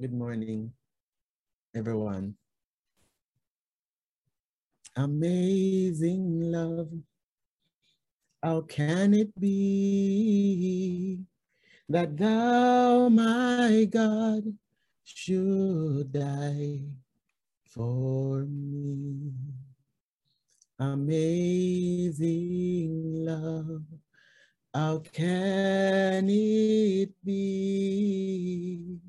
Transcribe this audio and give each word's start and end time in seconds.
Good 0.00 0.14
morning, 0.14 0.72
everyone. 1.76 2.32
Amazing 4.96 6.40
love. 6.40 6.88
How 8.42 8.62
can 8.62 9.12
it 9.12 9.38
be 9.38 11.20
that 11.90 12.16
thou, 12.16 13.10
my 13.10 13.86
God, 13.92 14.44
should 15.04 16.12
die 16.12 16.80
for 17.68 18.46
me? 18.48 19.34
Amazing 20.78 22.24
love. 23.26 23.82
How 24.72 25.04
can 25.12 26.30
it 26.30 27.12
be 27.22 29.00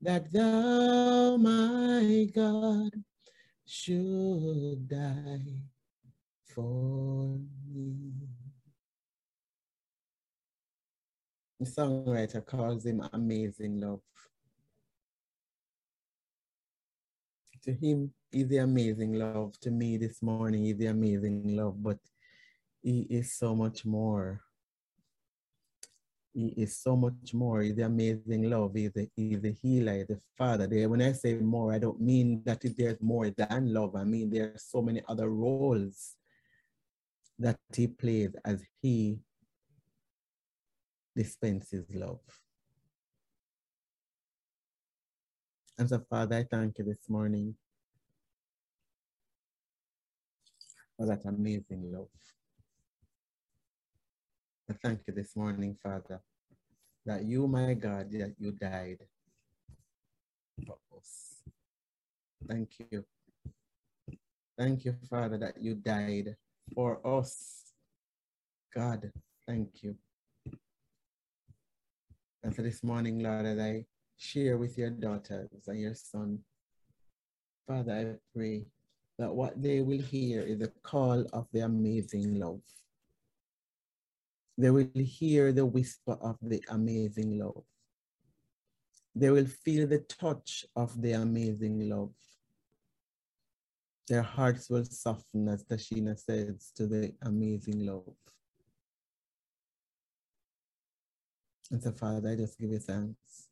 that 0.00 0.32
thou, 0.32 1.36
my 1.36 2.28
God, 2.34 2.90
should 3.66 4.88
die 4.88 5.62
for 6.44 7.38
me. 7.68 8.12
The 11.58 11.66
songwriter 11.66 12.44
calls 12.44 12.84
him 12.84 13.02
amazing 13.12 13.80
love. 13.80 14.00
To 17.64 17.72
him 17.72 18.12
is 18.30 18.46
the 18.48 18.58
amazing 18.58 19.14
love. 19.14 19.58
To 19.60 19.70
me 19.70 19.96
this 19.96 20.22
morning 20.22 20.66
is 20.66 20.76
the 20.76 20.86
amazing 20.86 21.56
love, 21.56 21.82
but 21.82 21.98
he 22.82 23.06
is 23.10 23.32
so 23.32 23.54
much 23.54 23.84
more. 23.84 24.45
He 26.36 26.48
is 26.48 26.76
so 26.76 26.94
much 26.94 27.32
more. 27.32 27.62
He's 27.62 27.76
the 27.76 27.86
amazing 27.86 28.50
love. 28.50 28.74
He's 28.74 28.92
the, 28.92 29.08
he's 29.16 29.40
the 29.40 29.52
healer, 29.52 30.04
the 30.04 30.20
father. 30.36 30.68
When 30.86 31.00
I 31.00 31.12
say 31.12 31.32
more, 31.32 31.72
I 31.72 31.78
don't 31.78 31.98
mean 31.98 32.42
that 32.44 32.60
there's 32.76 33.00
more 33.00 33.30
than 33.30 33.72
love. 33.72 33.96
I 33.96 34.04
mean 34.04 34.28
there 34.28 34.52
are 34.54 34.58
so 34.58 34.82
many 34.82 35.00
other 35.08 35.30
roles 35.30 36.14
that 37.38 37.58
he 37.74 37.86
plays 37.86 38.36
as 38.44 38.62
he 38.82 39.18
dispenses 41.16 41.86
love. 41.94 42.20
And 45.78 45.88
so, 45.88 46.04
Father, 46.10 46.36
I 46.36 46.44
thank 46.44 46.76
you 46.76 46.84
this 46.84 47.08
morning 47.08 47.54
for 50.98 51.06
that 51.06 51.24
amazing 51.24 51.90
love. 51.90 52.08
I 54.68 54.74
thank 54.82 55.02
you 55.06 55.14
this 55.14 55.36
morning, 55.36 55.76
Father, 55.80 56.20
that 57.04 57.24
you, 57.24 57.46
my 57.46 57.74
God, 57.74 58.10
that 58.10 58.34
you 58.36 58.50
died 58.50 58.98
for 60.66 60.76
us. 60.96 61.42
Thank 62.48 62.70
you. 62.90 63.04
Thank 64.58 64.84
you, 64.84 64.96
Father, 65.08 65.38
that 65.38 65.62
you 65.62 65.76
died 65.76 66.34
for 66.74 66.98
us. 67.06 67.62
God, 68.74 69.12
thank 69.46 69.84
you. 69.84 69.94
And 72.42 72.54
for 72.54 72.62
this 72.62 72.82
morning, 72.82 73.20
Lord, 73.20 73.46
as 73.46 73.60
I 73.60 73.84
share 74.16 74.58
with 74.58 74.76
your 74.76 74.90
daughters 74.90 75.48
and 75.68 75.80
your 75.80 75.94
son, 75.94 76.40
Father, 77.68 77.92
I 77.92 78.36
pray 78.36 78.66
that 79.18 79.32
what 79.32 79.62
they 79.62 79.80
will 79.80 80.02
hear 80.02 80.42
is 80.42 80.60
a 80.60 80.72
call 80.82 81.24
of 81.32 81.46
the 81.52 81.60
amazing 81.60 82.40
love. 82.40 82.62
They 84.58 84.70
will 84.70 84.88
hear 84.94 85.52
the 85.52 85.66
whisper 85.66 86.16
of 86.20 86.38
the 86.40 86.62
amazing 86.68 87.38
love. 87.38 87.64
They 89.14 89.30
will 89.30 89.46
feel 89.46 89.86
the 89.86 90.00
touch 90.00 90.64
of 90.74 91.00
the 91.00 91.12
amazing 91.12 91.88
love. 91.88 92.12
Their 94.08 94.22
hearts 94.22 94.70
will 94.70 94.84
soften, 94.84 95.48
as 95.48 95.64
Tashina 95.64 96.18
says, 96.18 96.72
to 96.76 96.86
the 96.86 97.12
amazing 97.22 97.86
love. 97.86 98.14
And 101.70 101.82
so, 101.82 101.90
Father, 101.92 102.30
I 102.30 102.36
just 102.36 102.58
give 102.58 102.70
you 102.70 102.78
thanks. 102.78 103.48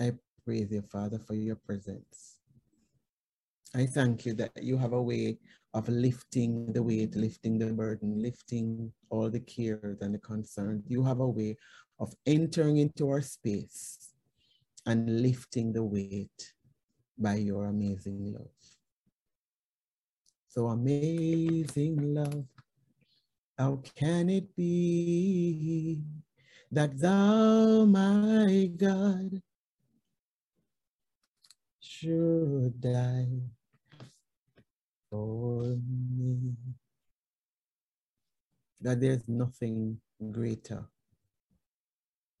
I 0.00 0.12
praise 0.44 0.72
you, 0.72 0.82
Father, 0.82 1.18
for 1.18 1.34
your 1.34 1.56
presence. 1.56 2.38
I 3.74 3.86
thank 3.86 4.26
you 4.26 4.34
that 4.34 4.62
you 4.62 4.76
have 4.78 4.92
a 4.92 5.02
way 5.02 5.38
of 5.74 5.88
lifting 5.88 6.72
the 6.72 6.82
weight, 6.82 7.14
lifting 7.14 7.58
the 7.58 7.66
burden, 7.66 8.20
lifting 8.20 8.92
all 9.10 9.28
the 9.30 9.40
cares 9.40 9.98
and 10.00 10.14
the 10.14 10.18
concerns. 10.18 10.84
You 10.88 11.04
have 11.04 11.20
a 11.20 11.28
way 11.28 11.56
of 12.00 12.14
entering 12.26 12.78
into 12.78 13.08
our 13.10 13.20
space 13.20 14.12
and 14.86 15.22
lifting 15.22 15.72
the 15.72 15.82
weight 15.82 16.54
by 17.18 17.34
your 17.34 17.66
amazing 17.66 18.32
love. 18.32 18.48
So 20.48 20.68
amazing 20.68 22.14
love, 22.14 22.46
how 23.58 23.82
can 23.94 24.30
it 24.30 24.54
be 24.56 26.02
that 26.70 26.98
thou, 26.98 27.84
my 27.84 28.70
God, 28.76 29.42
should 31.80 32.80
die 32.80 33.28
me. 35.12 36.54
That 38.80 39.00
there's 39.00 39.26
nothing 39.26 39.98
greater 40.30 40.86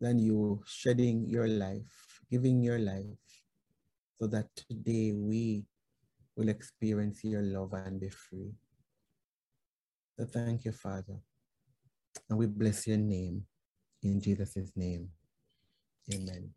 than 0.00 0.18
you 0.18 0.62
shedding 0.66 1.26
your 1.26 1.48
life, 1.48 2.20
giving 2.30 2.62
your 2.62 2.78
life, 2.78 3.18
so 4.20 4.26
that 4.28 4.46
today 4.54 5.12
we 5.12 5.64
will 6.36 6.48
experience 6.48 7.24
your 7.24 7.42
love 7.42 7.72
and 7.72 8.00
be 8.00 8.08
free. 8.08 8.52
So 10.16 10.24
thank 10.26 10.64
you, 10.64 10.72
Father. 10.72 11.18
And 12.30 12.38
we 12.38 12.46
bless 12.46 12.86
your 12.86 12.98
name 12.98 13.44
in 14.02 14.20
Jesus' 14.20 14.72
name. 14.76 15.08
Amen. 16.12 16.50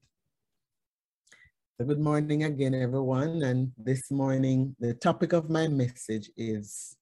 So 1.81 1.87
good 1.87 1.99
morning 1.99 2.43
again, 2.43 2.75
everyone. 2.75 3.41
And 3.41 3.71
this 3.75 4.11
morning, 4.11 4.75
the 4.79 4.93
topic 4.93 5.33
of 5.33 5.49
my 5.49 5.67
message 5.67 6.29
is 6.37 6.95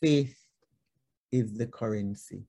faith 0.00 0.38
is 1.32 1.58
the 1.58 1.66
currency. 1.66 2.44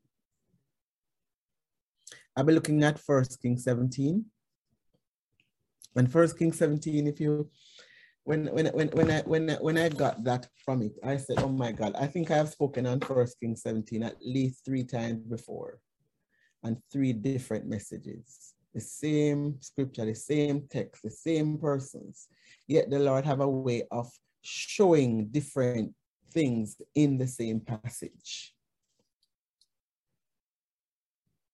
I'll 2.38 2.44
be 2.44 2.54
looking 2.54 2.84
at 2.84 3.00
First 3.00 3.42
Kings 3.42 3.64
17. 3.64 4.24
And 5.96 6.12
First 6.12 6.38
Kings 6.38 6.60
17, 6.60 7.08
if 7.08 7.20
you 7.20 7.50
when 8.26 8.46
when 8.54 8.68
when 8.68 8.90
when 8.90 9.10
I 9.10 9.22
when 9.22 9.50
when 9.50 9.78
I 9.80 9.90
got 9.90 10.24
that 10.26 10.50
from 10.64 10.84
it, 10.84 10.94
I 11.04 11.18
said, 11.18 11.40
"Oh 11.40 11.50
my 11.50 11.72
God! 11.72 11.96
I 11.96 12.06
think 12.06 12.30
I 12.30 12.38
have 12.38 12.50
spoken 12.50 12.86
on 12.86 13.00
First 13.00 13.40
Kings 13.40 13.64
17 13.64 14.04
at 14.04 14.18
least 14.22 14.64
three 14.64 14.84
times 14.84 15.26
before, 15.26 15.80
and 16.62 16.78
three 16.92 17.12
different 17.12 17.66
messages 17.66 18.54
the 18.74 18.82
same 18.82 19.58
scripture, 19.60 20.06
the 20.06 20.16
same 20.16 20.68
text, 20.70 21.04
the 21.04 21.12
same 21.12 21.58
persons. 21.58 22.28
Yet 22.68 22.90
the 22.90 23.00
Lord 23.00 23.26
have 23.26 23.42
a 23.42 23.50
way 23.50 23.84
of 23.92 24.10
showing 24.42 25.28
different 25.28 25.94
things 26.32 26.82
in 26.96 27.18
the 27.18 27.28
same 27.28 27.60
passage. 27.60 28.54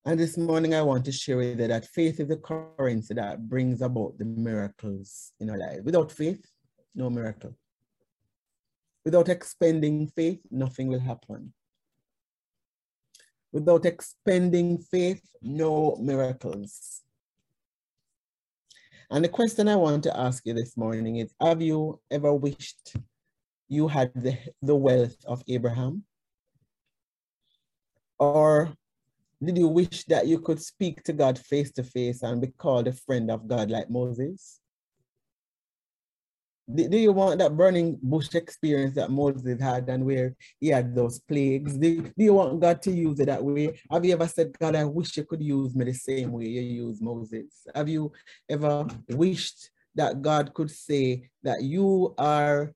And 0.06 0.20
this 0.20 0.38
morning 0.38 0.74
I 0.74 0.84
want 0.84 1.04
to 1.06 1.12
share 1.12 1.38
with 1.38 1.60
you 1.60 1.68
that 1.68 1.86
faith 1.86 2.20
is 2.20 2.30
the 2.30 2.38
currency 2.38 3.14
that 3.16 3.50
brings 3.50 3.82
about 3.82 4.18
the 4.18 4.24
miracles 4.24 5.34
in 5.40 5.50
our 5.50 5.58
life. 5.58 5.80
Without 5.84 6.12
faith, 6.12 6.46
no 6.96 7.10
miracle. 7.10 7.54
Without 9.04 9.28
expending 9.28 10.08
faith, 10.08 10.40
nothing 10.50 10.88
will 10.88 11.00
happen. 11.00 11.54
Without 13.52 13.86
expending 13.86 14.78
faith, 14.78 15.22
no 15.42 15.98
miracles. 16.00 17.04
And 19.10 19.24
the 19.24 19.30
question 19.30 19.70
I 19.70 19.76
want 19.78 20.04
to 20.04 20.20
ask 20.20 20.46
you 20.46 20.54
this 20.54 20.76
morning 20.76 21.18
is, 21.18 21.34
have 21.40 21.62
you 21.62 22.00
ever 22.12 22.34
wished 22.34 22.96
you 23.70 23.88
had 23.88 24.12
the, 24.14 24.38
the 24.62 24.76
wealth 24.76 25.16
of 25.26 25.44
Abraham? 25.48 26.04
Or 28.20 28.74
did 29.42 29.58
you 29.58 29.68
wish 29.70 30.04
that 30.06 30.28
you 30.28 30.40
could 30.40 30.62
speak 30.62 31.04
to 31.04 31.14
God 31.14 31.40
face 31.40 31.72
to 31.74 31.84
face 31.84 32.22
and 32.24 32.42
be 32.42 32.48
called 32.48 32.88
a 32.88 32.94
friend 32.94 33.32
of 33.32 33.48
God 33.48 33.70
like 33.72 33.90
Moses? 33.90 34.60
Do, 36.74 36.88
do 36.90 36.98
you 36.98 37.12
want 37.12 37.40
that 37.40 37.56
burning 37.56 37.98
bush 38.02 38.34
experience 38.36 38.96
that 38.96 39.10
Moses 39.10 39.62
had 39.62 39.88
and 39.90 40.06
where 40.06 40.36
he 40.60 40.68
had 40.68 40.94
those 40.96 41.20
plagues? 41.20 41.78
Do, 41.78 42.02
do 42.02 42.12
you 42.18 42.34
want 42.34 42.60
God 42.60 42.82
to 42.84 42.92
use 42.92 43.20
it 43.20 43.28
that 43.28 43.44
way? 43.44 43.80
Have 43.92 44.06
you 44.06 44.14
ever 44.14 44.28
said, 44.28 44.58
God, 44.60 44.76
I 44.76 44.84
wish 44.84 45.18
you 45.18 45.24
could 45.24 45.42
use 45.42 45.76
me 45.76 45.86
the 45.86 45.94
same 45.94 46.32
way 46.32 46.46
you 46.46 46.62
use 46.62 47.02
Moses? 47.02 47.68
Have 47.74 47.90
you 47.90 48.12
ever 48.50 48.88
wished 49.10 49.70
that 49.96 50.22
God 50.22 50.54
could 50.54 50.70
say 50.70 51.30
that 51.44 51.62
you 51.64 52.14
are 52.18 52.74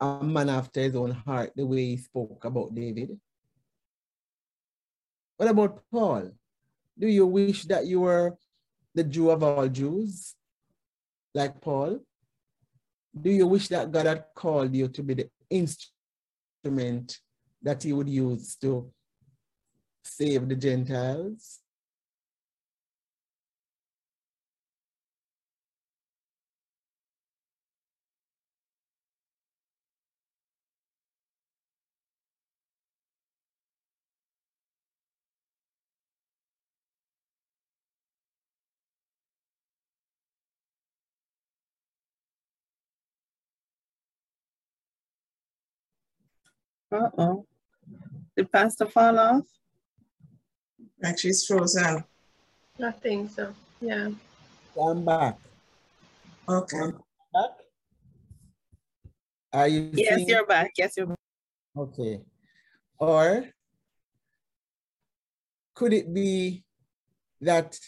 a 0.00 0.22
man 0.22 0.48
after 0.48 0.80
his 0.80 0.96
own 0.96 1.10
heart, 1.10 1.52
the 1.56 1.66
way 1.66 1.84
he 1.84 1.96
spoke 1.96 2.44
about 2.44 2.74
David? 2.74 3.18
What 5.36 5.50
about 5.50 5.82
Paul? 5.90 6.32
Do 6.98 7.06
you 7.06 7.26
wish 7.26 7.64
that 7.64 7.86
you 7.86 8.00
were 8.00 8.36
the 8.94 9.04
Jew 9.04 9.30
of 9.30 9.42
all 9.42 9.68
Jews? 9.68 10.34
like 11.36 11.60
Paul? 11.60 12.00
Do 13.20 13.30
you 13.30 13.46
wish 13.46 13.68
that 13.68 13.90
God 13.90 14.06
had 14.06 14.24
called 14.34 14.74
you 14.74 14.88
to 14.88 15.02
be 15.02 15.14
the 15.14 15.30
instrument 15.48 17.18
that 17.62 17.82
he 17.82 17.92
would 17.92 18.08
use 18.08 18.56
to 18.56 18.92
save 20.04 20.48
the 20.48 20.54
Gentiles? 20.54 21.60
Uh-oh. 46.96 47.46
Did 48.36 48.50
Pastor 48.52 48.86
fall 48.86 49.18
off? 49.18 49.46
Like 51.02 51.18
she's 51.18 51.44
frozen. 51.46 52.04
I 52.82 52.90
think 52.90 53.30
so. 53.30 53.54
Yeah. 53.80 54.10
I'm 54.80 55.04
back. 55.04 55.38
Okay. 56.48 56.78
I'm 56.78 56.92
back. 57.32 57.50
Are 59.52 59.68
you 59.68 59.90
Yes, 59.94 60.14
seeing- 60.16 60.28
you're 60.28 60.46
back. 60.46 60.72
Yes, 60.76 60.94
you're 60.96 61.06
back. 61.06 61.18
Okay. 61.76 62.20
Or 62.98 63.46
could 65.74 65.92
it 65.92 66.12
be 66.12 66.64
that 67.40 67.78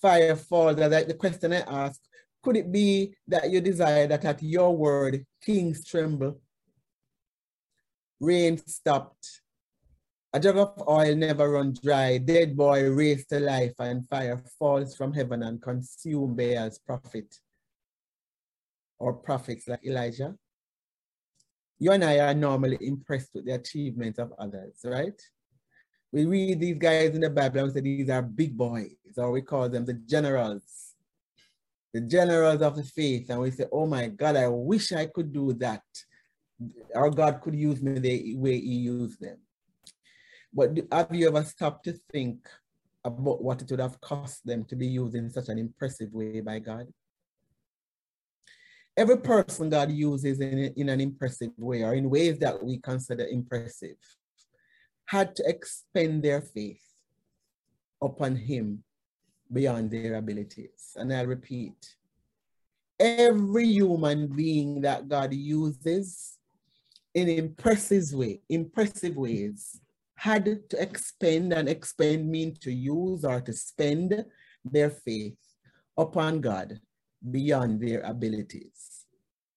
fire 0.00 0.36
falls, 0.36 0.76
that 0.76 0.90
like 0.90 1.06
the 1.08 1.14
question 1.14 1.52
I 1.52 1.60
asked, 1.60 2.08
could 2.42 2.56
it 2.56 2.72
be 2.72 3.14
that 3.28 3.50
you 3.50 3.60
desire 3.60 4.06
that 4.06 4.24
at 4.24 4.42
your 4.42 4.74
word, 4.74 5.26
kings 5.42 5.84
tremble, 5.84 6.40
rain 8.20 8.58
stopped, 8.58 9.42
a 10.32 10.38
jug 10.38 10.56
of 10.58 10.82
oil 10.88 11.14
never 11.16 11.50
run 11.50 11.74
dry, 11.82 12.18
dead 12.18 12.56
boy 12.56 12.88
raised 12.88 13.30
to 13.30 13.40
life, 13.40 13.74
and 13.78 14.08
fire 14.08 14.40
falls 14.58 14.94
from 14.94 15.12
heaven 15.12 15.42
and 15.42 15.60
consume 15.60 16.36
Baal's 16.36 16.78
prophet 16.78 17.34
or 18.98 19.14
prophets 19.14 19.66
like 19.66 19.84
Elijah? 19.84 20.36
you 21.80 21.90
and 21.92 22.04
I 22.04 22.18
are 22.18 22.34
normally 22.34 22.78
impressed 22.82 23.30
with 23.34 23.46
the 23.46 23.54
achievements 23.54 24.18
of 24.18 24.34
others, 24.38 24.74
right? 24.84 25.18
We 26.12 26.26
read 26.26 26.60
these 26.60 26.76
guys 26.76 27.14
in 27.14 27.22
the 27.22 27.30
Bible 27.30 27.60
and 27.60 27.68
we 27.68 27.72
say 27.72 27.80
these 27.80 28.10
are 28.10 28.22
big 28.22 28.56
boys, 28.56 29.16
or 29.16 29.32
we 29.32 29.40
call 29.40 29.68
them 29.68 29.86
the 29.86 29.94
generals, 29.94 30.94
the 31.94 32.02
generals 32.02 32.60
of 32.60 32.76
the 32.76 32.82
faith. 32.82 33.30
And 33.30 33.40
we 33.40 33.50
say, 33.50 33.64
oh 33.72 33.86
my 33.86 34.08
God, 34.08 34.36
I 34.36 34.46
wish 34.48 34.92
I 34.92 35.06
could 35.06 35.32
do 35.32 35.54
that. 35.54 35.82
Or 36.94 37.10
God 37.10 37.40
could 37.40 37.54
use 37.54 37.80
me 37.82 37.98
the 37.98 38.36
way 38.36 38.60
he 38.60 38.74
used 38.74 39.20
them. 39.20 39.38
But 40.52 40.78
have 40.92 41.14
you 41.14 41.28
ever 41.28 41.44
stopped 41.44 41.84
to 41.84 41.92
think 42.12 42.48
about 43.04 43.42
what 43.42 43.62
it 43.62 43.70
would 43.70 43.80
have 43.80 44.00
cost 44.00 44.44
them 44.44 44.64
to 44.66 44.76
be 44.76 44.86
used 44.86 45.14
in 45.14 45.30
such 45.30 45.48
an 45.48 45.58
impressive 45.58 46.12
way 46.12 46.40
by 46.40 46.58
God? 46.58 46.86
every 49.00 49.16
person 49.16 49.70
God 49.70 49.90
uses 49.90 50.40
in, 50.40 50.58
in 50.76 50.88
an 50.90 51.00
impressive 51.00 51.52
way 51.56 51.82
or 51.82 51.94
in 51.94 52.10
ways 52.10 52.38
that 52.38 52.62
we 52.62 52.78
consider 52.78 53.26
impressive 53.26 53.96
had 55.06 55.34
to 55.36 55.42
expend 55.48 56.22
their 56.22 56.42
faith 56.42 56.82
upon 58.02 58.36
him 58.36 58.84
beyond 59.52 59.90
their 59.90 60.14
abilities. 60.14 60.92
And 60.96 61.12
I'll 61.12 61.26
repeat, 61.26 61.96
every 62.98 63.66
human 63.66 64.28
being 64.28 64.82
that 64.82 65.08
God 65.08 65.32
uses 65.32 66.36
in 67.14 67.28
impressive 67.28 68.12
way, 68.12 68.40
impressive 68.48 69.16
ways, 69.16 69.80
had 70.14 70.44
to 70.68 70.82
expend 70.82 71.52
and 71.52 71.68
expend 71.68 72.28
mean 72.28 72.54
to 72.60 72.70
use 72.70 73.24
or 73.24 73.40
to 73.40 73.52
spend 73.52 74.24
their 74.64 74.90
faith 74.90 75.38
upon 75.96 76.40
God 76.40 76.78
beyond 77.30 77.80
their 77.80 78.00
abilities. 78.02 79.06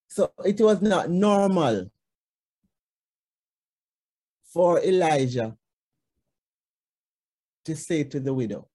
So 0.08 0.32
it 0.46 0.62
was 0.62 0.82
not 0.82 1.10
normal 1.10 1.92
for 4.54 4.82
Elijah 4.84 5.56
to 7.66 7.76
say 7.76 8.04
to 8.04 8.20
the 8.20 8.34
widow 8.34 8.68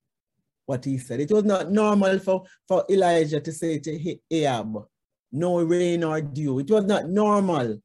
what 0.67 0.85
he 0.85 0.99
said. 0.99 1.21
It 1.21 1.31
was 1.31 1.45
not 1.45 1.71
normal 1.71 2.19
for, 2.19 2.45
for 2.67 2.85
Elijah 2.91 3.41
to 3.41 3.53
say 3.53 3.79
to 3.79 4.17
Ahab, 4.31 4.85
no 5.33 5.63
rain 5.63 6.05
or 6.05 6.21
dew. 6.21 6.59
It 6.59 6.71
was 6.71 6.85
not 6.85 7.09
normal 7.09 7.81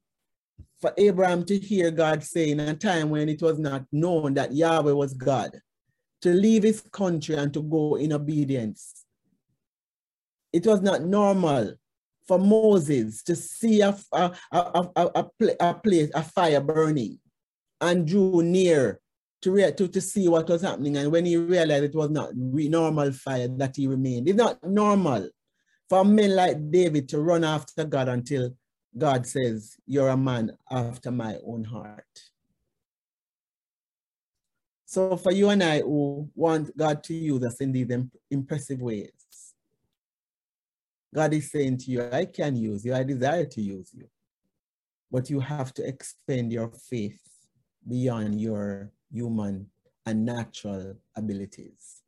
for 0.83 0.93
Abraham 0.97 1.45
to 1.45 1.57
hear 1.57 1.91
God 1.91 2.23
say 2.23 2.51
in 2.51 2.59
a 2.59 2.75
time 2.75 3.09
when 3.09 3.29
it 3.29 3.41
was 3.41 3.57
not 3.57 3.85
known 3.93 4.33
that 4.33 4.53
Yahweh 4.53 4.91
was 4.91 5.13
God, 5.13 5.51
to 6.21 6.33
leave 6.33 6.63
his 6.63 6.81
country 6.81 7.35
and 7.35 7.53
to 7.53 7.61
go 7.61 7.95
in 7.95 8.11
obedience 8.11 9.03
it 10.53 10.65
was 10.67 10.81
not 10.81 11.01
normal 11.01 11.73
for 12.27 12.39
Moses 12.39 13.23
to 13.23 13.35
see 13.35 13.81
a, 13.81 13.97
a, 14.13 14.31
a, 14.51 14.89
a, 14.95 15.25
a, 15.59 15.73
place, 15.73 16.09
a 16.13 16.23
fire 16.23 16.61
burning 16.61 17.19
and 17.81 18.07
drew 18.07 18.41
near 18.43 19.01
to, 19.41 19.71
to, 19.71 19.87
to 19.89 19.99
see 19.99 20.29
what 20.29 20.47
was 20.47 20.61
happening. 20.61 20.95
And 20.95 21.11
when 21.11 21.25
he 21.25 21.35
realized 21.35 21.83
it 21.83 21.95
was 21.95 22.11
not 22.11 22.29
re- 22.35 22.69
normal 22.69 23.11
fire, 23.11 23.49
that 23.57 23.75
he 23.75 23.87
remained. 23.87 24.29
It's 24.29 24.37
not 24.37 24.63
normal 24.63 25.27
for 25.89 26.05
men 26.05 26.33
like 26.33 26.71
David 26.71 27.09
to 27.09 27.19
run 27.19 27.43
after 27.43 27.83
God 27.83 28.07
until 28.07 28.51
God 28.97 29.25
says, 29.25 29.75
You're 29.85 30.09
a 30.09 30.17
man 30.17 30.51
after 30.69 31.11
my 31.11 31.37
own 31.45 31.63
heart. 31.63 32.21
So 34.85 35.17
for 35.17 35.31
you 35.31 35.49
and 35.49 35.63
I 35.63 35.79
who 35.79 36.29
want 36.35 36.75
God 36.77 37.03
to 37.05 37.13
use 37.15 37.43
us 37.43 37.61
in 37.61 37.71
these 37.71 37.89
impressive 38.29 38.79
ways, 38.79 39.11
God 41.13 41.33
is 41.33 41.51
saying 41.51 41.77
to 41.79 41.91
you, 41.91 42.09
I 42.11 42.25
can 42.25 42.55
use 42.55 42.85
you, 42.85 42.93
I 42.93 43.03
desire 43.03 43.45
to 43.45 43.61
use 43.61 43.89
you. 43.93 44.07
But 45.11 45.29
you 45.29 45.39
have 45.39 45.73
to 45.75 45.87
expend 45.87 46.51
your 46.51 46.71
faith 46.89 47.19
beyond 47.87 48.39
your 48.39 48.91
human 49.11 49.67
and 50.05 50.25
natural 50.25 50.95
abilities. 51.15 52.01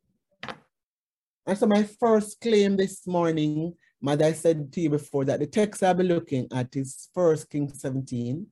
And 1.46 1.56
so 1.56 1.66
my 1.66 1.84
first 1.84 2.40
claim 2.40 2.76
this 2.76 3.06
morning, 3.06 3.74
Mother, 4.00 4.26
I 4.26 4.32
said 4.32 4.72
to 4.72 4.80
you 4.80 4.90
before 4.90 5.24
that 5.24 5.40
the 5.40 5.46
text 5.46 5.82
I'll 5.82 5.94
be 5.94 6.04
looking 6.04 6.48
at 6.52 6.76
is 6.76 7.08
First 7.14 7.50
Kings 7.50 7.80
17. 7.80 8.46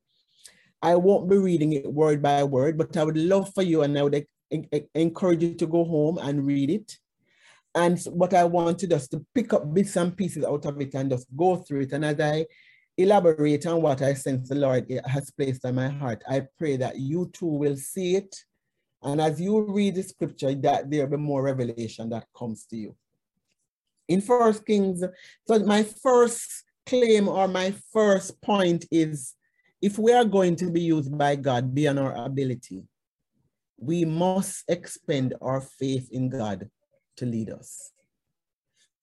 I 0.83 0.97
won't 0.97 1.29
be 1.29 1.37
reading 1.37 1.73
it 1.73 1.91
word 1.91 2.23
by 2.23 2.45
word, 2.45 2.79
but 2.79 2.97
I 2.97 3.05
would 3.05 3.17
love 3.17 3.53
for 3.55 3.63
you 3.63 3.83
and 3.83 3.99
I 3.99 4.03
would 4.03 4.27
en- 4.51 4.69
en- 4.73 4.89
encourage 4.95 5.43
you 5.43 5.55
to 5.55 5.67
go 5.67 5.85
home 5.85 6.19
and 6.19 6.47
read 6.47 6.71
it. 6.71 6.99
And 7.75 7.99
what 8.05 8.35
I 8.35 8.45
want 8.45 8.79
to 8.81 8.87
just 8.87 9.11
to 9.11 9.25
pick 9.35 9.53
up 9.53 9.73
bits 9.73 9.97
and 9.97 10.17
pieces 10.17 10.45
out 10.45 10.65
of 10.65 10.81
it 10.81 10.95
and 10.95 11.11
just 11.11 11.27
go 11.37 11.57
through 11.57 11.83
it. 11.83 11.93
And 11.93 12.05
as 12.05 12.21
I 12.21 12.47
elaborate 12.97 13.67
on 13.67 13.83
what 13.83 14.03
I 14.03 14.15
sense 14.15 14.49
the 14.49 14.55
Lord 14.55 14.91
has 15.07 15.31
placed 15.31 15.65
on 15.65 15.75
my 15.75 15.89
heart, 15.89 16.23
I 16.29 16.43
pray 16.59 16.77
that 16.77 16.99
you 16.99 17.31
too 17.33 17.47
will 17.47 17.77
see 17.77 18.17
it. 18.17 18.37
And 19.03 19.21
as 19.21 19.41
you 19.41 19.61
read 19.61 19.97
the 19.97 20.03
scripture, 20.03 20.55
that 20.55 20.91
there 20.91 21.07
will 21.07 21.19
be 21.19 21.23
more 21.23 21.43
revelation 21.43 22.09
that 22.11 22.27
comes 22.37 22.65
to 22.67 22.77
you. 22.77 22.97
In 24.09 24.21
First 24.21 24.67
Kings, 24.67 25.03
so 25.47 25.59
my 25.61 25.83
first 25.83 26.65
claim 26.87 27.29
or 27.29 27.49
my 27.49 27.73
first 27.93 28.41
point 28.43 28.85
is 28.91 29.35
if 29.81 29.99
we 29.99 30.13
are 30.13 30.25
going 30.25 30.57
to 30.57 30.71
be 30.71 30.81
used 30.81 31.17
by 31.17 31.37
God 31.37 31.75
beyond 31.75 31.99
our 31.99 32.15
ability, 32.25 32.83
we 33.79 34.05
must 34.05 34.65
expend 34.69 35.35
our 35.41 35.61
faith 35.61 36.09
in 36.11 36.29
God 36.29 36.71
to 37.17 37.27
lead 37.27 37.51
us. 37.51 37.93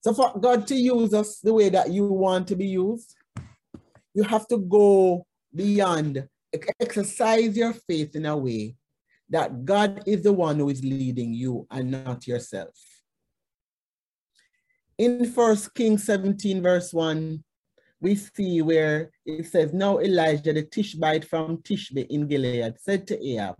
So 0.00 0.12
for 0.12 0.32
God 0.38 0.66
to 0.66 0.74
use 0.74 1.14
us 1.14 1.38
the 1.38 1.54
way 1.54 1.68
that 1.68 1.90
you 1.90 2.06
want 2.06 2.48
to 2.48 2.56
be 2.56 2.66
used, 2.66 3.14
you 4.14 4.24
have 4.24 4.46
to 4.48 4.58
go 4.58 5.26
beyond, 5.54 6.26
exercise 6.80 7.56
your 7.56 7.72
faith 7.72 8.16
in 8.16 8.26
a 8.26 8.36
way 8.36 8.76
that 9.30 9.64
God 9.64 10.02
is 10.06 10.22
the 10.22 10.32
one 10.32 10.58
who 10.58 10.68
is 10.68 10.82
leading 10.82 11.32
you 11.32 11.66
and 11.70 11.90
not 11.90 12.26
yourself. 12.26 12.70
In 14.98 15.24
First 15.32 15.74
Kings 15.74 16.04
17, 16.04 16.62
verse 16.62 16.92
1, 16.92 17.42
we 18.00 18.14
see 18.14 18.60
where 18.60 19.10
it 19.24 19.46
says, 19.46 19.72
Now 19.72 20.00
Elijah 20.00 20.52
the 20.52 20.62
Tishbite 20.62 21.24
from 21.24 21.58
Tishbe 21.58 22.06
in 22.08 22.26
Gilead 22.26 22.74
said 22.78 23.06
to 23.06 23.24
Ahab, 23.24 23.56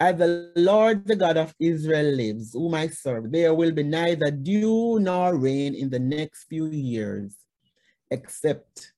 As 0.00 0.16
the 0.16 0.52
Lord 0.56 1.06
the 1.06 1.16
God 1.16 1.36
of 1.36 1.54
Israel 1.60 2.14
lives, 2.14 2.54
whom 2.54 2.74
I 2.74 2.88
serve, 2.88 3.30
there 3.30 3.52
will 3.52 3.72
be 3.72 3.82
neither 3.82 4.30
dew 4.30 4.98
nor 5.00 5.36
rain 5.36 5.74
in 5.74 5.90
the 5.90 5.98
next 5.98 6.44
few 6.44 6.66
years, 6.66 7.36
except 8.10 8.92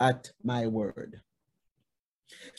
at 0.00 0.32
my 0.42 0.66
word. 0.66 1.20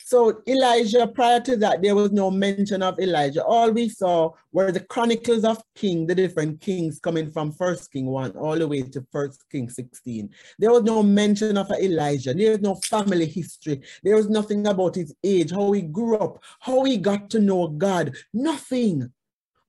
So 0.06 0.42
Elijah, 0.46 1.06
prior 1.06 1.40
to 1.40 1.56
that, 1.56 1.80
there 1.80 1.94
was 1.94 2.12
no 2.12 2.30
mention 2.30 2.82
of 2.82 3.00
Elijah. 3.00 3.42
All 3.42 3.70
we 3.70 3.88
saw 3.88 4.32
were 4.52 4.70
the 4.70 4.80
chronicles 4.80 5.44
of 5.44 5.62
king, 5.74 6.06
the 6.06 6.14
different 6.14 6.60
kings 6.60 7.00
coming 7.00 7.30
from 7.30 7.52
First 7.52 7.90
King 7.90 8.04
1 8.04 8.32
all 8.32 8.58
the 8.58 8.68
way 8.68 8.82
to 8.82 9.06
First 9.10 9.48
King 9.50 9.70
16. 9.70 10.28
There 10.58 10.70
was 10.70 10.82
no 10.82 11.02
mention 11.02 11.56
of 11.56 11.70
Elijah. 11.70 12.34
There 12.34 12.50
was 12.50 12.60
no 12.60 12.74
family 12.74 13.24
history. 13.24 13.80
There 14.02 14.16
was 14.16 14.28
nothing 14.28 14.66
about 14.66 14.96
his 14.96 15.14
age, 15.24 15.52
how 15.52 15.72
he 15.72 15.80
grew 15.80 16.18
up, 16.18 16.44
how 16.60 16.84
he 16.84 16.98
got 16.98 17.30
to 17.30 17.40
know 17.40 17.68
God. 17.68 18.14
Nothing. 18.34 19.10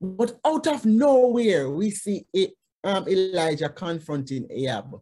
But 0.01 0.37
out 0.43 0.67
of 0.67 0.85
nowhere, 0.85 1.69
we 1.69 1.91
see 1.91 2.25
um, 2.83 3.07
Elijah 3.07 3.69
confronting 3.69 4.47
Ahab. 4.51 4.99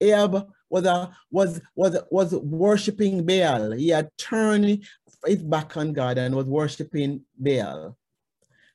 Ahab 0.00 0.48
was 0.68 0.84
a, 0.84 1.10
was 1.30 1.60
was 1.74 1.98
was 2.10 2.34
worshiping 2.34 3.24
Baal. 3.24 3.72
He 3.72 3.88
had 3.88 4.10
turned 4.18 4.84
his 5.24 5.42
back 5.42 5.76
on 5.76 5.92
God 5.92 6.18
and 6.18 6.34
was 6.34 6.46
worshiping 6.46 7.22
Baal. 7.38 7.96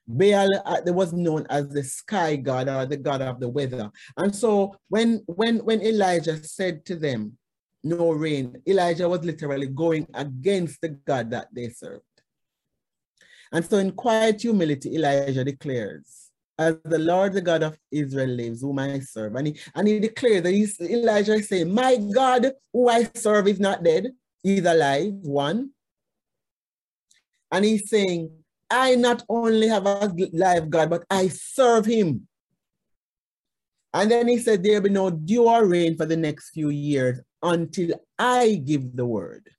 Baal 0.07 0.49
uh, 0.65 0.81
was 0.87 1.13
known 1.13 1.45
as 1.49 1.69
the 1.69 1.83
sky 1.83 2.35
god 2.35 2.67
or 2.67 2.85
the 2.85 2.97
god 2.97 3.21
of 3.21 3.39
the 3.39 3.49
weather. 3.49 3.91
And 4.17 4.35
so 4.35 4.75
when 4.89 5.21
when 5.27 5.59
when 5.59 5.81
Elijah 5.81 6.43
said 6.43 6.85
to 6.85 6.95
them, 6.95 7.37
no 7.83 8.11
rain, 8.11 8.61
Elijah 8.67 9.09
was 9.09 9.23
literally 9.23 9.67
going 9.67 10.07
against 10.13 10.81
the 10.81 10.89
God 10.89 11.31
that 11.31 11.47
they 11.53 11.69
served. 11.69 12.03
And 13.51 13.65
so 13.65 13.77
in 13.77 13.91
quiet 13.91 14.41
humility, 14.41 14.95
Elijah 14.95 15.43
declares, 15.43 16.20
as 16.61 16.75
the 16.85 16.99
Lord, 16.99 17.33
the 17.33 17.41
God 17.41 17.63
of 17.63 17.77
Israel 17.91 18.29
lives, 18.29 18.61
whom 18.61 18.79
I 18.79 18.99
serve. 18.99 19.35
And 19.35 19.47
he, 19.47 19.59
and 19.73 19.87
he 19.87 19.99
declared 19.99 20.43
that 20.43 20.51
he's, 20.51 20.79
Elijah 20.79 21.33
is 21.33 21.49
saying, 21.49 21.73
my 21.73 21.97
God, 21.97 22.51
who 22.71 22.87
I 22.87 23.09
serve 23.15 23.47
is 23.47 23.59
not 23.59 23.83
dead, 23.83 24.11
he's 24.43 24.65
alive, 24.65 25.13
one. 25.23 25.71
And 27.51 27.65
he's 27.65 27.89
saying, 27.89 28.31
I 28.69 28.95
not 28.95 29.23
only 29.27 29.67
have 29.67 29.85
a 29.85 30.13
live 30.31 30.69
God, 30.69 30.89
but 30.89 31.03
I 31.09 31.27
serve 31.27 31.85
him. 31.85 32.27
And 33.93 34.09
then 34.09 34.27
he 34.27 34.37
said, 34.37 34.63
there 34.63 34.75
will 34.75 34.87
be 34.87 34.89
no 34.89 35.09
dew 35.09 35.49
or 35.49 35.65
rain 35.65 35.97
for 35.97 36.05
the 36.05 36.15
next 36.15 36.51
few 36.51 36.69
years 36.69 37.19
until 37.43 37.99
I 38.17 38.61
give 38.63 38.95
the 38.95 39.05
word. 39.05 39.49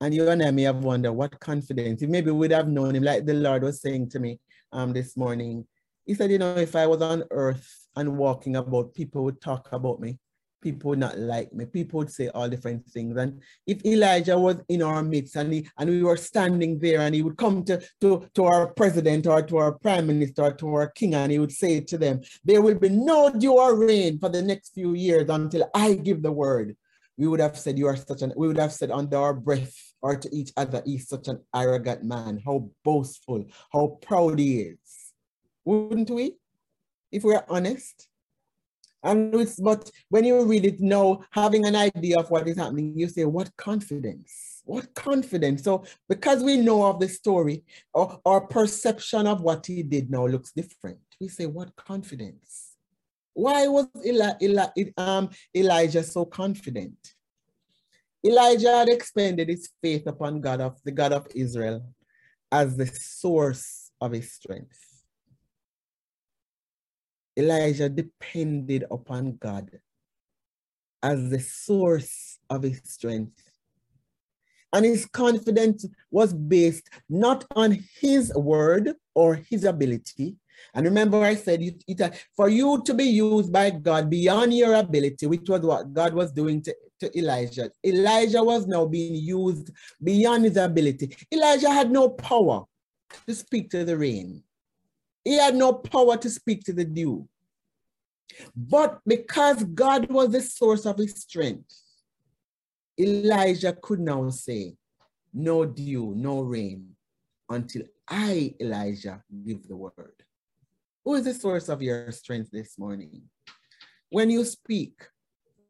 And 0.00 0.14
you 0.14 0.28
and 0.28 0.42
I 0.42 0.50
may 0.50 0.62
have 0.62 0.84
wondered 0.84 1.12
what 1.12 1.38
confidence. 1.40 2.02
Maybe 2.02 2.30
we'd 2.30 2.50
have 2.52 2.68
known 2.68 2.96
him, 2.96 3.02
like 3.02 3.26
the 3.26 3.34
Lord 3.34 3.62
was 3.62 3.82
saying 3.82 4.10
to 4.10 4.18
me, 4.18 4.38
um, 4.74 4.92
this 4.92 5.16
morning. 5.16 5.66
He 6.04 6.14
said, 6.14 6.30
you 6.30 6.38
know, 6.38 6.56
if 6.56 6.76
I 6.76 6.86
was 6.86 7.00
on 7.00 7.24
earth 7.30 7.86
and 7.96 8.18
walking 8.18 8.56
about, 8.56 8.94
people 8.94 9.24
would 9.24 9.40
talk 9.40 9.72
about 9.72 10.00
me. 10.00 10.18
People 10.60 10.90
would 10.90 10.98
not 10.98 11.18
like 11.18 11.52
me. 11.52 11.66
People 11.66 11.98
would 11.98 12.10
say 12.10 12.28
all 12.28 12.48
different 12.48 12.86
things. 12.86 13.16
And 13.18 13.42
if 13.66 13.84
Elijah 13.84 14.38
was 14.38 14.56
in 14.68 14.82
our 14.82 15.02
midst 15.02 15.36
and, 15.36 15.52
he, 15.52 15.68
and 15.78 15.90
we 15.90 16.02
were 16.02 16.16
standing 16.16 16.78
there 16.78 17.00
and 17.00 17.14
he 17.14 17.22
would 17.22 17.36
come 17.36 17.64
to, 17.64 17.82
to, 18.00 18.26
to 18.34 18.44
our 18.44 18.68
president 18.72 19.26
or 19.26 19.42
to 19.42 19.58
our 19.58 19.72
prime 19.72 20.06
minister 20.06 20.42
or 20.42 20.52
to 20.54 20.74
our 20.74 20.88
king 20.88 21.14
and 21.14 21.32
he 21.32 21.38
would 21.38 21.52
say 21.52 21.80
to 21.80 21.98
them, 21.98 22.22
there 22.44 22.62
will 22.62 22.78
be 22.78 22.88
no 22.88 23.30
dew 23.30 23.58
or 23.58 23.76
rain 23.76 24.18
for 24.18 24.30
the 24.30 24.40
next 24.42 24.74
few 24.74 24.94
years 24.94 25.28
until 25.28 25.70
I 25.74 25.94
give 25.94 26.22
the 26.22 26.32
word. 26.32 26.76
We 27.16 27.28
would 27.28 27.40
have 27.40 27.56
said, 27.56 27.78
you 27.78 27.86
are 27.86 27.96
such 27.96 28.22
an, 28.22 28.32
we 28.36 28.48
would 28.48 28.58
have 28.58 28.72
said 28.72 28.90
under 28.90 29.16
our 29.16 29.34
breath, 29.34 29.74
or 30.02 30.16
to 30.16 30.34
each 30.34 30.52
other, 30.56 30.82
he's 30.84 31.08
such 31.08 31.28
an 31.28 31.40
arrogant 31.54 32.02
man, 32.02 32.42
how 32.44 32.70
boastful, 32.84 33.44
how 33.72 33.98
proud 34.02 34.38
he 34.38 34.60
is. 34.60 35.12
Wouldn't 35.64 36.10
we? 36.10 36.36
If 37.12 37.22
we're 37.22 37.44
honest. 37.48 38.08
And 39.04 39.34
it's, 39.34 39.60
but 39.60 39.90
when 40.08 40.24
you 40.24 40.44
read 40.44 40.64
it 40.64 40.80
now, 40.80 41.20
having 41.30 41.66
an 41.66 41.76
idea 41.76 42.18
of 42.18 42.30
what 42.30 42.48
is 42.48 42.56
happening, 42.56 42.94
you 42.96 43.08
say, 43.08 43.24
what 43.26 43.54
confidence? 43.56 44.62
What 44.64 44.94
confidence? 44.94 45.62
So 45.62 45.84
because 46.08 46.42
we 46.42 46.56
know 46.56 46.84
of 46.84 46.98
the 46.98 47.08
story, 47.08 47.64
our, 47.94 48.18
our 48.24 48.40
perception 48.40 49.26
of 49.26 49.42
what 49.42 49.66
he 49.66 49.82
did 49.82 50.10
now 50.10 50.26
looks 50.26 50.52
different. 50.52 50.98
We 51.20 51.28
say, 51.28 51.44
what 51.44 51.76
confidence? 51.76 52.63
Why 53.34 53.66
was 53.66 53.86
Eli, 54.06 54.32
Eli, 54.40 54.66
um, 54.96 55.28
Elijah 55.54 56.02
so 56.02 56.24
confident? 56.24 56.96
Elijah 58.24 58.78
had 58.78 58.88
expended 58.88 59.48
his 59.48 59.68
faith 59.82 60.06
upon 60.06 60.40
God 60.40 60.60
of 60.60 60.80
the 60.84 60.92
God 60.92 61.12
of 61.12 61.26
Israel 61.34 61.84
as 62.50 62.76
the 62.76 62.86
source 62.86 63.90
of 64.00 64.12
his 64.12 64.32
strength. 64.32 64.78
Elijah 67.36 67.88
depended 67.88 68.84
upon 68.90 69.36
God 69.36 69.80
as 71.02 71.28
the 71.28 71.40
source 71.40 72.38
of 72.48 72.62
his 72.62 72.80
strength. 72.84 73.42
And 74.72 74.84
his 74.84 75.06
confidence 75.06 75.86
was 76.10 76.32
based 76.32 76.88
not 77.08 77.44
on 77.54 77.78
his 78.00 78.32
word 78.34 78.94
or 79.14 79.34
his 79.34 79.64
ability. 79.64 80.36
And 80.74 80.84
remember, 80.84 81.22
I 81.22 81.34
said, 81.34 81.62
it, 81.62 81.82
it, 81.86 82.26
for 82.36 82.48
you 82.48 82.82
to 82.84 82.94
be 82.94 83.04
used 83.04 83.52
by 83.52 83.70
God 83.70 84.10
beyond 84.10 84.54
your 84.54 84.74
ability, 84.74 85.26
which 85.26 85.48
was 85.48 85.60
what 85.60 85.92
God 85.92 86.14
was 86.14 86.32
doing 86.32 86.62
to 86.62 86.74
to 87.00 87.18
Elijah. 87.18 87.70
Elijah 87.84 88.42
was 88.42 88.66
now 88.66 88.86
being 88.86 89.14
used 89.14 89.70
beyond 90.02 90.44
his 90.44 90.56
ability. 90.56 91.16
Elijah 91.32 91.70
had 91.70 91.90
no 91.90 92.08
power 92.08 92.64
to 93.26 93.34
speak 93.34 93.70
to 93.70 93.84
the 93.84 93.96
rain. 93.96 94.42
He 95.24 95.38
had 95.38 95.54
no 95.54 95.72
power 95.72 96.16
to 96.16 96.30
speak 96.30 96.64
to 96.64 96.72
the 96.72 96.84
dew. 96.84 97.28
But 98.56 99.00
because 99.06 99.64
God 99.64 100.10
was 100.10 100.30
the 100.30 100.40
source 100.40 100.86
of 100.86 100.98
his 100.98 101.14
strength, 101.14 101.72
Elijah 102.98 103.76
could 103.80 104.00
now 104.00 104.28
say, 104.30 104.76
no 105.32 105.64
dew, 105.64 106.14
no 106.16 106.40
rain, 106.40 106.94
until 107.48 107.82
I, 108.08 108.54
Elijah, 108.60 109.22
give 109.44 109.66
the 109.66 109.76
word. 109.76 110.14
Who 111.04 111.14
is 111.14 111.24
the 111.24 111.34
source 111.34 111.68
of 111.68 111.82
your 111.82 112.10
strength 112.12 112.50
this 112.50 112.78
morning? 112.78 113.22
When 114.08 114.30
you 114.30 114.44
speak, 114.44 114.94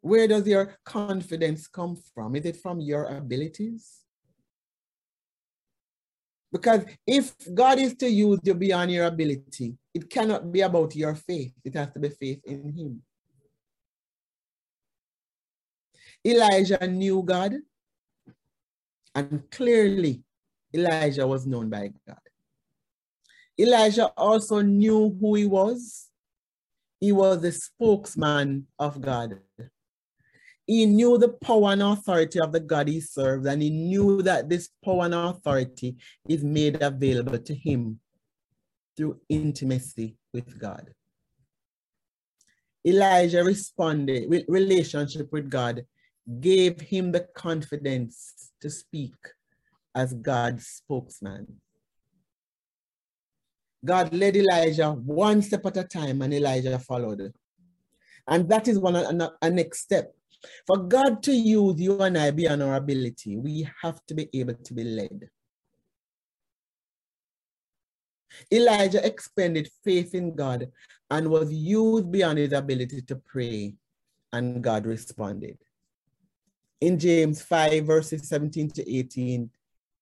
where 0.00 0.29
does 0.29 0.47
your 0.47 0.76
confidence 0.85 1.67
come 1.67 1.97
from? 2.14 2.37
Is 2.37 2.45
it 2.45 2.57
from 2.57 2.81
your 2.81 3.05
abilities? 3.07 4.00
Because 6.53 6.85
if 7.05 7.35
God 7.53 7.81
is 7.81 7.97
to 7.97 8.09
use 8.09 8.38
you 8.45 8.55
beyond 8.55 8.93
your 8.93 9.07
ability, 9.07 9.76
it 9.93 10.09
cannot 10.09 10.53
be 10.53 10.61
about 10.61 10.95
your 10.95 11.17
faith. 11.17 11.53
It 11.64 11.75
has 11.75 11.91
to 11.95 11.99
be 11.99 12.11
faith 12.11 12.41
in 12.45 12.73
Him. 12.73 13.03
Elijah 16.25 16.87
knew 16.87 17.23
God, 17.25 17.55
and 19.14 19.43
clearly 19.50 20.23
Elijah 20.73 21.26
was 21.26 21.45
known 21.45 21.69
by 21.69 21.93
God. 22.07 22.24
Elijah 23.58 24.08
also 24.16 24.61
knew 24.61 25.16
who 25.20 25.34
he 25.34 25.46
was. 25.46 26.08
He 27.00 27.12
was 27.12 27.40
the 27.40 27.52
spokesman 27.52 28.66
of 28.78 29.00
God. 29.00 29.38
He 30.66 30.87
knew 30.87 31.18
the 31.18 31.28
power 31.28 31.73
and 31.73 31.82
authority 31.82 32.40
of 32.40 32.52
the 32.52 32.61
God 32.61 32.88
he 32.88 33.00
serves, 33.00 33.46
and 33.46 33.61
he 33.61 33.70
knew 33.70 34.23
that 34.23 34.49
this 34.49 34.70
power 34.82 35.04
and 35.04 35.14
authority 35.14 35.96
is 36.28 36.42
made 36.42 36.82
available 36.82 37.38
to 37.38 37.54
him 37.54 38.00
through 38.96 39.20
intimacy 39.28 40.16
with 40.32 40.58
God. 40.58 40.92
Elijah 42.87 43.44
responded 43.44 44.28
with 44.28 44.44
relationship 44.49 45.30
with 45.32 45.50
God, 45.50 45.84
gave 46.40 46.80
him 46.80 47.12
the 47.12 47.28
confidence 47.34 48.52
to 48.61 48.70
speak 48.70 49.14
as 49.94 50.14
God's 50.14 50.66
spokesman. 50.66 51.61
God 53.85 54.14
led 54.14 54.37
Elijah 54.37 54.93
one 54.93 55.43
step 55.43 55.67
at 55.67 55.76
a 55.76 55.85
time 55.85 56.23
and 56.23 56.33
Elijah 56.33 56.79
followed. 56.79 57.33
And 58.26 58.49
that 58.49 58.69
is 58.69 58.79
one 58.79 58.97
a, 58.97 59.50
next 59.50 59.81
step 59.81 60.14
for 60.67 60.79
God 60.79 61.23
to 61.25 61.33
use 61.33 61.81
you 61.81 62.00
and 62.00 62.17
I 62.19 62.31
beyond 62.31 62.62
our 62.62 62.76
ability, 62.76 63.37
we 63.37 63.69
have 63.83 64.05
to 64.07 64.14
be 64.14 64.29
able 64.35 64.55
to 64.55 64.75
be 64.75 64.85
led. 64.85 65.29
Elijah 68.53 69.05
expended 69.07 69.69
faith 69.85 70.14
in 70.14 70.35
God 70.35 70.71
and 71.11 71.29
was 71.29 71.53
used 71.53 72.11
beyond 72.11 72.38
his 72.38 72.53
ability 72.53 73.03
to 73.03 73.17
pray, 73.17 73.75
and 74.33 74.62
God 74.62 74.87
responded. 74.87 75.57
In 76.81 76.99
James 76.99 77.41
5, 77.43 77.87
verses 77.87 78.29
17 78.29 78.71
to 78.73 78.97
18, 78.97 79.50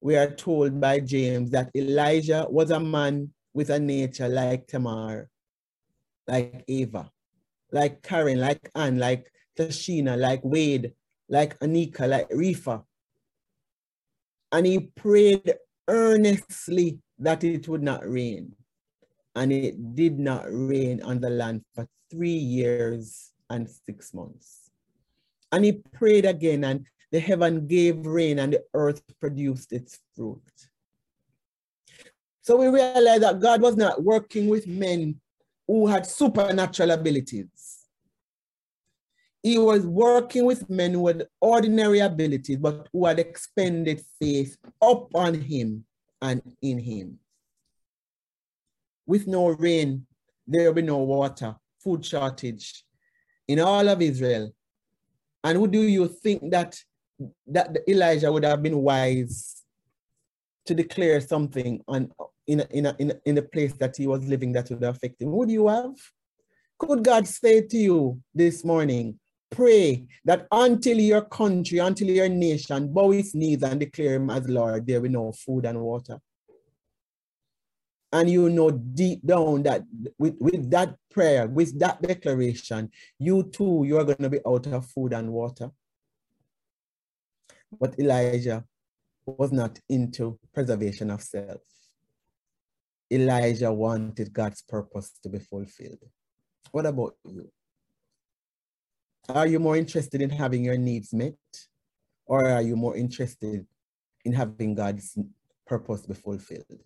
we 0.00 0.16
are 0.16 0.30
told 0.30 0.80
by 0.80 1.00
James 1.00 1.50
that 1.50 1.70
Elijah 1.76 2.46
was 2.48 2.70
a 2.70 2.80
man 2.80 3.30
with 3.54 3.70
a 3.70 3.78
nature 3.78 4.28
like 4.28 4.66
Tamar, 4.66 5.28
like 6.26 6.64
Ava, 6.68 7.10
like 7.70 8.02
Karen, 8.02 8.40
like 8.40 8.70
Anne, 8.74 8.98
like 8.98 9.30
Tashina, 9.58 10.16
like 10.18 10.40
Wade, 10.42 10.92
like 11.28 11.58
Anika, 11.60 12.08
like 12.08 12.28
Rifa. 12.30 12.84
And 14.52 14.66
he 14.66 14.80
prayed 14.80 15.54
earnestly 15.88 16.98
that 17.18 17.44
it 17.44 17.68
would 17.68 17.82
not 17.82 18.08
rain. 18.08 18.54
And 19.34 19.52
it 19.52 19.94
did 19.94 20.18
not 20.18 20.44
rain 20.48 21.02
on 21.02 21.20
the 21.20 21.30
land 21.30 21.62
for 21.74 21.88
three 22.10 22.28
years 22.30 23.32
and 23.48 23.68
six 23.68 24.12
months. 24.12 24.70
And 25.50 25.64
he 25.64 25.72
prayed 25.72 26.24
again, 26.24 26.64
and 26.64 26.86
the 27.10 27.20
heaven 27.20 27.66
gave 27.66 28.06
rain 28.06 28.38
and 28.38 28.54
the 28.54 28.64
earth 28.72 29.02
produced 29.20 29.72
its 29.72 30.00
fruit. 30.16 30.42
So 32.42 32.56
we 32.56 32.66
realized 32.66 33.22
that 33.22 33.40
God 33.40 33.62
was 33.62 33.76
not 33.76 34.02
working 34.02 34.48
with 34.48 34.66
men 34.66 35.20
who 35.68 35.86
had 35.86 36.04
supernatural 36.04 36.90
abilities. 36.90 37.86
He 39.44 39.58
was 39.58 39.86
working 39.86 40.44
with 40.44 40.68
men 40.68 40.92
who 40.92 41.06
had 41.06 41.26
ordinary 41.40 42.00
abilities, 42.00 42.58
but 42.58 42.88
who 42.92 43.06
had 43.06 43.20
expended 43.20 44.02
faith 44.20 44.56
upon 44.80 45.34
him 45.34 45.84
and 46.20 46.42
in 46.60 46.78
him. 46.78 47.18
With 49.06 49.26
no 49.26 49.48
rain, 49.48 50.06
there 50.46 50.66
will 50.66 50.74
be 50.74 50.82
no 50.82 50.98
water, 50.98 51.56
food 51.82 52.04
shortage 52.04 52.84
in 53.46 53.60
all 53.60 53.88
of 53.88 54.02
Israel. 54.02 54.52
And 55.44 55.58
who 55.58 55.66
do 55.68 55.80
you 55.80 56.08
think 56.08 56.50
that, 56.50 56.80
that 57.46 57.76
Elijah 57.88 58.32
would 58.32 58.44
have 58.44 58.62
been 58.62 58.78
wise 58.78 59.62
to 60.66 60.74
declare 60.74 61.20
something 61.20 61.80
on 61.88 62.12
in 62.46 62.60
a, 62.60 62.66
in, 62.70 62.86
a, 62.86 62.96
in, 62.98 63.10
a, 63.10 63.14
in 63.24 63.34
the 63.34 63.42
place 63.42 63.72
that 63.74 63.96
he 63.96 64.06
was 64.06 64.26
living 64.26 64.52
that 64.52 64.70
would 64.70 64.82
affect 64.82 65.20
him? 65.20 65.32
Would 65.32 65.50
you 65.50 65.68
have? 65.68 65.94
Could 66.78 67.04
God 67.04 67.26
say 67.28 67.60
to 67.62 67.76
you 67.76 68.20
this 68.34 68.64
morning, 68.64 69.18
pray 69.50 70.06
that 70.24 70.48
until 70.50 70.98
your 70.98 71.22
country, 71.22 71.78
until 71.78 72.08
your 72.08 72.28
nation 72.28 72.92
bow 72.92 73.12
its 73.12 73.34
knees 73.34 73.62
and 73.62 73.78
declare 73.78 74.14
him 74.14 74.30
as 74.30 74.48
Lord, 74.48 74.86
there 74.86 75.00
will 75.00 75.10
no 75.10 75.32
food 75.32 75.66
and 75.66 75.80
water? 75.80 76.18
And 78.12 78.28
you 78.28 78.50
know 78.50 78.70
deep 78.70 79.24
down 79.24 79.62
that 79.62 79.84
with, 80.18 80.36
with 80.38 80.70
that 80.70 80.96
prayer, 81.10 81.46
with 81.46 81.78
that 81.78 82.02
declaration, 82.02 82.90
you 83.18 83.44
too, 83.44 83.84
you 83.86 83.96
are 83.98 84.04
going 84.04 84.18
to 84.18 84.28
be 84.28 84.40
out 84.46 84.66
of 84.66 84.86
food 84.86 85.14
and 85.14 85.32
water. 85.32 85.70
But 87.80 87.98
Elijah 87.98 88.64
was 89.24 89.52
not 89.52 89.78
into 89.88 90.38
preservation 90.52 91.10
of 91.10 91.22
self. 91.22 91.60
Elijah 93.12 93.72
wanted 93.72 94.32
God's 94.32 94.62
purpose 94.62 95.12
to 95.22 95.28
be 95.28 95.38
fulfilled. 95.38 96.02
What 96.70 96.86
about 96.86 97.14
you? 97.24 97.50
Are 99.28 99.46
you 99.46 99.60
more 99.60 99.76
interested 99.76 100.22
in 100.22 100.30
having 100.30 100.64
your 100.64 100.78
needs 100.78 101.12
met? 101.12 101.34
Or 102.26 102.48
are 102.48 102.62
you 102.62 102.76
more 102.76 102.96
interested 102.96 103.66
in 104.24 104.32
having 104.32 104.74
God's 104.74 105.16
purpose 105.66 106.06
be 106.06 106.14
fulfilled? 106.14 106.80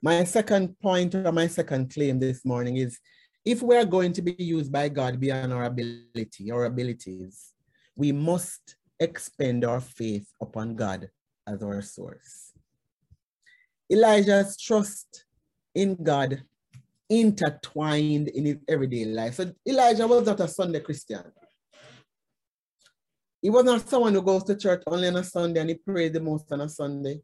My 0.00 0.24
second 0.24 0.78
point 0.80 1.14
or 1.14 1.32
my 1.32 1.48
second 1.48 1.92
claim 1.92 2.18
this 2.18 2.44
morning 2.44 2.76
is 2.76 2.98
if 3.44 3.60
we're 3.60 3.84
going 3.84 4.12
to 4.14 4.22
be 4.22 4.36
used 4.38 4.72
by 4.72 4.88
God 4.88 5.20
beyond 5.20 5.52
our 5.52 5.64
ability, 5.64 6.50
our 6.50 6.64
abilities, 6.64 7.52
we 7.96 8.12
must 8.12 8.76
expend 9.00 9.64
our 9.64 9.80
faith 9.80 10.26
upon 10.40 10.76
God 10.76 11.10
as 11.46 11.62
our 11.62 11.82
source. 11.82 12.53
Elijah's 13.90 14.56
trust 14.56 15.24
in 15.74 15.96
God 16.02 16.42
intertwined 17.08 18.28
in 18.28 18.46
his 18.46 18.56
everyday 18.68 19.04
life. 19.04 19.34
So 19.34 19.52
Elijah 19.68 20.06
was 20.06 20.26
not 20.26 20.40
a 20.40 20.48
Sunday 20.48 20.80
Christian. 20.80 21.22
He 23.42 23.50
was 23.50 23.64
not 23.64 23.88
someone 23.88 24.14
who 24.14 24.22
goes 24.22 24.44
to 24.44 24.56
church 24.56 24.82
only 24.86 25.08
on 25.08 25.16
a 25.16 25.24
Sunday 25.24 25.60
and 25.60 25.68
he 25.70 25.76
prays 25.76 26.12
the 26.12 26.20
most 26.20 26.50
on 26.50 26.62
a 26.62 26.68
Sunday 26.68 27.20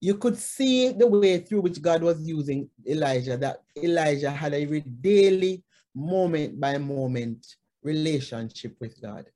you 0.00 0.16
could 0.16 0.36
see 0.36 0.92
the 0.92 1.06
way 1.06 1.38
through 1.38 1.60
which 1.60 1.80
God 1.82 2.02
was 2.02 2.26
using 2.26 2.68
Elijah, 2.86 3.36
that 3.36 3.62
Elijah 3.76 4.30
had 4.30 4.54
a 4.54 4.80
daily, 4.80 5.62
moment 5.94 6.58
by 6.58 6.78
moment 6.78 7.46
relationship 7.82 8.76
with 8.80 9.00
God. 9.02 9.26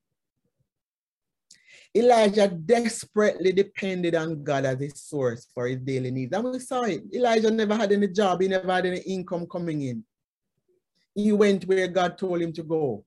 Elijah 1.96 2.48
desperately 2.48 3.52
depended 3.52 4.14
on 4.16 4.42
God 4.42 4.64
as 4.64 4.80
his 4.80 5.00
source 5.00 5.46
for 5.54 5.68
his 5.68 5.78
daily 5.78 6.10
needs. 6.10 6.36
And 6.36 6.44
we 6.44 6.58
saw 6.58 6.82
it. 6.82 7.04
Elijah 7.14 7.50
never 7.50 7.76
had 7.76 7.92
any 7.92 8.08
job, 8.08 8.40
he 8.40 8.48
never 8.48 8.72
had 8.72 8.86
any 8.86 8.98
income 9.00 9.46
coming 9.46 9.82
in. 9.82 10.04
He 11.14 11.30
went 11.30 11.66
where 11.66 11.86
God 11.86 12.18
told 12.18 12.42
him 12.42 12.52
to 12.54 12.62
go. 12.64 13.04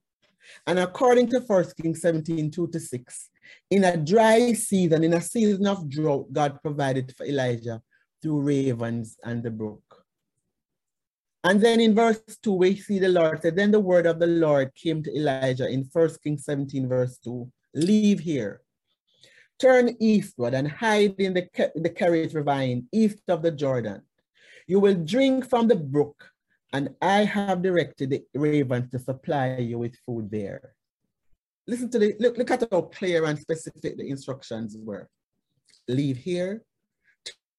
And 0.66 0.80
according 0.80 1.28
to 1.30 1.42
1 1.42 1.66
Kings 1.82 2.02
17, 2.02 2.50
2 2.50 2.68
to 2.68 2.80
6, 2.80 3.30
in 3.72 3.84
a 3.84 3.98
dry 3.98 4.54
season, 4.54 5.04
in 5.04 5.14
a 5.14 5.22
season 5.22 5.68
of 5.68 5.90
drought, 5.90 6.32
God 6.32 6.62
provided 6.62 7.14
for 7.18 7.26
Elijah 7.26 7.82
through 8.22 8.42
ravens 8.42 9.18
and 9.24 9.44
the 9.44 9.52
brook. 9.52 10.06
And 11.44 11.62
then 11.62 11.80
in 11.80 11.96
verse 11.96 12.22
2, 12.42 12.54
we 12.54 12.76
see 12.76 13.00
the 13.00 13.10
Lord 13.10 13.42
said, 13.42 13.56
Then 13.56 13.72
the 13.72 13.80
word 13.80 14.06
of 14.06 14.20
the 14.20 14.28
Lord 14.28 14.74
came 14.76 15.04
to 15.04 15.16
Elijah 15.16 15.70
in 15.70 15.88
1 15.92 16.10
Kings 16.24 16.46
17, 16.46 16.88
verse 16.88 17.18
2 17.24 17.50
Leave 17.74 18.20
here, 18.20 18.62
turn 19.60 19.96
eastward 20.00 20.54
and 20.54 20.68
hide 20.68 21.16
in 21.20 21.34
the, 21.34 21.48
the 21.76 21.90
Kerith 21.90 22.36
ravine 22.36 22.88
east 22.92 23.24
of 23.28 23.42
the 23.42 23.52
Jordan. 23.52 24.02
You 24.68 24.80
will 24.80 24.96
drink 24.96 25.50
from 25.50 25.68
the 25.68 25.76
brook, 25.76 26.30
and 26.74 26.90
I 27.02 27.24
have 27.24 27.62
directed 27.62 28.10
the 28.10 28.24
ravens 28.34 28.92
to 28.92 29.00
supply 29.00 29.58
you 29.58 29.80
with 29.80 29.96
food 30.06 30.30
there 30.30 30.76
listen 31.68 31.90
to 31.90 32.00
the, 32.00 32.16
look, 32.20 32.38
look 32.38 32.52
at 32.52 32.68
how 32.72 32.82
clear 32.82 33.26
and 33.26 33.38
specific 33.38 33.98
the 33.98 34.10
instructions 34.10 34.76
were. 34.80 35.10
Leave 35.88 36.18
here, 36.18 36.64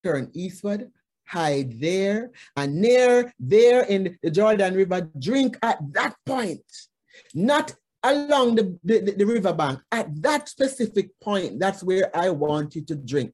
turn 0.02 0.30
eastward, 0.32 0.90
hide 1.26 1.78
there, 1.80 2.30
and 2.56 2.74
near 2.74 3.32
there 3.38 3.82
in 3.84 4.18
the 4.22 4.30
Jordan 4.30 4.74
River, 4.74 5.08
drink 5.18 5.58
at 5.62 5.78
that 5.92 6.14
point, 6.24 6.64
not 7.34 7.74
along 8.02 8.56
the, 8.56 8.78
the, 8.84 9.14
the 9.16 9.24
riverbank. 9.24 9.80
At 9.90 10.22
that 10.22 10.48
specific 10.48 11.10
point, 11.20 11.58
that's 11.58 11.82
where 11.82 12.14
I 12.16 12.30
want 12.30 12.74
you 12.76 12.84
to 12.86 12.94
drink. 12.94 13.32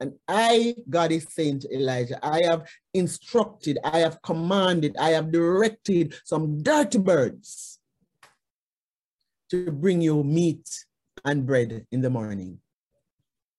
And 0.00 0.14
I, 0.26 0.74
God 0.88 1.12
is 1.12 1.26
saying 1.28 1.60
to 1.60 1.74
Elijah, 1.74 2.18
I 2.24 2.42
have 2.44 2.66
instructed, 2.94 3.78
I 3.84 3.98
have 3.98 4.22
commanded, 4.22 4.96
I 4.98 5.10
have 5.10 5.30
directed 5.30 6.14
some 6.24 6.62
dirty 6.62 6.98
birds 6.98 7.78
to 9.50 9.70
bring 9.70 10.00
you 10.00 10.24
meat 10.24 10.86
and 11.24 11.44
bread 11.44 11.86
in 11.92 12.00
the 12.00 12.08
morning 12.08 12.60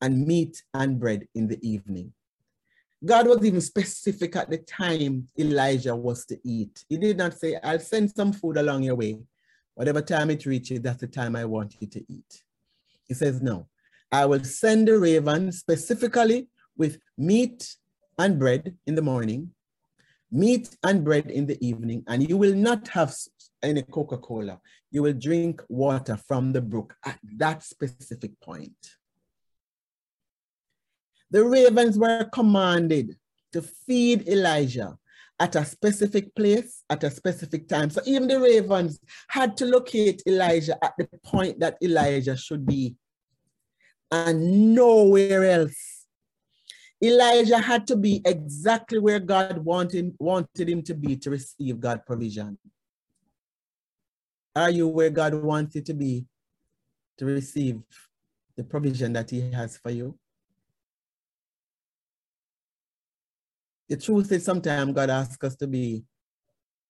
and 0.01 0.25
meat 0.25 0.63
and 0.73 0.99
bread 0.99 1.27
in 1.35 1.47
the 1.47 1.59
evening. 1.61 2.11
God 3.03 3.27
was 3.27 3.43
even 3.45 3.61
specific 3.61 4.35
at 4.35 4.49
the 4.49 4.59
time 4.59 5.27
Elijah 5.37 5.95
was 5.95 6.25
to 6.25 6.39
eat. 6.43 6.85
He 6.87 6.97
did 6.97 7.17
not 7.17 7.37
say, 7.37 7.57
I'll 7.63 7.79
send 7.79 8.11
some 8.11 8.31
food 8.31 8.57
along 8.57 8.83
your 8.83 8.95
way. 8.95 9.19
Whatever 9.81 10.03
time 10.03 10.29
it 10.29 10.45
reaches, 10.45 10.79
that's 10.81 11.01
the 11.01 11.07
time 11.07 11.35
I 11.35 11.43
want 11.43 11.75
you 11.79 11.87
to 11.87 12.05
eat. 12.07 12.43
He 13.07 13.15
says, 13.15 13.41
no, 13.41 13.67
I 14.11 14.27
will 14.27 14.43
send 14.43 14.87
the 14.87 14.99
raven 14.99 15.51
specifically 15.51 16.49
with 16.77 16.99
meat 17.17 17.77
and 18.19 18.37
bread 18.37 18.77
in 18.85 18.93
the 18.93 19.01
morning, 19.01 19.49
meat 20.31 20.77
and 20.83 21.03
bread 21.03 21.31
in 21.31 21.47
the 21.47 21.57
evening, 21.67 22.03
and 22.07 22.29
you 22.29 22.37
will 22.37 22.53
not 22.53 22.89
have 22.89 23.11
any 23.63 23.81
Coca-Cola. 23.81 24.61
You 24.91 25.01
will 25.01 25.13
drink 25.13 25.63
water 25.67 26.15
from 26.27 26.53
the 26.53 26.61
brook 26.61 26.95
at 27.03 27.17
that 27.37 27.63
specific 27.63 28.39
point. 28.39 28.77
The 31.31 31.43
ravens 31.43 31.97
were 31.97 32.29
commanded 32.31 33.17
to 33.53 33.63
feed 33.63 34.27
Elijah 34.27 34.95
at 35.41 35.55
a 35.55 35.65
specific 35.65 36.33
place 36.35 36.83
at 36.91 37.03
a 37.03 37.09
specific 37.09 37.67
time. 37.67 37.89
So 37.89 37.99
even 38.05 38.27
the 38.27 38.39
ravens 38.39 38.99
had 39.27 39.57
to 39.57 39.65
locate 39.65 40.21
Elijah 40.27 40.77
at 40.85 40.93
the 40.99 41.09
point 41.25 41.59
that 41.59 41.77
Elijah 41.83 42.37
should 42.37 42.63
be 42.63 42.95
and 44.11 44.75
nowhere 44.75 45.43
else. 45.45 46.05
Elijah 47.03 47.57
had 47.57 47.87
to 47.87 47.95
be 47.95 48.21
exactly 48.23 48.99
where 48.99 49.19
God 49.19 49.57
wanted, 49.57 50.13
wanted 50.19 50.69
him 50.69 50.83
to 50.83 50.93
be 50.93 51.15
to 51.17 51.31
receive 51.31 51.79
God 51.79 52.05
provision. 52.05 52.59
Are 54.55 54.69
you 54.69 54.87
where 54.89 55.09
God 55.09 55.33
wants 55.33 55.73
you 55.73 55.81
to 55.81 55.93
be 55.95 56.25
to 57.17 57.25
receive 57.25 57.81
the 58.57 58.63
provision 58.63 59.13
that 59.13 59.31
He 59.31 59.49
has 59.49 59.77
for 59.77 59.89
you? 59.89 60.19
The 63.91 63.97
truth 63.97 64.31
is 64.31 64.45
sometimes 64.45 64.93
God 64.93 65.09
asks 65.09 65.43
us 65.43 65.57
to 65.57 65.67
be 65.67 66.05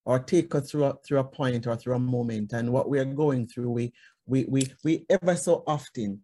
or 0.05 0.19
take 0.19 0.53
us 0.53 0.69
through 0.69 0.83
a, 0.83 0.93
through 1.03 1.17
a 1.17 1.23
point 1.23 1.65
or 1.65 1.75
through 1.75 1.95
a 1.95 1.99
moment. 1.99 2.53
And 2.53 2.71
what 2.71 2.89
we 2.89 2.99
are 2.99 3.05
going 3.05 3.47
through, 3.47 3.71
we, 3.71 3.91
we, 4.27 4.45
we, 4.47 4.71
we 4.83 5.07
ever 5.09 5.35
so 5.35 5.63
often 5.65 6.21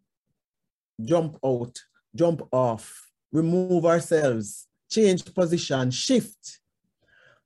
jump 1.04 1.40
out, 1.44 1.76
jump 2.14 2.44
off, 2.52 3.10
remove 3.32 3.88
ourselves, 3.88 4.68
change 4.88 5.34
position, 5.34 5.90
shift 5.90 6.60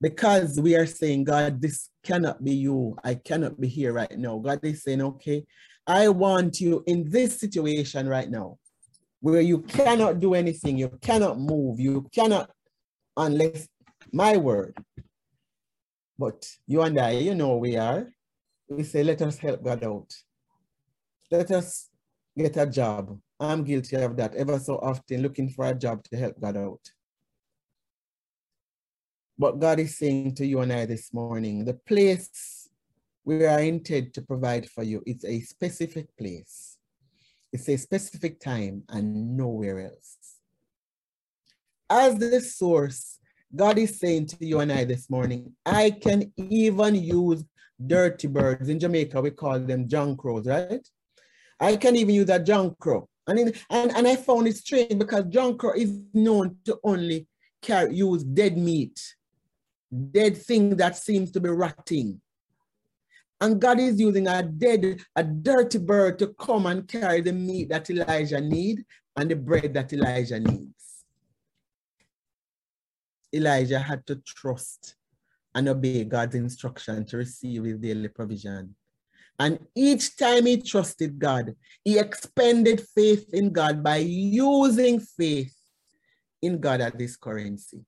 because 0.01 0.59
we 0.59 0.75
are 0.75 0.85
saying, 0.85 1.23
God, 1.23 1.61
this 1.61 1.89
cannot 2.03 2.43
be 2.43 2.55
you. 2.55 2.97
I 3.01 3.15
cannot 3.15 3.61
be 3.61 3.69
here 3.69 3.93
right 3.93 4.17
now. 4.17 4.39
God 4.39 4.59
is 4.63 4.83
saying, 4.83 5.01
okay, 5.01 5.45
I 5.87 6.09
want 6.09 6.59
you 6.59 6.83
in 6.85 7.09
this 7.09 7.39
situation 7.39 8.09
right 8.09 8.29
now 8.29 8.57
where 9.21 9.39
you 9.39 9.59
cannot 9.59 10.19
do 10.19 10.33
anything, 10.33 10.77
you 10.77 10.89
cannot 11.01 11.39
move, 11.39 11.79
you 11.79 12.09
cannot, 12.13 12.49
unless 13.21 13.67
my 14.11 14.37
word. 14.37 14.75
But 16.17 16.45
you 16.67 16.81
and 16.81 16.99
I, 16.99 17.11
you 17.11 17.35
know 17.35 17.57
we 17.57 17.77
are. 17.77 18.11
We 18.69 18.83
say, 18.83 19.03
let 19.03 19.21
us 19.21 19.37
help 19.37 19.63
God 19.63 19.83
out. 19.83 20.13
Let 21.29 21.51
us 21.51 21.89
get 22.37 22.57
a 22.57 22.65
job. 22.65 23.19
I'm 23.39 23.63
guilty 23.63 23.95
of 23.97 24.15
that 24.17 24.35
ever 24.35 24.59
so 24.59 24.75
often, 24.77 25.21
looking 25.21 25.49
for 25.49 25.65
a 25.65 25.73
job 25.73 26.03
to 26.05 26.17
help 26.17 26.39
God 26.39 26.57
out. 26.57 26.81
But 29.37 29.59
God 29.59 29.79
is 29.79 29.97
saying 29.97 30.35
to 30.35 30.45
you 30.45 30.59
and 30.59 30.71
I 30.71 30.85
this 30.85 31.13
morning, 31.13 31.65
the 31.65 31.73
place 31.73 32.69
we 33.23 33.45
are 33.45 33.59
intended 33.59 34.13
to 34.15 34.21
provide 34.21 34.69
for 34.69 34.83
you, 34.83 35.01
it's 35.05 35.25
a 35.25 35.39
specific 35.41 36.15
place. 36.17 36.77
It's 37.51 37.67
a 37.67 37.77
specific 37.77 38.39
time 38.39 38.83
and 38.89 39.35
nowhere 39.35 39.79
else. 39.79 40.20
As 41.91 42.17
the 42.17 42.39
source, 42.39 43.19
God 43.53 43.77
is 43.77 43.99
saying 43.99 44.27
to 44.27 44.45
you 44.45 44.61
and 44.61 44.71
I 44.71 44.85
this 44.85 45.09
morning, 45.09 45.53
I 45.65 45.91
can 45.91 46.31
even 46.37 46.95
use 46.95 47.43
dirty 47.85 48.27
birds. 48.27 48.69
In 48.69 48.79
Jamaica, 48.79 49.19
we 49.19 49.31
call 49.31 49.59
them 49.59 49.89
John 49.89 50.15
crows, 50.15 50.47
right? 50.47 50.87
I 51.59 51.75
can 51.75 51.97
even 51.97 52.15
use 52.15 52.29
a 52.29 52.39
John 52.39 52.77
crow. 52.79 53.09
And, 53.27 53.39
in, 53.39 53.53
and, 53.69 53.91
and 53.91 54.07
I 54.07 54.15
found 54.15 54.47
it 54.47 54.55
strange 54.55 54.97
because 54.97 55.25
John 55.25 55.57
crow 55.57 55.73
is 55.73 56.01
known 56.13 56.55
to 56.63 56.79
only 56.81 57.27
carry, 57.61 57.93
use 57.93 58.23
dead 58.23 58.57
meat 58.57 58.97
dead 59.91 60.37
thing 60.37 60.77
that 60.77 60.95
seems 60.95 61.31
to 61.31 61.39
be 61.39 61.49
rotting. 61.49 62.21
And 63.41 63.59
God 63.59 63.79
is 63.79 63.99
using 63.99 64.27
a 64.27 64.43
dead, 64.43 65.01
a 65.15 65.23
dirty 65.23 65.79
bird 65.79 66.19
to 66.19 66.27
come 66.39 66.67
and 66.67 66.87
carry 66.87 67.21
the 67.21 67.33
meat 67.33 67.69
that 67.69 67.89
Elijah 67.89 68.39
need 68.39 68.85
and 69.17 69.29
the 69.29 69.35
bread 69.35 69.73
that 69.73 69.91
Elijah 69.91 70.39
needs. 70.39 70.90
Elijah 73.33 73.79
had 73.79 74.05
to 74.07 74.15
trust 74.25 74.95
and 75.53 75.67
obey 75.67 76.03
God's 76.03 76.35
instruction 76.35 77.05
to 77.05 77.17
receive 77.17 77.63
his 77.63 77.77
daily 77.77 78.07
provision. 78.07 78.75
And 79.39 79.59
each 79.75 80.17
time 80.17 80.45
he 80.45 80.61
trusted 80.61 81.17
God, 81.17 81.55
he 81.83 81.97
expended 81.97 82.85
faith 82.95 83.33
in 83.33 83.51
God 83.51 83.83
by 83.83 83.97
using 83.97 84.99
faith 84.99 85.55
in 86.41 86.59
God 86.59 86.81
as 86.81 86.93
his 86.97 87.17
currency. 87.17 87.83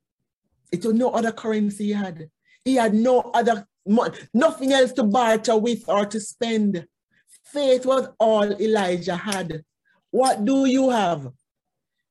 It 0.72 0.84
was 0.84 0.96
no 0.96 1.12
other 1.12 1.32
currency 1.32 1.86
he 1.86 1.92
had. 1.92 2.30
He 2.66 2.76
had 2.76 2.94
no 2.94 3.20
other, 3.34 3.68
nothing 4.34 4.74
else 4.74 4.92
to 4.94 5.04
barter 5.04 5.58
with 5.58 5.88
or 5.88 6.06
to 6.06 6.20
spend. 6.20 6.88
Faith 7.46 7.86
was 7.86 8.08
all 8.20 8.52
Elijah 8.60 9.16
had. 9.16 9.64
What 10.10 10.46
do 10.46 10.66
you 10.66 10.90
have? 10.90 11.32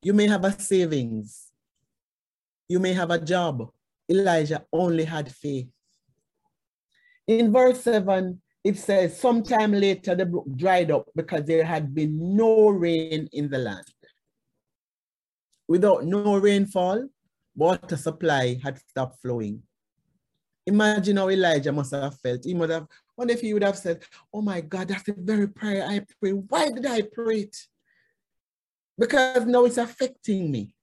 You 0.02 0.12
may 0.12 0.28
have 0.28 0.44
a 0.44 0.52
savings. 0.58 1.51
You 2.72 2.80
may 2.80 2.94
have 2.94 3.10
a 3.10 3.18
job. 3.18 3.68
Elijah 4.08 4.64
only 4.72 5.04
had 5.04 5.30
faith. 5.30 5.68
In 7.26 7.52
verse 7.52 7.82
7, 7.82 8.40
it 8.64 8.78
says, 8.78 9.20
sometime 9.20 9.72
later 9.72 10.14
the 10.14 10.24
brook 10.24 10.46
dried 10.56 10.90
up 10.90 11.04
because 11.14 11.44
there 11.44 11.64
had 11.64 11.94
been 11.94 12.34
no 12.34 12.70
rain 12.70 13.28
in 13.30 13.50
the 13.50 13.58
land. 13.58 13.84
Without 15.68 16.06
no 16.06 16.38
rainfall, 16.38 17.08
water 17.54 17.98
supply 17.98 18.58
had 18.64 18.78
stopped 18.78 19.20
flowing. 19.20 19.62
Imagine 20.66 21.18
how 21.18 21.28
Elijah 21.28 21.72
must 21.72 21.92
have 21.92 22.18
felt. 22.20 22.42
He 22.42 22.54
must 22.54 22.72
have, 22.72 22.86
wonder 23.18 23.34
if 23.34 23.42
he 23.42 23.52
would 23.52 23.64
have 23.64 23.76
said, 23.76 24.02
Oh 24.32 24.40
my 24.40 24.62
God, 24.62 24.88
that's 24.88 25.02
the 25.02 25.14
very 25.18 25.48
prayer 25.48 25.86
I 25.86 26.06
pray. 26.18 26.30
Why 26.30 26.70
did 26.70 26.86
I 26.86 27.02
pray 27.02 27.40
it? 27.40 27.56
Because 28.96 29.44
now 29.44 29.66
it's 29.66 29.76
affecting 29.76 30.50
me. 30.50 30.74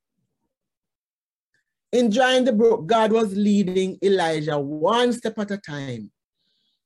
In 1.92 2.10
drying 2.10 2.46
the 2.46 2.54
brook, 2.54 2.86
God 2.86 3.12
was 3.12 3.36
leading 3.36 3.98
Elijah 4.04 4.60
one 4.60 5.12
step 5.14 5.40
at 5.40 5.52
a 5.52 5.58
time. 5.58 6.12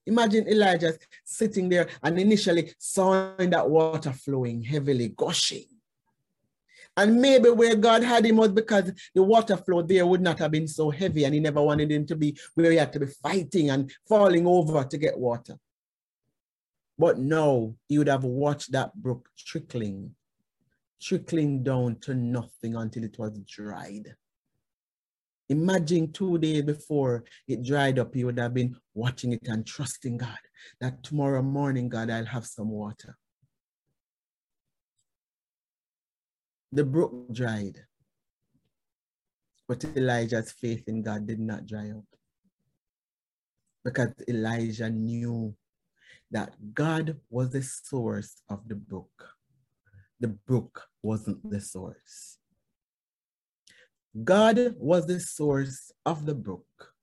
Imagine 0.05 0.47
Elijah 0.47 0.93
sitting 1.25 1.69
there 1.69 1.87
and 2.01 2.19
initially 2.19 2.73
sawing 2.77 3.49
that 3.49 3.69
water 3.69 4.13
flowing 4.13 4.61
heavily, 4.61 5.13
gushing. 5.15 5.65
And 6.95 7.19
maybe 7.19 7.49
where 7.49 7.75
God 7.75 8.03
had 8.03 8.25
him 8.25 8.37
was 8.37 8.51
because 8.51 8.91
the 9.15 9.23
water 9.23 9.57
flow 9.57 9.81
there 9.81 10.05
would 10.05 10.21
not 10.21 10.39
have 10.39 10.51
been 10.51 10.67
so 10.67 10.89
heavy 10.89 11.25
and 11.25 11.33
he 11.33 11.39
never 11.39 11.61
wanted 11.61 11.91
him 11.91 12.05
to 12.05 12.15
be 12.15 12.37
where 12.53 12.71
he 12.71 12.77
had 12.77 12.93
to 12.93 12.99
be 12.99 13.07
fighting 13.07 13.71
and 13.71 13.91
falling 14.07 14.45
over 14.45 14.83
to 14.83 14.97
get 14.97 15.17
water. 15.17 15.57
But 16.97 17.17
no, 17.17 17.75
he 17.87 17.97
would 17.97 18.07
have 18.07 18.23
watched 18.23 18.71
that 18.73 18.93
brook 18.93 19.27
trickling, 19.37 20.13
trickling 21.01 21.63
down 21.63 21.97
to 22.01 22.13
nothing 22.13 22.75
until 22.75 23.03
it 23.03 23.17
was 23.17 23.39
dried. 23.39 24.15
Imagine 25.49 26.11
two 26.11 26.37
days 26.37 26.63
before 26.63 27.25
it 27.47 27.63
dried 27.63 27.99
up, 27.99 28.15
you 28.15 28.25
would 28.27 28.39
have 28.39 28.53
been 28.53 28.75
watching 28.93 29.33
it 29.33 29.47
and 29.47 29.65
trusting 29.65 30.17
God 30.17 30.37
that 30.79 31.03
tomorrow 31.03 31.41
morning, 31.41 31.89
God, 31.89 32.09
I'll 32.09 32.25
have 32.25 32.45
some 32.45 32.69
water. 32.69 33.17
The 36.71 36.83
brook 36.83 37.33
dried, 37.33 37.77
but 39.67 39.83
Elijah's 39.95 40.51
faith 40.53 40.87
in 40.87 41.03
God 41.03 41.27
did 41.27 41.39
not 41.39 41.67
dry 41.67 41.91
up. 41.91 42.05
Because 43.83 44.13
Elijah 44.27 44.89
knew 44.89 45.53
that 46.31 46.55
God 46.73 47.17
was 47.29 47.51
the 47.51 47.61
source 47.61 48.41
of 48.49 48.67
the 48.67 48.75
brook. 48.75 49.35
The 50.19 50.29
brook 50.29 50.87
wasn't 51.03 51.47
the 51.51 51.59
source. 51.59 52.37
God 54.21 54.75
was 54.77 55.07
the 55.07 55.19
source 55.19 55.91
of 56.05 56.25
the 56.25 56.35
brook. 56.35 56.93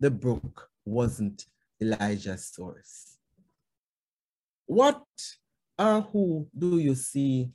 The 0.00 0.10
brook 0.10 0.70
wasn't 0.84 1.44
Elijah's 1.80 2.46
source. 2.46 3.18
What 4.64 5.04
or 5.78 6.00
who 6.00 6.48
do 6.56 6.78
you 6.78 6.94
see 6.94 7.50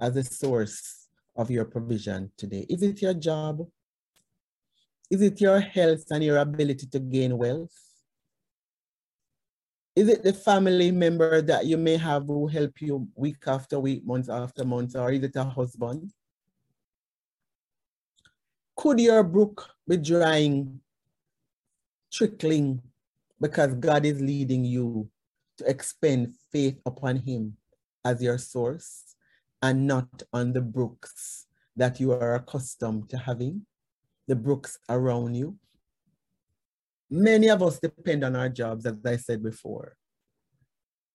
as 0.00 0.16
a 0.16 0.24
source 0.24 1.08
of 1.36 1.50
your 1.50 1.66
provision 1.66 2.30
today? 2.38 2.64
Is 2.70 2.82
it 2.82 3.02
your 3.02 3.14
job? 3.14 3.66
Is 5.10 5.20
it 5.20 5.40
your 5.40 5.60
health 5.60 6.04
and 6.10 6.24
your 6.24 6.38
ability 6.38 6.86
to 6.86 6.98
gain 6.98 7.36
wealth? 7.36 7.76
Is 9.94 10.08
it 10.08 10.22
the 10.22 10.32
family 10.32 10.90
member 10.90 11.42
that 11.42 11.66
you 11.66 11.76
may 11.76 11.96
have 11.98 12.26
who 12.26 12.46
help 12.46 12.80
you 12.80 13.06
week 13.14 13.44
after 13.46 13.78
week, 13.78 14.04
month 14.04 14.30
after 14.30 14.64
month, 14.64 14.96
or 14.96 15.12
is 15.12 15.22
it 15.22 15.36
a 15.36 15.44
husband? 15.44 16.10
Could 18.84 19.00
your 19.00 19.24
brook 19.24 19.66
be 19.88 19.96
drying, 19.96 20.80
trickling, 22.12 22.82
because 23.40 23.72
God 23.72 24.04
is 24.04 24.20
leading 24.20 24.62
you 24.62 25.08
to 25.56 25.64
expend 25.64 26.34
faith 26.52 26.76
upon 26.84 27.16
Him 27.16 27.56
as 28.04 28.22
your 28.22 28.36
source? 28.36 29.14
and 29.64 29.86
not 29.86 30.22
on 30.30 30.52
the 30.52 30.60
brooks 30.60 31.46
that 31.74 31.98
you 31.98 32.12
are 32.12 32.34
accustomed 32.34 33.08
to 33.08 33.16
having, 33.16 33.64
the 34.28 34.36
brooks 34.36 34.78
around 34.90 35.34
you. 35.34 35.56
Many 37.08 37.48
of 37.48 37.62
us 37.62 37.78
depend 37.80 38.24
on 38.24 38.36
our 38.36 38.50
jobs, 38.50 38.84
as 38.84 38.92
I 39.06 39.16
said 39.16 39.42
before, 39.42 39.96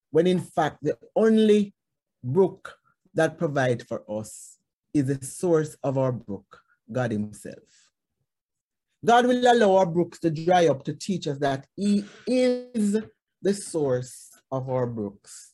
when 0.10 0.26
in 0.26 0.40
fact 0.40 0.80
the 0.82 0.98
only 1.16 1.76
brook 2.24 2.76
that 3.14 3.38
provides 3.38 3.84
for 3.84 4.02
us 4.10 4.58
is 4.96 5.06
the 5.06 5.24
source 5.24 5.78
of 5.84 6.00
our 6.00 6.12
brook, 6.12 6.60
God 6.91 7.12
Himself. 7.12 7.89
God 9.06 9.28
will 9.28 9.52
allow 9.52 9.78
our 9.78 9.86
brooks 9.86 10.19
to 10.19 10.30
dry 10.30 10.67
up 10.67 10.84
to 10.86 10.93
teach 10.93 11.28
us 11.28 11.38
that 11.39 11.67
He 11.75 12.04
is 12.28 12.97
the 13.41 13.54
source 13.54 14.30
of 14.52 14.69
our 14.69 14.86
brooks. 14.86 15.54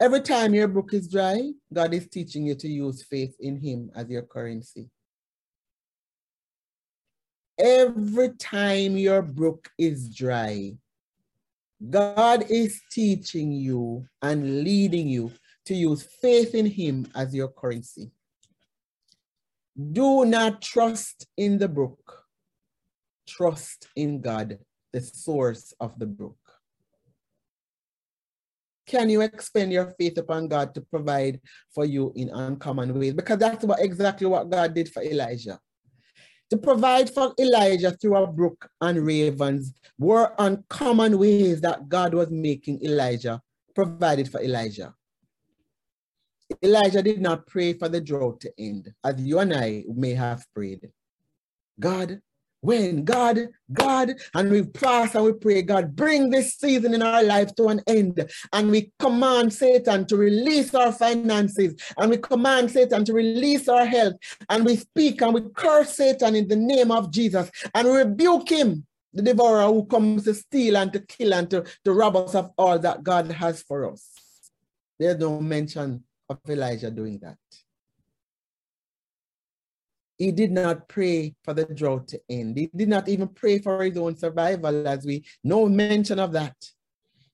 Every 0.00 0.20
time 0.20 0.54
your 0.54 0.68
brook 0.68 0.92
is 0.92 1.08
dry, 1.08 1.52
God 1.72 1.94
is 1.94 2.08
teaching 2.08 2.46
you 2.46 2.54
to 2.56 2.68
use 2.68 3.02
faith 3.02 3.34
in 3.40 3.56
Him 3.56 3.90
as 3.94 4.08
your 4.08 4.22
currency. 4.22 4.90
Every 7.58 8.30
time 8.30 8.96
your 8.96 9.22
brook 9.22 9.70
is 9.78 10.14
dry, 10.14 10.76
God 11.90 12.46
is 12.50 12.80
teaching 12.90 13.52
you 13.52 14.06
and 14.22 14.64
leading 14.64 15.08
you 15.08 15.32
to 15.66 15.74
use 15.74 16.02
faith 16.20 16.54
in 16.54 16.66
Him 16.66 17.06
as 17.14 17.34
your 17.34 17.48
currency. 17.48 18.10
Do 19.76 20.24
not 20.24 20.62
trust 20.62 21.26
in 21.36 21.58
the 21.58 21.68
brook. 21.68 22.22
Trust 23.26 23.88
in 23.96 24.20
God, 24.20 24.58
the 24.92 25.00
source 25.00 25.72
of 25.80 25.98
the 25.98 26.06
brook. 26.06 26.36
Can 28.86 29.08
you 29.08 29.22
expend 29.22 29.72
your 29.72 29.92
faith 29.98 30.18
upon 30.18 30.46
God 30.46 30.74
to 30.74 30.80
provide 30.80 31.40
for 31.74 31.84
you 31.84 32.12
in 32.14 32.28
uncommon 32.28 32.98
ways? 32.98 33.14
Because 33.14 33.38
that's 33.38 33.64
what 33.64 33.80
exactly 33.80 34.26
what 34.26 34.50
God 34.50 34.74
did 34.74 34.92
for 34.92 35.02
Elijah. 35.02 35.58
To 36.50 36.58
provide 36.58 37.12
for 37.12 37.34
Elijah 37.40 37.90
through 37.92 38.16
a 38.16 38.26
brook 38.26 38.68
and 38.80 39.04
ravens 39.04 39.72
were 39.98 40.34
uncommon 40.38 41.18
ways 41.18 41.60
that 41.62 41.88
God 41.88 42.14
was 42.14 42.30
making 42.30 42.84
Elijah 42.84 43.40
provided 43.74 44.30
for 44.30 44.40
Elijah. 44.40 44.94
Elijah 46.62 47.02
did 47.02 47.20
not 47.20 47.46
pray 47.46 47.72
for 47.72 47.88
the 47.88 48.00
drought 48.00 48.40
to 48.40 48.52
end, 48.58 48.92
as 49.02 49.20
you 49.20 49.38
and 49.38 49.54
I 49.54 49.84
may 49.88 50.14
have 50.14 50.44
prayed. 50.54 50.90
God, 51.80 52.20
when 52.60 53.04
God, 53.04 53.48
God, 53.72 54.14
and 54.34 54.50
we 54.50 54.62
fast 54.62 55.14
and 55.14 55.24
we 55.24 55.32
pray, 55.34 55.62
God, 55.62 55.94
bring 55.94 56.30
this 56.30 56.54
season 56.54 56.94
in 56.94 57.02
our 57.02 57.22
life 57.22 57.54
to 57.56 57.68
an 57.68 57.82
end. 57.86 58.26
And 58.52 58.70
we 58.70 58.90
command 58.98 59.52
Satan 59.52 60.06
to 60.06 60.16
release 60.16 60.74
our 60.74 60.92
finances, 60.92 61.74
and 61.98 62.10
we 62.10 62.16
command 62.18 62.70
Satan 62.70 63.04
to 63.04 63.12
release 63.12 63.68
our 63.68 63.84
health, 63.84 64.14
and 64.48 64.64
we 64.64 64.76
speak 64.76 65.20
and 65.22 65.34
we 65.34 65.42
curse 65.54 65.96
Satan 65.96 66.34
in 66.34 66.48
the 66.48 66.56
name 66.56 66.90
of 66.90 67.10
Jesus, 67.10 67.50
and 67.74 67.88
rebuke 67.88 68.50
him, 68.50 68.86
the 69.12 69.22
devourer 69.22 69.66
who 69.66 69.84
comes 69.86 70.24
to 70.24 70.34
steal 70.34 70.76
and 70.76 70.92
to 70.92 71.00
kill 71.00 71.34
and 71.34 71.50
to, 71.50 71.64
to 71.84 71.92
rob 71.92 72.16
us 72.16 72.34
of 72.34 72.50
all 72.56 72.78
that 72.78 73.02
God 73.02 73.30
has 73.30 73.62
for 73.62 73.90
us. 73.90 74.08
There's 74.98 75.18
no 75.18 75.40
mention 75.40 76.04
of 76.28 76.38
Elijah 76.48 76.90
doing 76.90 77.18
that. 77.22 77.38
He 80.16 80.30
did 80.30 80.52
not 80.52 80.88
pray 80.88 81.34
for 81.42 81.54
the 81.54 81.64
drought 81.64 82.08
to 82.08 82.20
end. 82.28 82.56
He 82.56 82.70
did 82.74 82.88
not 82.88 83.08
even 83.08 83.28
pray 83.28 83.58
for 83.58 83.82
his 83.82 83.96
own 83.96 84.16
survival, 84.16 84.86
as 84.86 85.04
we 85.04 85.24
no 85.42 85.68
mention 85.68 86.18
of 86.18 86.32
that. 86.32 86.56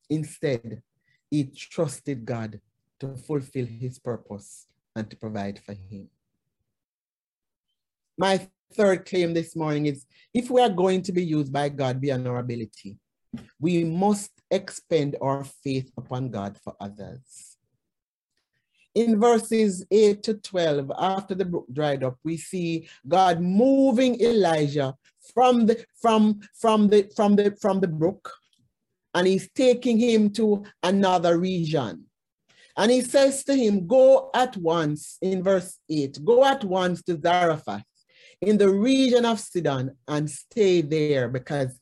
Instead, 0.08 0.82
he 1.30 1.44
trusted 1.44 2.24
God 2.24 2.60
to 3.00 3.16
fulfill 3.16 3.66
his 3.66 3.98
purpose 3.98 4.66
and 4.96 5.08
to 5.10 5.16
provide 5.16 5.58
for 5.58 5.74
him. 5.74 6.08
My 8.16 8.48
third 8.72 9.06
claim 9.06 9.34
this 9.34 9.54
morning 9.54 9.86
is 9.86 10.06
if 10.32 10.50
we 10.50 10.60
are 10.62 10.70
going 10.70 11.02
to 11.02 11.12
be 11.12 11.24
used 11.24 11.52
by 11.52 11.68
God 11.68 12.00
beyond 12.00 12.26
our 12.26 12.38
ability, 12.38 12.98
we 13.60 13.84
must 13.84 14.32
expend 14.50 15.16
our 15.20 15.44
faith 15.44 15.90
upon 15.96 16.30
God 16.30 16.58
for 16.64 16.74
others 16.80 17.49
in 18.94 19.20
verses 19.20 19.84
8 19.90 20.22
to 20.24 20.34
12, 20.34 20.90
after 20.98 21.34
the 21.34 21.44
brook 21.44 21.66
dried 21.72 22.02
up, 22.02 22.18
we 22.24 22.36
see 22.36 22.88
God 23.06 23.40
moving 23.40 24.20
Elijah 24.20 24.94
from 25.34 25.66
the 25.66 25.84
from 26.00 26.40
from 26.54 26.88
the 26.88 27.10
from 27.14 27.36
the 27.36 27.56
from 27.60 27.80
the 27.80 27.88
brook, 27.88 28.32
and 29.14 29.26
he's 29.26 29.48
taking 29.52 29.98
him 29.98 30.30
to 30.30 30.64
another 30.82 31.38
region. 31.38 32.06
And 32.76 32.90
he 32.90 33.02
says 33.02 33.44
to 33.44 33.54
him, 33.54 33.86
Go 33.86 34.30
at 34.34 34.56
once, 34.56 35.18
in 35.20 35.42
verse 35.42 35.78
8, 35.88 36.24
go 36.24 36.44
at 36.44 36.64
once 36.64 37.02
to 37.02 37.20
Zarephath 37.20 37.84
in 38.40 38.56
the 38.56 38.70
region 38.70 39.24
of 39.24 39.38
Sidon 39.38 39.96
and 40.08 40.30
stay 40.30 40.80
there 40.80 41.28
because 41.28 41.78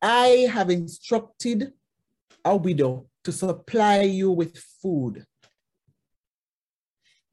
I 0.00 0.48
have 0.50 0.70
instructed 0.70 1.72
a 2.44 2.56
widow 2.56 3.06
to 3.24 3.32
supply 3.32 4.02
you 4.02 4.30
with 4.30 4.56
food. 4.80 5.24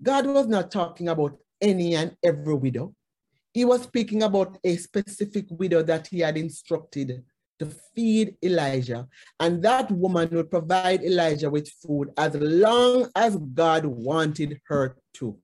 God 0.01 0.25
was 0.27 0.47
not 0.47 0.71
talking 0.71 1.09
about 1.09 1.37
any 1.61 1.95
and 1.95 2.15
every 2.23 2.55
widow. 2.55 2.93
He 3.53 3.65
was 3.65 3.83
speaking 3.83 4.23
about 4.23 4.57
a 4.63 4.75
specific 4.75 5.45
widow 5.49 5.81
that 5.83 6.07
he 6.07 6.19
had 6.19 6.37
instructed 6.37 7.23
to 7.59 7.71
feed 7.95 8.35
Elijah. 8.43 9.07
And 9.39 9.63
that 9.63 9.89
woman 9.91 10.29
would 10.31 10.51
provide 10.51 11.03
Elijah 11.03 11.49
with 11.49 11.69
food 11.69 12.11
as 12.17 12.35
long 12.35 13.09
as 13.15 13.37
God 13.37 13.85
wanted 13.85 14.59
her 14.65 14.97
to. 15.15 15.37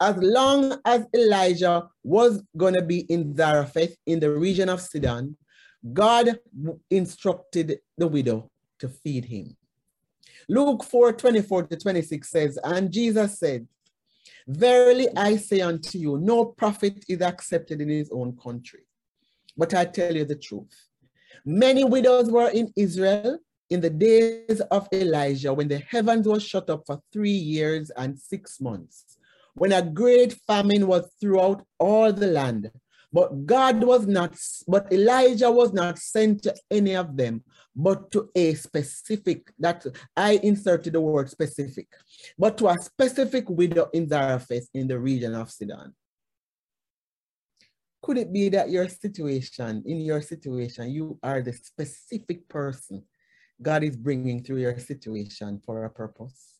As 0.00 0.16
long 0.16 0.78
as 0.84 1.06
Elijah 1.14 1.88
was 2.02 2.42
going 2.56 2.74
to 2.74 2.82
be 2.82 3.00
in 3.00 3.34
Zarephath 3.34 3.96
in 4.06 4.20
the 4.20 4.30
region 4.30 4.68
of 4.68 4.80
Sidon, 4.80 5.36
God 5.92 6.38
instructed 6.90 7.78
the 7.96 8.08
widow 8.08 8.50
to 8.80 8.88
feed 8.88 9.24
him. 9.24 9.56
Luke 10.48 10.84
4 10.84 11.12
24 11.12 11.64
to 11.64 11.76
26 11.76 12.28
says, 12.28 12.58
And 12.62 12.92
Jesus 12.92 13.38
said, 13.38 13.66
Verily 14.46 15.08
I 15.16 15.36
say 15.36 15.60
unto 15.60 15.98
you, 15.98 16.18
no 16.18 16.44
prophet 16.44 17.04
is 17.08 17.20
accepted 17.20 17.80
in 17.80 17.88
his 17.88 18.10
own 18.10 18.36
country. 18.36 18.80
But 19.56 19.74
I 19.74 19.86
tell 19.86 20.14
you 20.14 20.24
the 20.24 20.36
truth. 20.36 20.72
Many 21.44 21.84
widows 21.84 22.30
were 22.30 22.50
in 22.50 22.72
Israel 22.76 23.38
in 23.70 23.80
the 23.80 23.90
days 23.90 24.60
of 24.70 24.88
Elijah 24.92 25.52
when 25.52 25.68
the 25.68 25.78
heavens 25.78 26.28
were 26.28 26.40
shut 26.40 26.70
up 26.70 26.84
for 26.86 27.00
three 27.12 27.30
years 27.30 27.90
and 27.96 28.18
six 28.18 28.60
months, 28.60 29.18
when 29.54 29.72
a 29.72 29.82
great 29.82 30.34
famine 30.46 30.86
was 30.86 31.10
throughout 31.20 31.64
all 31.78 32.12
the 32.12 32.28
land. 32.28 32.70
But 33.12 33.46
God 33.46 33.82
was 33.82 34.06
not, 34.06 34.36
but 34.66 34.92
Elijah 34.92 35.50
was 35.50 35.72
not 35.72 35.98
sent 35.98 36.42
to 36.42 36.54
any 36.70 36.96
of 36.96 37.16
them, 37.16 37.42
but 37.74 38.10
to 38.10 38.30
a 38.34 38.54
specific, 38.54 39.52
that 39.58 39.86
I 40.16 40.40
inserted 40.42 40.94
the 40.94 41.00
word 41.00 41.30
specific, 41.30 41.88
but 42.38 42.58
to 42.58 42.68
a 42.68 42.78
specific 42.78 43.48
widow 43.48 43.88
in 43.92 44.08
Zarephath 44.08 44.68
in 44.74 44.88
the 44.88 44.98
region 44.98 45.34
of 45.34 45.50
Sidon. 45.50 45.94
Could 48.02 48.18
it 48.18 48.32
be 48.32 48.48
that 48.50 48.70
your 48.70 48.88
situation, 48.88 49.82
in 49.86 50.00
your 50.00 50.22
situation, 50.22 50.90
you 50.90 51.18
are 51.22 51.42
the 51.42 51.52
specific 51.52 52.48
person 52.48 53.02
God 53.60 53.82
is 53.82 53.96
bringing 53.96 54.42
through 54.42 54.58
your 54.58 54.78
situation 54.78 55.60
for 55.64 55.84
a 55.84 55.90
purpose? 55.90 56.54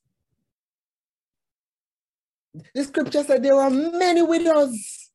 The 2.74 2.84
scripture 2.84 3.22
said 3.22 3.42
there 3.42 3.56
were 3.56 3.70
many 3.70 4.22
widows 4.22 5.10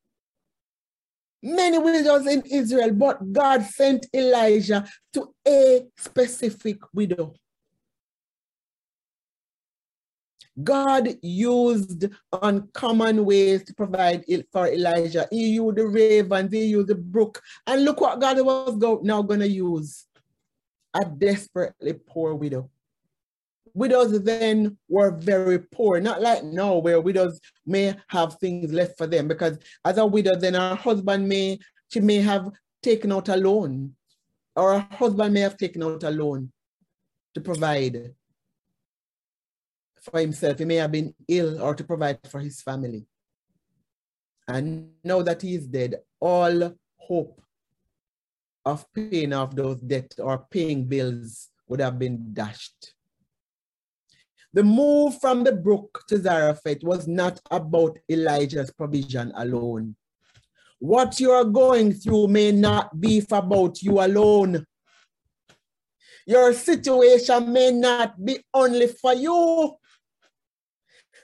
many 1.41 1.77
widows 1.77 2.27
in 2.27 2.41
Israel, 2.41 2.91
but 2.91 3.31
God 3.31 3.63
sent 3.63 4.05
Elijah 4.13 4.85
to 5.13 5.33
a 5.47 5.81
specific 5.97 6.77
widow. 6.93 7.33
God 10.61 11.17
used 11.21 12.09
uncommon 12.41 13.25
ways 13.25 13.63
to 13.63 13.73
provide 13.73 14.25
for 14.51 14.67
Elijah. 14.67 15.27
He 15.31 15.51
used 15.51 15.77
the 15.77 15.87
ravens, 15.87 16.51
he 16.51 16.65
used 16.65 16.87
the 16.87 16.95
brook. 16.95 17.41
And 17.65 17.85
look 17.85 18.01
what 18.01 18.19
God 18.19 18.39
was 18.41 18.77
go 18.77 18.99
now 19.01 19.21
going 19.21 19.39
to 19.39 19.47
use. 19.47 20.05
A 20.93 21.05
desperately 21.05 21.93
poor 21.93 22.35
widow. 22.35 22.69
Widows 23.73 24.21
then 24.23 24.77
were 24.89 25.11
very 25.11 25.59
poor, 25.59 25.99
not 25.99 26.21
like 26.21 26.43
now 26.43 26.77
where 26.77 26.99
widows 26.99 27.39
may 27.65 27.95
have 28.07 28.35
things 28.35 28.71
left 28.71 28.97
for 28.97 29.07
them 29.07 29.27
because 29.27 29.57
as 29.85 29.97
a 29.97 30.05
widow, 30.05 30.35
then 30.35 30.55
her 30.55 30.75
husband 30.75 31.27
may, 31.27 31.59
she 31.89 31.99
may 31.99 32.17
have 32.17 32.49
taken 32.83 33.11
out 33.11 33.29
a 33.29 33.37
loan 33.37 33.95
or 34.55 34.79
her 34.79 34.87
husband 34.91 35.33
may 35.33 35.41
have 35.41 35.57
taken 35.57 35.83
out 35.83 36.03
a 36.03 36.09
loan 36.09 36.51
to 37.33 37.41
provide 37.41 38.13
for 40.01 40.19
himself. 40.19 40.59
He 40.59 40.65
may 40.65 40.75
have 40.75 40.91
been 40.91 41.13
ill 41.27 41.61
or 41.61 41.75
to 41.75 41.83
provide 41.83 42.19
for 42.29 42.39
his 42.39 42.61
family. 42.61 43.05
And 44.47 44.91
now 45.03 45.21
that 45.21 45.41
he 45.41 45.55
is 45.55 45.67
dead, 45.67 45.95
all 46.19 46.75
hope 46.97 47.41
of 48.65 48.85
paying 48.93 49.33
off 49.33 49.55
those 49.55 49.77
debts 49.77 50.19
or 50.19 50.45
paying 50.49 50.85
bills 50.85 51.49
would 51.67 51.79
have 51.79 51.97
been 51.97 52.33
dashed. 52.33 52.93
The 54.53 54.63
move 54.63 55.19
from 55.21 55.43
the 55.43 55.53
brook 55.53 56.03
to 56.09 56.17
Zarephath 56.17 56.83
was 56.83 57.07
not 57.07 57.39
about 57.49 57.97
Elijah's 58.09 58.69
provision 58.71 59.31
alone. 59.35 59.95
What 60.79 61.19
you 61.19 61.31
are 61.31 61.45
going 61.45 61.93
through 61.93 62.27
may 62.27 62.51
not 62.51 62.99
be 62.99 63.23
about 63.31 63.81
you 63.81 64.01
alone. 64.01 64.65
Your 66.25 66.53
situation 66.53 67.53
may 67.53 67.71
not 67.71 68.23
be 68.23 68.39
only 68.53 68.87
for 68.87 69.13
you. 69.13 69.75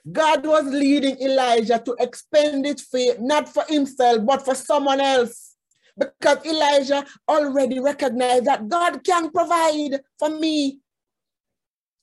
God 0.09 0.45
was 0.45 0.65
leading 0.65 1.19
Elijah 1.21 1.81
to 1.83 1.95
expend 1.99 2.65
his 2.65 2.81
faith, 2.81 3.19
not 3.19 3.49
for 3.49 3.63
himself, 3.67 4.25
but 4.25 4.45
for 4.45 4.55
someone 4.55 5.01
else. 5.01 5.55
Because 5.97 6.45
Elijah 6.45 7.05
already 7.27 7.79
recognized 7.79 8.45
that 8.45 8.69
God 8.69 9.03
can 9.03 9.31
provide 9.31 9.99
for 10.17 10.29
me. 10.29 10.79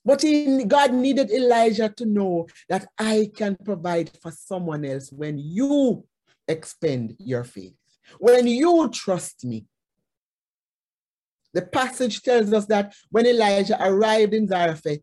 But 0.04 0.22
he, 0.22 0.64
God 0.64 0.92
needed 0.92 1.30
Elijah 1.30 1.88
to 1.96 2.04
know 2.04 2.46
that 2.68 2.86
I 2.98 3.30
can 3.34 3.56
provide 3.64 4.10
for 4.20 4.30
someone 4.30 4.84
else 4.84 5.10
when 5.10 5.38
you 5.38 6.04
expend 6.46 7.16
your 7.18 7.44
faith, 7.44 7.74
when 8.18 8.46
you 8.46 8.90
trust 8.90 9.44
me. 9.44 9.66
The 11.54 11.62
passage 11.62 12.22
tells 12.22 12.52
us 12.52 12.66
that 12.66 12.94
when 13.10 13.26
Elijah 13.26 13.78
arrived 13.80 14.34
in 14.34 14.48
Zarephath, 14.48 15.00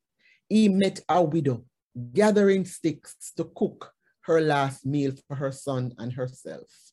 he 0.50 0.70
met 0.70 1.00
a 1.08 1.24
widow 1.24 1.64
gathering 2.14 2.66
sticks 2.66 3.32
to 3.38 3.46
cook 3.56 3.94
her 4.22 4.42
last 4.42 4.86
meal 4.86 5.14
for 5.28 5.36
her 5.36 5.52
son 5.52 5.94
and 5.98 6.14
herself. 6.14 6.91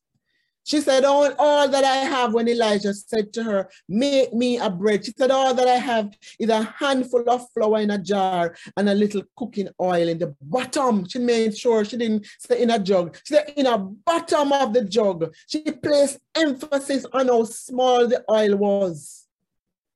She 0.68 0.83
said, 0.83 1.07
all, 1.07 1.33
all 1.38 1.66
that 1.66 1.83
I 1.83 1.96
have, 1.96 2.35
when 2.35 2.46
Elijah 2.46 2.92
said 2.92 3.33
to 3.33 3.42
her, 3.42 3.70
make 3.88 4.35
me 4.35 4.59
a 4.59 4.68
bread. 4.68 5.02
She 5.02 5.12
said, 5.16 5.31
all 5.31 5.54
that 5.54 5.66
I 5.66 5.76
have 5.76 6.14
is 6.38 6.50
a 6.50 6.62
handful 6.62 7.24
of 7.26 7.50
flour 7.54 7.81
in 7.81 7.90
a 7.90 7.96
jar 7.96 8.54
and 8.76 8.87
a 8.87 8.94
little 8.94 9.22
cooking 9.35 9.70
oil 9.81 10.07
in 10.07 10.18
the 10.18 10.37
bottom. 10.42 11.09
She 11.09 11.20
made 11.20 11.57
sure 11.57 11.87
she 11.87 11.96
didn't 11.96 12.26
say 12.38 12.61
in 12.61 12.68
a 12.68 12.78
jug. 12.78 13.16
She 13.24 13.33
said, 13.33 13.54
in 13.57 13.64
a 13.64 13.78
bottom 13.78 14.52
of 14.52 14.74
the 14.74 14.85
jug. 14.85 15.35
She 15.46 15.62
placed 15.62 16.18
emphasis 16.35 17.07
on 17.14 17.28
how 17.28 17.44
small 17.44 18.07
the 18.07 18.22
oil 18.31 18.57
was 18.57 19.26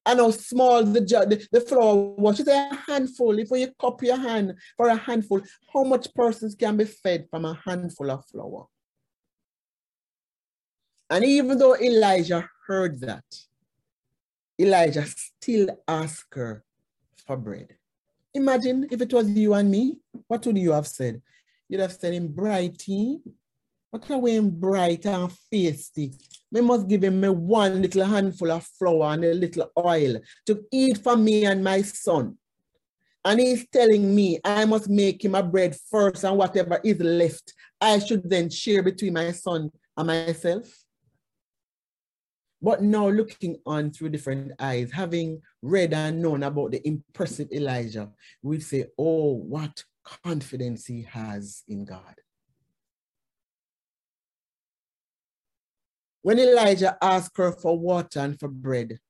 and 0.07 0.21
how 0.21 0.31
small 0.31 0.83
the, 0.85 1.01
the, 1.01 1.47
the 1.53 1.61
flour 1.61 1.97
was. 2.17 2.39
She 2.39 2.45
said, 2.45 2.73
a 2.73 2.77
handful. 2.91 3.39
If 3.39 3.51
you 3.51 3.71
cup 3.79 4.03
your 4.03 4.17
hand 4.17 4.55
for 4.79 4.89
a 4.89 4.97
handful, 4.97 5.43
how 5.71 5.85
much 5.85 6.09
persons 6.15 6.55
can 6.55 6.79
be 6.79 6.87
fed 6.87 7.27
from 7.31 7.45
a 7.45 7.61
handful 7.63 8.11
of 8.11 8.25
flour? 8.25 8.69
And 11.13 11.27
even 11.27 11.59
though 11.59 11.77
Elijah 11.77 12.49
heard 12.67 12.99
that, 13.01 13.25
Elijah 14.59 15.05
still 15.05 15.69
asked 15.87 16.35
her 16.35 16.65
for 17.27 17.37
bread. 17.37 17.77
Imagine 18.33 18.89
if 18.91 19.03
it 19.03 19.13
was 19.13 19.29
you 19.29 19.53
and 19.53 19.71
me, 19.71 19.99
what 20.27 20.47
would 20.47 20.57
you 20.57 20.73
have 20.73 20.87
said? 20.87 21.21
You'd 21.69 21.83
have 21.83 21.93
said 21.93 22.15
him 22.15 22.31
brighty. 22.31 23.21
What 23.91 24.11
are 24.11 24.17
we 24.17 24.37
in 24.37 24.59
bright 24.59 25.05
and 25.05 25.31
feisty? 25.53 26.17
We 26.51 26.63
must 26.63 26.89
give 26.89 27.05
him 27.05 27.23
a 27.25 27.31
one 27.31 27.83
little 27.83 28.07
handful 28.07 28.51
of 28.51 28.65
flour 28.65 29.13
and 29.13 29.23
a 29.27 29.35
little 29.35 29.71
oil 29.79 30.19
to 30.47 30.65
eat 30.73 30.97
for 30.97 31.19
me 31.19 31.45
and 31.45 31.63
my 31.63 31.83
son. 31.83 32.39
And 33.23 33.39
he's 33.39 33.69
telling 33.69 34.15
me 34.15 34.41
I 34.43 34.65
must 34.65 34.89
make 34.89 35.23
him 35.23 35.35
a 35.35 35.43
bread 35.43 35.77
first 35.91 36.25
and 36.25 36.39
whatever 36.39 36.81
is 36.83 36.99
left, 37.01 37.53
I 37.79 37.99
should 37.99 38.31
then 38.31 38.49
share 38.49 38.83
between 38.83 39.13
my 39.13 39.31
son 39.33 39.71
and 39.95 40.07
myself. 40.07 40.82
But 42.63 42.81
now 42.81 43.09
looking 43.09 43.59
on 43.67 43.91
through 43.91 44.11
different 44.11 44.53
eyes, 44.61 44.93
having 44.93 45.43
read 45.63 45.93
and 45.93 46.23
known 46.23 46.45
about 46.45 46.71
the 46.71 46.87
impressive 46.87 47.51
Elijah, 47.51 48.09
we 48.41 48.61
say, 48.61 48.87
oh, 48.97 49.33
what 49.33 49.83
confidence 50.05 50.87
he 50.87 51.03
has 51.03 51.65
in 51.67 51.85
God. 51.85 52.15
When 56.23 56.39
Elijah 56.39 56.97
asked 57.03 57.37
her 57.37 57.51
for 57.51 57.77
water 57.77 58.21
and 58.21 58.39
for 58.39 58.49
bread, 58.49 59.01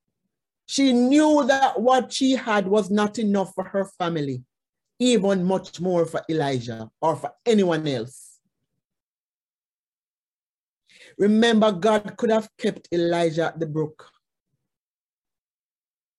she 0.64 0.94
knew 0.94 1.44
that 1.46 1.78
what 1.78 2.10
she 2.10 2.32
had 2.32 2.66
was 2.66 2.90
not 2.90 3.18
enough 3.18 3.52
for 3.54 3.64
her 3.64 3.84
family, 3.84 4.44
even 4.98 5.44
much 5.44 5.78
more 5.78 6.06
for 6.06 6.22
Elijah 6.30 6.88
or 7.02 7.16
for 7.16 7.32
anyone 7.44 7.86
else. 7.86 8.31
Remember, 11.18 11.72
God 11.72 12.16
could 12.16 12.30
have 12.30 12.48
kept 12.58 12.88
Elijah 12.92 13.46
at 13.46 13.60
the 13.60 13.66
brook. 13.66 14.08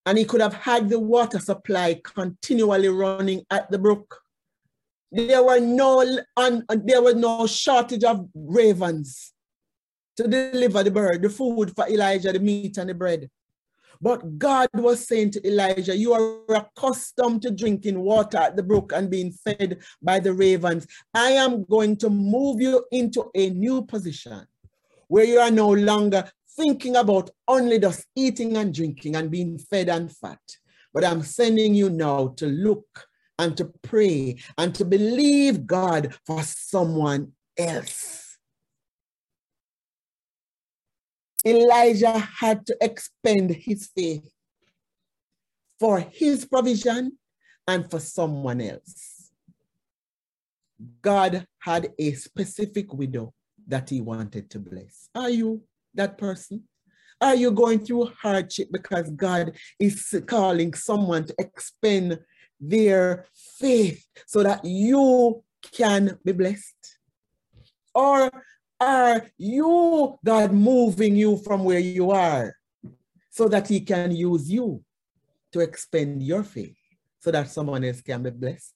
And 0.06 0.18
he 0.18 0.26
could 0.26 0.42
have 0.42 0.54
had 0.54 0.90
the 0.90 1.00
water 1.00 1.40
supply 1.40 2.00
continually 2.04 2.90
running 2.90 3.46
at 3.50 3.72
the 3.72 3.80
brook. 3.80 4.20
There 5.12 5.44
were 5.44 5.60
no 5.60 6.02
un, 6.38 6.66
there 6.70 7.02
was 7.02 7.16
no 7.16 7.48
shortage 7.48 8.04
of 8.04 8.28
ravens 8.34 9.32
to 10.18 10.28
deliver 10.28 10.84
the 10.84 10.92
bird, 10.92 11.22
the 11.22 11.30
food 11.30 11.74
for 11.76 11.88
Elijah, 11.88 12.34
the 12.34 12.40
meat 12.40 12.78
and 12.78 12.90
the 12.90 12.94
bread. 12.94 13.30
But 14.02 14.38
God 14.38 14.70
was 14.74 15.08
saying 15.08 15.32
to 15.32 15.48
Elijah, 15.48 15.96
You 15.96 16.14
are 16.14 16.58
accustomed 16.58 17.42
to 17.44 17.52
drinking 17.52 18.00
water 18.00 18.38
at 18.38 18.58
the 18.58 18.64
brook 18.64 18.92
and 18.94 19.10
being 19.10 19.32
fed 19.32 19.80
by 20.02 20.20
the 20.20 20.34
ravens. 20.34 20.86
I 21.14 21.32
am 21.32 21.64
going 21.64 21.96
to 21.98 22.10
move 22.10 22.60
you 22.60 22.84
into 22.92 23.32
a 23.34 23.50
new 23.52 23.84
position 23.86 24.46
where 25.14 25.26
you 25.26 25.38
are 25.38 25.52
no 25.52 25.70
longer 25.70 26.28
thinking 26.58 26.96
about 26.96 27.30
only 27.48 27.78
just 27.78 28.08
eating 28.16 28.58
and 28.58 28.74
drinking 28.74 29.16
and 29.16 29.30
being 29.30 29.60
fed 29.60 29.88
and 29.88 30.12
fat. 30.12 30.40
But 30.92 31.06
I'm 31.06 31.22
sending 31.22 31.76
you 31.76 31.92
now 31.92 32.30
to 32.38 32.48
look 32.48 33.06
and 33.38 33.56
to 33.58 33.66
pray 33.84 34.38
and 34.58 34.74
to 34.74 34.84
believe 34.84 35.68
God 35.68 36.16
for 36.26 36.42
someone 36.42 37.34
else. 37.56 38.40
Elijah 41.46 42.18
had 42.18 42.66
to 42.66 42.78
expend 42.82 43.52
his 43.52 43.92
faith 43.96 44.28
for 45.80 46.00
his 46.00 46.46
provision 46.46 47.20
and 47.68 47.88
for 47.88 48.00
someone 48.00 48.62
else. 48.62 49.30
God 51.04 51.46
had 51.60 51.94
a 52.00 52.14
specific 52.14 52.92
widow 52.92 53.32
that 53.68 53.90
he 53.90 54.02
wanted 54.02 54.50
to 54.52 54.60
bless. 54.60 55.10
Are 55.16 55.30
you 55.30 55.62
that 55.94 56.18
person? 56.18 56.64
Are 57.22 57.36
you 57.36 57.52
going 57.52 57.80
through 57.80 58.12
hardship 58.22 58.70
because 58.72 59.10
God 59.12 59.54
is 59.80 60.14
calling 60.28 60.74
someone 60.74 61.26
to 61.26 61.36
expend 61.40 62.20
their 62.60 63.26
faith 63.34 64.06
so 64.26 64.44
that 64.44 64.64
you 64.66 65.44
can 65.72 66.18
be 66.26 66.32
blessed? 66.34 66.98
Or 67.96 68.30
are 68.80 69.26
you, 69.38 70.18
God, 70.26 70.52
moving 70.52 71.16
you 71.16 71.38
from 71.38 71.64
where 71.64 71.80
you 71.80 72.12
are 72.12 72.56
so 73.30 73.48
that 73.48 73.68
he 73.68 73.82
can 73.82 74.12
use 74.12 74.52
you 74.52 74.84
to 75.54 75.60
expend 75.60 76.24
your 76.24 76.44
faith 76.44 76.78
so 77.20 77.32
that 77.32 77.48
someone 77.48 77.84
else 77.84 78.02
can 78.02 78.24
be 78.24 78.32
blessed? 78.32 78.76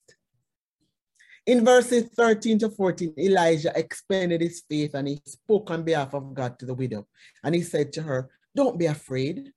In 1.48 1.64
verses 1.64 2.10
13 2.14 2.60
to 2.60 2.70
14, 2.70 3.14
Elijah 3.18 3.72
expanded 3.74 4.42
his 4.42 4.64
faith 4.70 4.94
and 4.96 5.08
he 5.08 5.22
spoke 5.26 5.72
on 5.72 5.84
behalf 5.84 6.14
of 6.14 6.34
God 6.34 6.60
to 6.60 6.66
the 6.66 6.74
widow. 6.74 7.08
And 7.42 7.56
he 7.56 7.62
said 7.62 7.94
to 7.94 8.02
her, 8.02 8.30
Don't 8.54 8.78
be 8.78 8.86
afraid. 8.86 9.54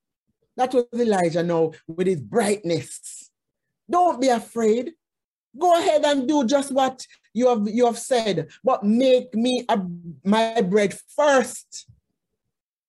That 0.57 0.73
was 0.73 0.85
Elijah 0.95 1.43
now 1.43 1.73
with 1.89 2.07
his 2.07 2.21
brightness. 2.21 3.31
Don't 3.91 4.21
be 4.21 4.29
afraid. 4.29 4.93
Go 5.59 5.77
ahead 5.77 6.05
and 6.05 6.29
do 6.29 6.47
just 6.47 6.71
what 6.71 7.05
you 7.35 7.49
have, 7.49 7.69
you 7.69 7.87
have 7.87 7.99
said, 7.99 8.49
but 8.63 8.85
make 8.85 9.35
me 9.35 9.65
a, 9.69 9.81
my 10.25 10.61
bread 10.61 10.97
first. 11.17 11.91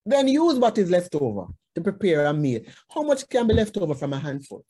Then 0.05 0.27
use 0.27 0.59
what 0.59 0.77
is 0.77 0.91
left 0.91 1.15
over 1.15 1.47
to 1.73 1.81
prepare 1.81 2.25
a 2.25 2.33
meal. 2.33 2.61
How 2.93 3.01
much 3.01 3.27
can 3.27 3.47
be 3.47 3.55
left 3.55 3.77
over 3.77 3.95
from 3.95 4.13
a 4.13 4.19
handful? 4.19 4.63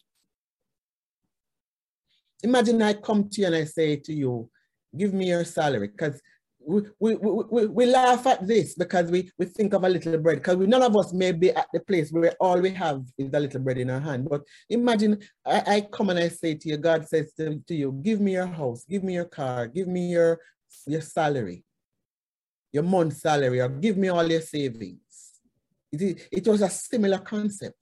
Imagine 2.44 2.82
I 2.82 2.94
come 2.94 3.30
to 3.30 3.42
you 3.42 3.48
and 3.48 3.56
I 3.56 3.66
say 3.66 3.96
to 3.98 4.14
you, 4.14 4.50
give 4.98 5.14
me 5.14 5.30
your 5.30 5.46
salary, 5.46 5.88
because 5.88 6.22
we, 6.64 6.84
we, 7.00 7.16
we, 7.16 7.66
we 7.66 7.86
laugh 7.88 8.28
at 8.28 8.46
this 8.46 8.76
because 8.76 9.10
we, 9.10 9.32
we 9.40 9.46
think 9.46 9.74
of 9.74 9.84
a 9.84 9.90
little 9.90 10.18
bread, 10.20 10.38
because 10.38 10.58
none 10.58 10.84
of 10.84 10.96
us 10.96 11.12
may 11.12 11.32
be 11.32 11.50
at 11.52 11.68
the 11.74 11.80
place 11.80 12.12
where 12.12 12.36
all 12.40 12.60
we 12.60 12.70
have 12.72 13.02
is 13.18 13.30
a 13.34 13.40
little 13.40 13.62
bread 13.62 13.80
in 13.80 13.90
our 13.90 14.00
hand. 14.00 14.28
But 14.30 14.42
imagine 14.70 15.20
I, 15.46 15.64
I 15.66 15.88
come 15.92 16.12
and 16.12 16.20
I 16.20 16.28
say 16.28 16.56
to 16.56 16.70
you, 16.70 16.78
God 16.78 17.08
says 17.08 17.34
to, 17.34 17.60
to 17.68 17.74
you, 17.74 18.00
give 18.04 18.20
me 18.20 18.34
your 18.34 18.46
house, 18.46 18.86
give 18.88 19.04
me 19.04 19.16
your 19.16 19.26
car, 19.26 19.68
give 19.68 19.88
me 19.88 20.12
your, 20.12 20.40
your 20.86 21.02
salary, 21.02 21.64
your 22.72 22.84
month 22.84 23.18
salary, 23.18 23.60
or 23.60 23.70
give 23.70 23.98
me 23.98 24.10
all 24.10 24.30
your 24.30 24.42
savings. 24.42 25.00
It, 25.92 26.28
it 26.32 26.48
was 26.48 26.62
a 26.62 26.70
similar 26.70 27.18
concept. 27.18 27.76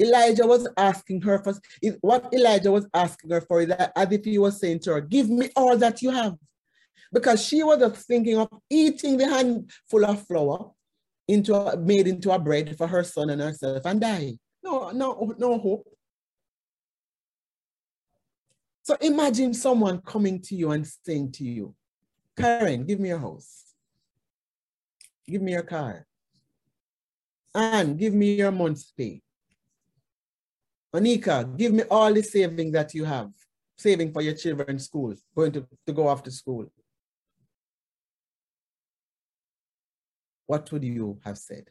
Elijah 0.00 0.46
was 0.46 0.68
asking 0.76 1.22
her 1.22 1.38
for 1.38 1.54
what 2.00 2.32
Elijah 2.32 2.70
was 2.70 2.86
asking 2.92 3.30
her 3.30 3.40
for 3.40 3.62
is 3.62 3.68
that 3.68 3.92
as 3.96 4.12
if 4.12 4.24
he 4.24 4.38
was 4.38 4.60
saying 4.60 4.80
to 4.80 4.92
her, 4.94 5.00
Give 5.00 5.30
me 5.30 5.50
all 5.56 5.76
that 5.78 6.02
you 6.02 6.10
have. 6.10 6.36
Because 7.12 7.44
she 7.44 7.62
was 7.62 7.78
just 7.78 8.06
thinking 8.06 8.38
of 8.38 8.48
eating 8.68 9.16
the 9.16 9.28
handful 9.28 10.04
of 10.04 10.26
flour 10.26 10.72
into 11.28 11.54
a, 11.54 11.76
made 11.76 12.06
into 12.06 12.30
a 12.30 12.38
bread 12.38 12.76
for 12.76 12.86
her 12.86 13.04
son 13.04 13.30
and 13.30 13.40
herself 13.40 13.84
and 13.86 14.00
die. 14.00 14.38
No, 14.62 14.90
no, 14.90 15.34
no 15.38 15.58
hope. 15.58 15.86
So 18.82 18.96
imagine 19.00 19.54
someone 19.54 20.00
coming 20.02 20.40
to 20.42 20.54
you 20.54 20.70
and 20.72 20.86
saying 20.86 21.32
to 21.32 21.44
you, 21.44 21.74
Karen, 22.36 22.84
give 22.84 23.00
me 23.00 23.08
your 23.08 23.18
house. 23.18 23.74
Give 25.26 25.42
me 25.42 25.52
your 25.52 25.62
car. 25.62 26.06
And 27.54 27.98
give 27.98 28.14
me 28.14 28.34
your 28.34 28.52
month's 28.52 28.92
pay. 28.92 29.22
Anika, 30.94 31.56
give 31.56 31.72
me 31.72 31.82
all 31.90 32.12
the 32.12 32.22
saving 32.22 32.72
that 32.72 32.94
you 32.94 33.04
have, 33.04 33.30
saving 33.76 34.12
for 34.12 34.22
your 34.22 34.34
children's 34.34 34.84
school, 34.84 35.14
going 35.34 35.52
to, 35.52 35.66
to 35.86 35.92
go 35.92 36.14
to 36.14 36.30
school. 36.30 36.66
What 40.46 40.70
would 40.72 40.84
you 40.84 41.18
have 41.24 41.38
said? 41.38 41.68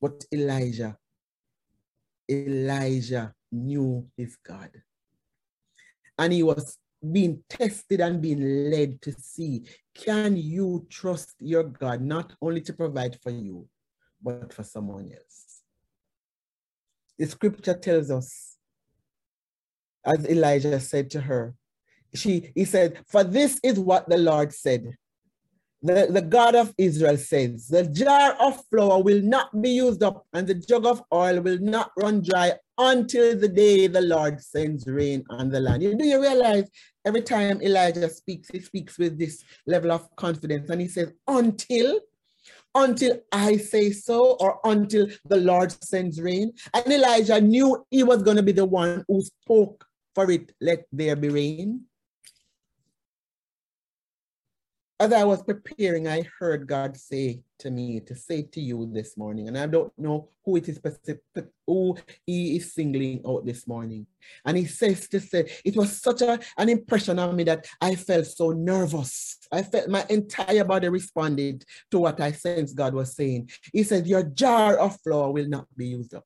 But 0.00 0.24
Elijah, 0.32 0.96
Elijah 2.30 3.34
knew 3.50 4.06
his 4.16 4.36
God. 4.36 4.70
And 6.18 6.32
he 6.32 6.42
was 6.42 6.78
being 7.12 7.42
tested 7.48 8.00
and 8.00 8.22
being 8.22 8.70
led 8.70 9.02
to 9.02 9.12
see, 9.12 9.64
can 9.94 10.36
you 10.36 10.86
trust 10.88 11.34
your 11.40 11.64
God 11.64 12.00
not 12.00 12.34
only 12.40 12.60
to 12.62 12.72
provide 12.72 13.18
for 13.20 13.30
you, 13.30 13.68
but 14.26 14.52
for 14.52 14.64
someone 14.64 15.08
else. 15.12 15.62
The 17.16 17.26
scripture 17.26 17.74
tells 17.74 18.10
us, 18.10 18.56
as 20.04 20.28
Elijah 20.28 20.80
said 20.80 21.10
to 21.10 21.20
her, 21.20 21.54
she, 22.12 22.50
he 22.54 22.64
said, 22.64 22.98
For 23.06 23.22
this 23.22 23.60
is 23.62 23.78
what 23.78 24.08
the 24.08 24.18
Lord 24.18 24.52
said. 24.52 24.96
The, 25.82 26.08
the 26.10 26.22
God 26.22 26.56
of 26.56 26.74
Israel 26.76 27.16
says, 27.16 27.68
The 27.68 27.86
jar 27.86 28.32
of 28.40 28.64
flour 28.68 29.00
will 29.00 29.22
not 29.22 29.62
be 29.62 29.70
used 29.70 30.02
up, 30.02 30.26
and 30.32 30.46
the 30.46 30.54
jug 30.54 30.86
of 30.86 31.02
oil 31.12 31.40
will 31.40 31.58
not 31.60 31.92
run 31.96 32.22
dry 32.22 32.54
until 32.78 33.38
the 33.38 33.48
day 33.48 33.86
the 33.86 34.00
Lord 34.00 34.40
sends 34.40 34.88
rain 34.88 35.24
on 35.30 35.50
the 35.50 35.60
land. 35.60 35.82
Do 35.82 36.04
you 36.04 36.20
realize 36.20 36.68
every 37.04 37.22
time 37.22 37.62
Elijah 37.62 38.08
speaks, 38.10 38.48
he 38.48 38.60
speaks 38.60 38.98
with 38.98 39.18
this 39.18 39.44
level 39.66 39.92
of 39.92 40.14
confidence, 40.16 40.68
and 40.70 40.80
he 40.80 40.88
says, 40.88 41.12
Until 41.28 42.00
until 42.76 43.18
I 43.32 43.56
say 43.56 43.90
so 43.90 44.36
or 44.38 44.60
until 44.64 45.08
the 45.24 45.38
Lord 45.38 45.72
sends 45.82 46.20
rain. 46.20 46.52
And 46.74 46.92
Elijah 46.92 47.40
knew 47.40 47.84
he 47.90 48.02
was 48.02 48.22
going 48.22 48.36
to 48.36 48.42
be 48.42 48.52
the 48.52 48.64
one 48.64 49.04
who 49.08 49.22
spoke 49.22 49.86
for 50.14 50.30
it, 50.30 50.52
let 50.60 50.86
there 50.92 51.16
be 51.16 51.28
rain. 51.28 51.82
As 54.98 55.12
I 55.12 55.24
was 55.24 55.42
preparing, 55.42 56.08
I 56.08 56.24
heard 56.38 56.66
God 56.66 56.96
say 56.96 57.42
to 57.58 57.70
me 57.70 58.00
to 58.00 58.14
say 58.14 58.42
to 58.42 58.60
you 58.60 58.88
this 58.90 59.16
morning, 59.16 59.48
and 59.48 59.58
I 59.58 59.66
don't 59.66 59.92
know 59.98 60.30
who 60.44 60.56
it 60.56 60.68
is 60.70 60.76
specific, 60.76 61.20
who 61.66 61.98
He 62.24 62.56
is 62.56 62.72
singling 62.72 63.20
out 63.26 63.44
this 63.44 63.66
morning. 63.66 64.06
And 64.46 64.56
He 64.56 64.64
says 64.64 65.06
to 65.08 65.20
say, 65.20 65.50
it 65.66 65.76
was 65.76 66.00
such 66.00 66.22
a, 66.22 66.40
an 66.56 66.70
impression 66.70 67.18
on 67.18 67.36
me 67.36 67.44
that 67.44 67.66
I 67.78 67.94
felt 67.94 68.26
so 68.26 68.52
nervous. 68.52 69.38
I 69.52 69.62
felt 69.62 69.90
my 69.90 70.06
entire 70.08 70.64
body 70.64 70.88
responded 70.88 71.64
to 71.90 71.98
what 71.98 72.18
I 72.20 72.32
sensed 72.32 72.74
God 72.74 72.94
was 72.94 73.14
saying. 73.14 73.50
He 73.74 73.82
said, 73.82 74.06
Your 74.06 74.22
jar 74.22 74.78
of 74.78 74.98
flour 75.02 75.30
will 75.30 75.48
not 75.48 75.66
be 75.76 75.88
used 75.88 76.14
up. 76.14 76.24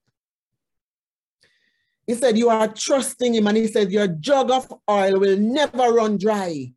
He 2.06 2.14
said, 2.14 2.38
You 2.38 2.50
are 2.50 2.68
trusting 2.68 3.34
Him, 3.34 3.48
and 3.48 3.56
He 3.56 3.66
said, 3.66 3.90
Your 3.90 4.06
jug 4.06 4.52
of 4.52 4.72
oil 4.88 5.18
will 5.18 5.36
never 5.36 5.92
run 5.92 6.18
dry 6.18 6.72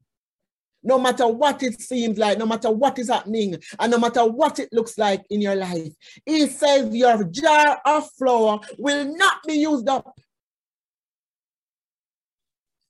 no 0.84 1.00
matter 1.00 1.28
what 1.28 1.64
it 1.64 1.82
seems 1.82 2.18
like, 2.18 2.38
no 2.38 2.46
matter 2.46 2.70
what 2.70 3.00
is 3.00 3.10
happening, 3.10 3.56
and 3.80 3.92
no 3.92 3.98
matter 3.98 4.26
what 4.26 4.60
it 4.60 4.70
looks 4.72 4.98
like 4.98 5.24
in 5.30 5.42
your 5.42 5.56
life. 5.56 5.94
He 6.26 6.48
says 6.48 6.94
your 6.94 7.24
jar 7.26 7.82
of 7.86 8.10
flour 8.12 8.60
will 8.78 9.16
not 9.16 9.44
be 9.48 9.56
used 9.56 9.88
up. 9.88 10.18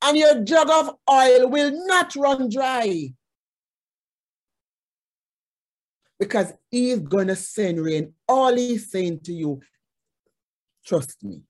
And 0.03 0.17
your 0.17 0.43
jug 0.43 0.69
of 0.69 0.95
oil 1.09 1.49
will 1.49 1.87
not 1.87 2.13
run 2.15 2.49
dry. 2.49 3.13
Because 6.19 6.53
he's 6.69 6.99
going 6.99 7.27
to 7.27 7.35
send 7.35 7.79
rain. 7.79 8.13
All 8.27 8.53
he's 8.55 8.91
saying 8.91 9.21
to 9.21 9.33
you, 9.33 9.61
trust 10.85 11.23
me. 11.23 11.41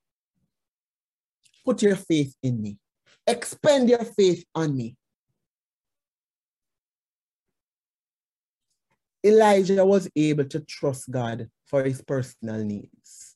Put 1.66 1.82
your 1.82 1.96
faith 1.96 2.36
in 2.44 2.62
me. 2.62 2.78
Expend 3.26 3.90
your 3.90 4.04
faith 4.04 4.46
on 4.54 4.76
me. 4.76 4.96
Elijah 9.26 9.86
was 9.86 10.10
able 10.16 10.46
to 10.46 10.60
trust 10.62 11.10
God 11.10 11.50
for 11.66 11.84
his 11.84 12.02
personal 12.02 12.64
needs. 12.64 13.36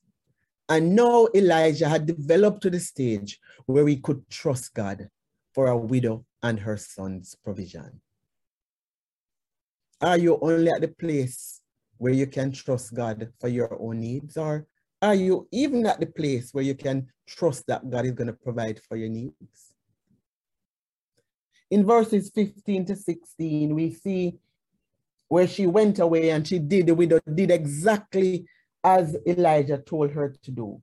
And 0.69 0.95
now 0.95 1.27
Elijah 1.33 1.87
had 1.87 2.05
developed 2.05 2.61
to 2.63 2.69
the 2.69 2.79
stage 2.79 3.39
where 3.65 3.87
he 3.87 3.97
could 3.97 4.29
trust 4.29 4.73
God 4.73 5.09
for 5.53 5.67
a 5.67 5.77
widow 5.77 6.25
and 6.43 6.59
her 6.59 6.77
son's 6.77 7.35
provision. 7.35 8.01
Are 10.01 10.17
you 10.17 10.37
only 10.41 10.69
at 10.69 10.81
the 10.81 10.89
place 10.89 11.61
where 11.97 12.13
you 12.13 12.27
can 12.27 12.51
trust 12.51 12.93
God 12.93 13.31
for 13.39 13.47
your 13.47 13.81
own 13.81 14.01
needs? 14.01 14.37
Or 14.37 14.67
are 15.01 15.15
you 15.15 15.47
even 15.51 15.85
at 15.85 15.99
the 15.99 16.05
place 16.05 16.53
where 16.53 16.63
you 16.63 16.75
can 16.75 17.07
trust 17.25 17.65
that 17.67 17.89
God 17.89 18.05
is 18.05 18.11
going 18.11 18.27
to 18.27 18.33
provide 18.33 18.81
for 18.87 18.97
your 18.97 19.09
needs? 19.09 19.73
In 21.71 21.85
verses 21.85 22.29
15 22.33 22.85
to 22.85 22.95
16, 22.95 23.73
we 23.73 23.93
see 23.93 24.37
where 25.27 25.47
she 25.47 25.67
went 25.67 25.99
away 25.99 26.29
and 26.29 26.47
she 26.47 26.59
did, 26.59 26.87
the 26.87 26.95
widow 26.95 27.19
did 27.33 27.51
exactly 27.51 28.47
as 28.83 29.15
Elijah 29.27 29.77
told 29.77 30.11
her 30.11 30.35
to 30.43 30.51
do. 30.51 30.81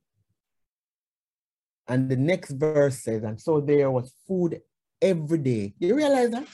And 1.87 2.09
the 2.09 2.15
next 2.15 2.51
verse 2.51 2.99
says, 2.99 3.23
and 3.23 3.39
so 3.39 3.61
there 3.61 3.91
was 3.91 4.13
food 4.27 4.61
every 5.01 5.37
day. 5.37 5.73
Do 5.79 5.87
you 5.87 5.95
realize 5.95 6.31
that? 6.31 6.47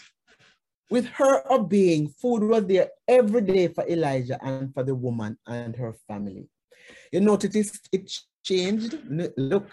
With 0.90 1.06
her 1.08 1.50
obeying, 1.52 2.10
food 2.10 2.44
was 2.44 2.66
there 2.66 2.90
every 3.08 3.42
day 3.42 3.70
for 3.70 3.88
Elijah 3.88 4.38
and 4.44 4.74
for 4.74 4.84
the 4.84 4.94
woman 4.94 5.38
and 5.48 5.76
her 5.78 5.96
family. 6.08 6.50
You 7.14 7.22
notice 7.22 7.80
it 7.92 8.12
changed. 8.44 8.98
Look, 9.38 9.70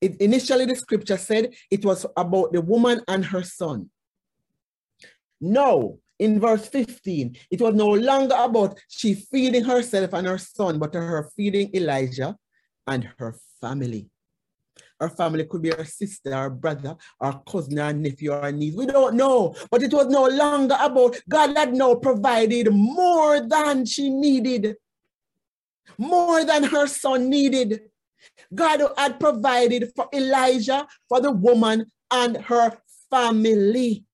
it, 0.00 0.20
initially 0.20 0.66
the 0.66 0.76
scripture 0.76 1.16
said 1.16 1.52
it 1.70 1.84
was 1.84 2.06
about 2.16 2.52
the 2.52 2.60
woman 2.60 3.00
and 3.08 3.24
her 3.24 3.42
son. 3.42 3.90
No, 5.40 5.98
in 6.18 6.40
verse 6.40 6.66
15, 6.68 7.36
it 7.50 7.60
was 7.60 7.74
no 7.74 7.88
longer 7.88 8.36
about 8.38 8.78
she 8.88 9.14
feeding 9.14 9.64
herself 9.64 10.12
and 10.12 10.26
her 10.26 10.38
son, 10.38 10.78
but 10.78 10.94
her 10.94 11.30
feeding 11.36 11.70
Elijah 11.74 12.36
and 12.86 13.08
her 13.18 13.34
family. 13.60 14.08
Her 15.00 15.08
family 15.08 15.44
could 15.44 15.62
be 15.62 15.70
her 15.70 15.84
sister, 15.84 16.32
her 16.34 16.50
brother, 16.50 16.96
her 17.20 17.40
cousin, 17.48 17.78
her 17.78 17.92
nephew, 17.92 18.32
or 18.32 18.52
niece. 18.52 18.74
We 18.74 18.86
don't 18.86 19.16
know. 19.16 19.54
But 19.70 19.82
it 19.82 19.92
was 19.92 20.06
no 20.06 20.26
longer 20.26 20.76
about 20.80 21.20
God 21.28 21.56
had 21.56 21.74
now 21.74 21.96
provided 21.96 22.72
more 22.72 23.40
than 23.40 23.84
she 23.86 24.08
needed, 24.08 24.76
more 25.98 26.44
than 26.44 26.62
her 26.64 26.86
son 26.86 27.28
needed. 27.28 27.80
God 28.54 28.82
had 28.96 29.18
provided 29.18 29.92
for 29.96 30.08
Elijah, 30.12 30.86
for 31.08 31.20
the 31.20 31.32
woman, 31.32 31.86
and 32.10 32.36
her 32.36 32.72
family 33.10 34.04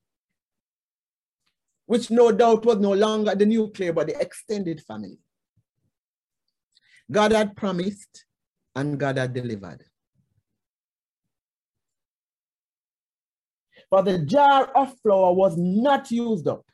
which 1.91 2.09
no 2.09 2.31
doubt 2.31 2.65
was 2.65 2.79
no 2.79 2.93
longer 2.93 3.35
the 3.35 3.45
nuclear, 3.45 3.93
but 3.93 4.07
the 4.07 4.21
extended 4.21 4.81
family. 4.81 5.19
God 7.11 7.33
had 7.33 7.57
promised 7.57 8.27
and 8.77 8.97
God 8.97 9.17
had 9.17 9.35
delivered. 9.35 9.83
For 13.89 14.05
the 14.05 14.21
jar 14.21 14.67
of 14.77 14.97
flour 15.01 15.33
was 15.33 15.57
not 15.57 16.13
used 16.13 16.47
up, 16.47 16.65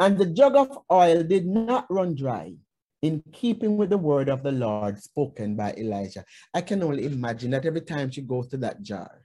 and 0.00 0.16
the 0.16 0.24
jug 0.24 0.56
of 0.56 0.78
oil 0.90 1.22
did 1.22 1.44
not 1.44 1.84
run 1.90 2.14
dry, 2.14 2.54
in 3.02 3.22
keeping 3.30 3.76
with 3.76 3.90
the 3.90 3.98
word 3.98 4.30
of 4.30 4.42
the 4.42 4.52
Lord 4.52 5.02
spoken 5.02 5.54
by 5.54 5.74
Elijah. 5.74 6.24
I 6.54 6.62
can 6.62 6.82
only 6.82 7.04
imagine 7.04 7.50
that 7.50 7.66
every 7.66 7.82
time 7.82 8.10
she 8.10 8.22
goes 8.22 8.48
to 8.48 8.56
that 8.56 8.80
jar 8.80 9.20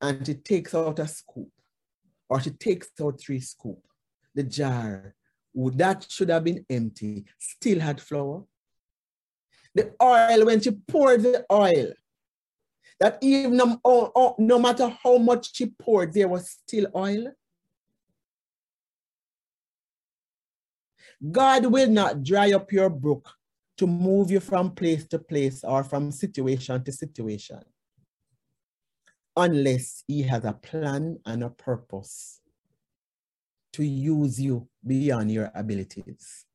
and 0.00 0.26
she 0.26 0.34
takes 0.34 0.74
out 0.74 0.98
a 0.98 1.06
scoop, 1.06 1.52
or 2.28 2.40
she 2.40 2.50
takes 2.50 2.88
out 3.00 3.20
three 3.20 3.40
scoop. 3.40 3.78
The 4.34 4.42
jar 4.42 5.14
that 5.54 6.06
should 6.08 6.28
have 6.28 6.44
been 6.44 6.64
empty 6.68 7.24
still 7.38 7.80
had 7.80 8.00
flour. 8.00 8.44
The 9.74 9.94
oil, 10.02 10.46
when 10.46 10.60
she 10.60 10.70
poured 10.70 11.22
the 11.22 11.44
oil, 11.50 11.92
that 13.00 13.18
even 13.20 13.56
no, 13.56 13.80
oh, 13.84 14.12
oh, 14.14 14.34
no 14.38 14.58
matter 14.58 14.88
how 15.02 15.18
much 15.18 15.54
she 15.54 15.66
poured, 15.66 16.12
there 16.12 16.28
was 16.28 16.50
still 16.50 16.86
oil. 16.94 17.32
God 21.30 21.66
will 21.66 21.88
not 21.88 22.22
dry 22.22 22.52
up 22.52 22.72
your 22.72 22.90
brook 22.90 23.30
to 23.78 23.86
move 23.86 24.30
you 24.30 24.40
from 24.40 24.74
place 24.74 25.06
to 25.08 25.18
place 25.18 25.64
or 25.64 25.84
from 25.84 26.10
situation 26.10 26.82
to 26.84 26.92
situation 26.92 27.60
unless 29.36 30.02
he 30.06 30.22
has 30.22 30.44
a 30.44 30.52
plan 30.52 31.18
and 31.26 31.44
a 31.44 31.50
purpose 31.50 32.40
to 33.74 33.84
use 33.84 34.40
you 34.40 34.66
beyond 34.86 35.30
your 35.30 35.50
abilities. 35.54 36.46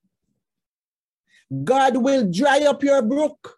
God 1.64 1.98
will 1.98 2.32
dry 2.32 2.62
up 2.62 2.84
your 2.84 3.02
brook 3.02 3.58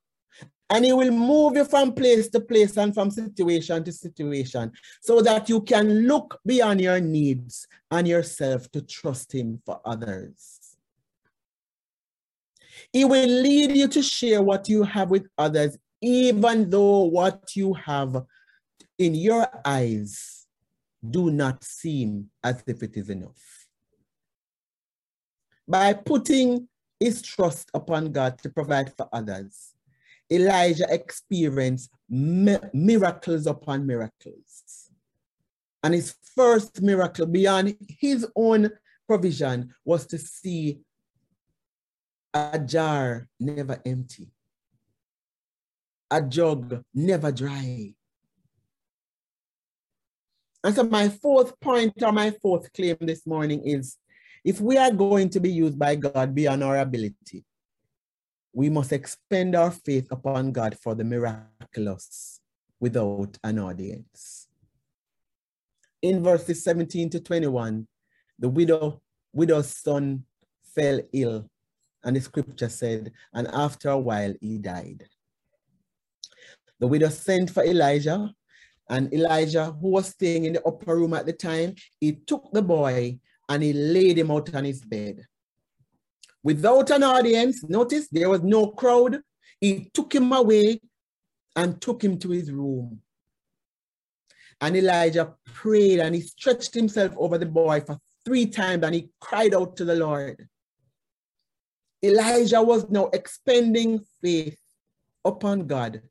and 0.69 0.83
he 0.83 0.91
will 0.91 1.11
move 1.11 1.55
you 1.55 1.63
from 1.63 1.93
place 1.93 2.29
to 2.29 2.39
place 2.39 2.77
and 2.77 2.93
from 2.93 3.11
situation 3.11 3.83
to 3.83 3.91
situation 3.91 4.71
so 5.01 5.21
that 5.21 5.47
you 5.47 5.61
can 5.61 6.07
look 6.07 6.39
beyond 6.45 6.81
your 6.81 6.99
needs 6.99 7.67
and 7.91 8.07
yourself 8.07 8.69
to 8.71 8.81
trust 8.81 9.31
him 9.31 9.61
for 9.65 9.79
others. 9.85 10.59
He 12.91 13.05
will 13.05 13.27
lead 13.27 13.77
you 13.77 13.87
to 13.89 14.01
share 14.01 14.41
what 14.41 14.67
you 14.67 14.83
have 14.83 15.11
with 15.11 15.27
others, 15.37 15.77
even 16.01 16.69
though 16.69 17.03
what 17.03 17.55
you 17.55 17.73
have 17.73 18.23
in 18.97 19.15
your 19.15 19.47
eyes 19.65 20.45
do 21.07 21.31
not 21.31 21.63
seem 21.63 22.29
as 22.43 22.63
if 22.67 22.83
it 22.83 22.95
is 22.95 23.09
enough. 23.09 23.67
By 25.67 25.93
putting 25.93 26.67
his 26.99 27.21
trust 27.21 27.69
upon 27.73 28.11
God 28.11 28.37
to 28.39 28.49
provide 28.49 28.95
for 28.95 29.09
others, 29.11 29.73
Elijah 30.31 30.87
experienced 30.89 31.91
mi 32.09 32.57
miracles 32.73 33.47
upon 33.47 33.85
miracles. 33.85 34.89
And 35.83 35.93
his 35.93 36.15
first 36.35 36.81
miracle 36.81 37.25
beyond 37.25 37.75
his 37.87 38.25
own 38.35 38.69
provision 39.05 39.73
was 39.83 40.05
to 40.07 40.17
see 40.17 40.79
a 42.33 42.57
jar 42.57 43.27
never 43.39 43.81
empty, 43.85 44.31
a 46.09 46.21
jug 46.21 46.83
never 46.93 47.31
dry, 47.31 47.93
and 50.63 50.75
so 50.75 50.83
my 50.83 51.09
fourth 51.09 51.59
point 51.59 51.93
or 52.01 52.11
my 52.11 52.31
fourth 52.31 52.71
claim 52.73 52.95
this 53.01 53.27
morning 53.27 53.61
is 53.65 53.97
if 54.45 54.61
we 54.61 54.77
are 54.77 54.91
going 54.91 55.29
to 55.29 55.39
be 55.39 55.51
used 55.51 55.77
by 55.77 55.95
God 55.95 56.33
beyond 56.33 56.63
our 56.63 56.79
ability, 56.79 57.45
we 58.53 58.69
must 58.69 58.93
expend 58.93 59.55
our 59.55 59.71
faith 59.71 60.07
upon 60.11 60.51
God 60.51 60.77
for 60.81 60.95
the 60.95 61.03
miraculous 61.03 62.39
without 62.79 63.37
an 63.43 63.59
audience. 63.59 64.47
In 66.01 66.23
verses 66.23 66.63
17 66.63 67.09
to 67.11 67.19
21, 67.19 67.87
the 68.39 68.49
widow, 68.49 69.01
widow's 69.31 69.75
son 69.75 70.25
fell 70.75 70.99
ill, 71.13 71.49
and 72.03 72.15
the 72.15 72.21
scripture 72.21 72.69
said, 72.69 73.11
and 73.33 73.47
after 73.47 73.89
a 73.89 73.97
while 73.97 74.33
he 74.41 74.57
died. 74.57 75.05
The 76.79 76.87
widow 76.87 77.09
sent 77.09 77.49
for 77.49 77.63
Elijah, 77.63 78.33
and 78.89 79.13
Elijah, 79.13 79.71
who 79.79 79.89
was 79.89 80.09
staying 80.09 80.45
in 80.45 80.53
the 80.53 80.63
upper 80.63 80.95
room 80.95 81.13
at 81.13 81.25
the 81.25 81.33
time, 81.33 81.75
he 81.99 82.13
took 82.13 82.49
the 82.51 82.61
boy 82.61 83.19
and 83.49 83.63
he 83.63 83.73
laid 83.73 84.17
him 84.17 84.31
out 84.31 84.53
on 84.53 84.65
his 84.65 84.81
bed. 84.81 85.25
Without 86.43 86.89
an 86.89 87.03
audience, 87.03 87.63
notice 87.63 88.07
there 88.11 88.29
was 88.29 88.41
no 88.41 88.67
crowd. 88.67 89.21
He 89.61 89.89
took 89.93 90.13
him 90.13 90.31
away 90.33 90.81
and 91.55 91.81
took 91.81 92.03
him 92.03 92.17
to 92.19 92.29
his 92.29 92.51
room. 92.51 92.99
And 94.59 94.75
Elijah 94.75 95.33
prayed 95.45 95.99
and 95.99 96.15
he 96.15 96.21
stretched 96.21 96.73
himself 96.73 97.13
over 97.17 97.37
the 97.37 97.45
boy 97.45 97.81
for 97.81 97.97
three 98.25 98.45
times 98.45 98.83
and 98.83 98.95
he 98.95 99.09
cried 99.19 99.53
out 99.53 99.75
to 99.77 99.85
the 99.85 99.95
Lord. 99.95 100.47
Elijah 102.03 102.61
was 102.61 102.89
now 102.89 103.09
expending 103.13 104.05
faith 104.21 104.59
upon 105.23 105.67
God, 105.67 106.01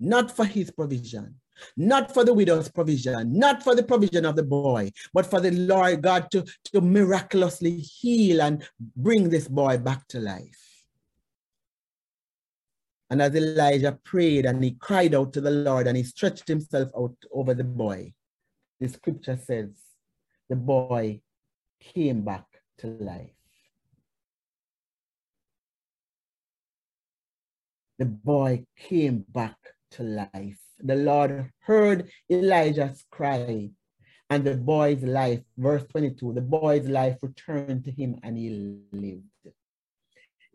not 0.00 0.34
for 0.34 0.44
his 0.44 0.72
provision, 0.72 1.36
not 1.76 2.12
for 2.12 2.24
the 2.24 2.34
widow's 2.34 2.68
provision, 2.68 3.38
not 3.38 3.62
for 3.62 3.74
the 3.74 3.82
provision 3.82 4.24
of 4.24 4.36
the 4.36 4.42
boy, 4.42 4.90
but 5.12 5.26
for 5.26 5.40
the 5.40 5.50
Lord 5.50 6.02
God 6.02 6.30
to, 6.32 6.44
to 6.72 6.80
miraculously 6.80 7.78
heal 7.78 8.40
and 8.42 8.66
bring 8.96 9.28
this 9.28 9.48
boy 9.48 9.78
back 9.78 10.06
to 10.08 10.20
life. 10.20 10.66
And 13.08 13.22
as 13.22 13.34
Elijah 13.34 13.98
prayed 14.04 14.46
and 14.46 14.62
he 14.62 14.72
cried 14.72 15.14
out 15.14 15.32
to 15.34 15.40
the 15.40 15.50
Lord 15.50 15.86
and 15.86 15.96
he 15.96 16.02
stretched 16.02 16.48
himself 16.48 16.90
out 16.96 17.16
over 17.32 17.54
the 17.54 17.64
boy, 17.64 18.12
the 18.80 18.88
scripture 18.88 19.38
says 19.42 19.70
the 20.48 20.56
boy 20.56 21.20
came 21.80 22.22
back 22.22 22.46
to 22.78 22.88
life. 22.88 23.30
The 27.98 28.04
boy 28.04 28.66
came 28.76 29.24
back 29.28 29.56
to 29.92 30.02
life. 30.02 30.65
The 30.78 30.96
Lord 30.96 31.50
heard 31.60 32.10
Elijah's 32.30 33.04
cry 33.10 33.70
and 34.28 34.44
the 34.44 34.56
boy's 34.56 35.02
life, 35.02 35.40
verse 35.56 35.84
22, 35.90 36.32
the 36.32 36.40
boy's 36.40 36.88
life 36.88 37.18
returned 37.22 37.84
to 37.84 37.92
him 37.92 38.18
and 38.22 38.36
he 38.36 38.50
lived. 38.92 39.24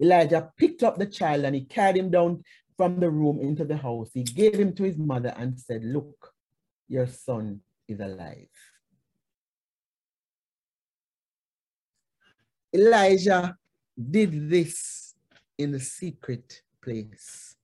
Elijah 0.02 0.52
picked 0.58 0.84
up 0.84 0.98
the 0.98 1.06
child 1.06 1.46
and 1.46 1.56
he 1.56 1.64
carried 1.64 1.98
him 1.98 2.12
down 2.12 2.44
from 2.76 3.00
the 3.00 3.10
room 3.10 3.40
into 3.40 3.64
the 3.64 3.78
house. 3.78 4.10
He 4.14 4.24
gave 4.24 4.56
him 4.56 4.74
to 4.76 4.84
his 4.84 4.98
mother 4.98 5.34
and 5.38 5.60
said, 5.60 5.84
Look, 5.84 6.34
your 6.88 7.08
son 7.08 7.62
is 7.88 8.00
alive. 8.00 8.48
Elijah 12.74 13.56
did 14.10 14.50
this 14.50 15.14
in 15.58 15.72
the 15.72 15.80
secret 15.80 16.62
place. 16.82 17.56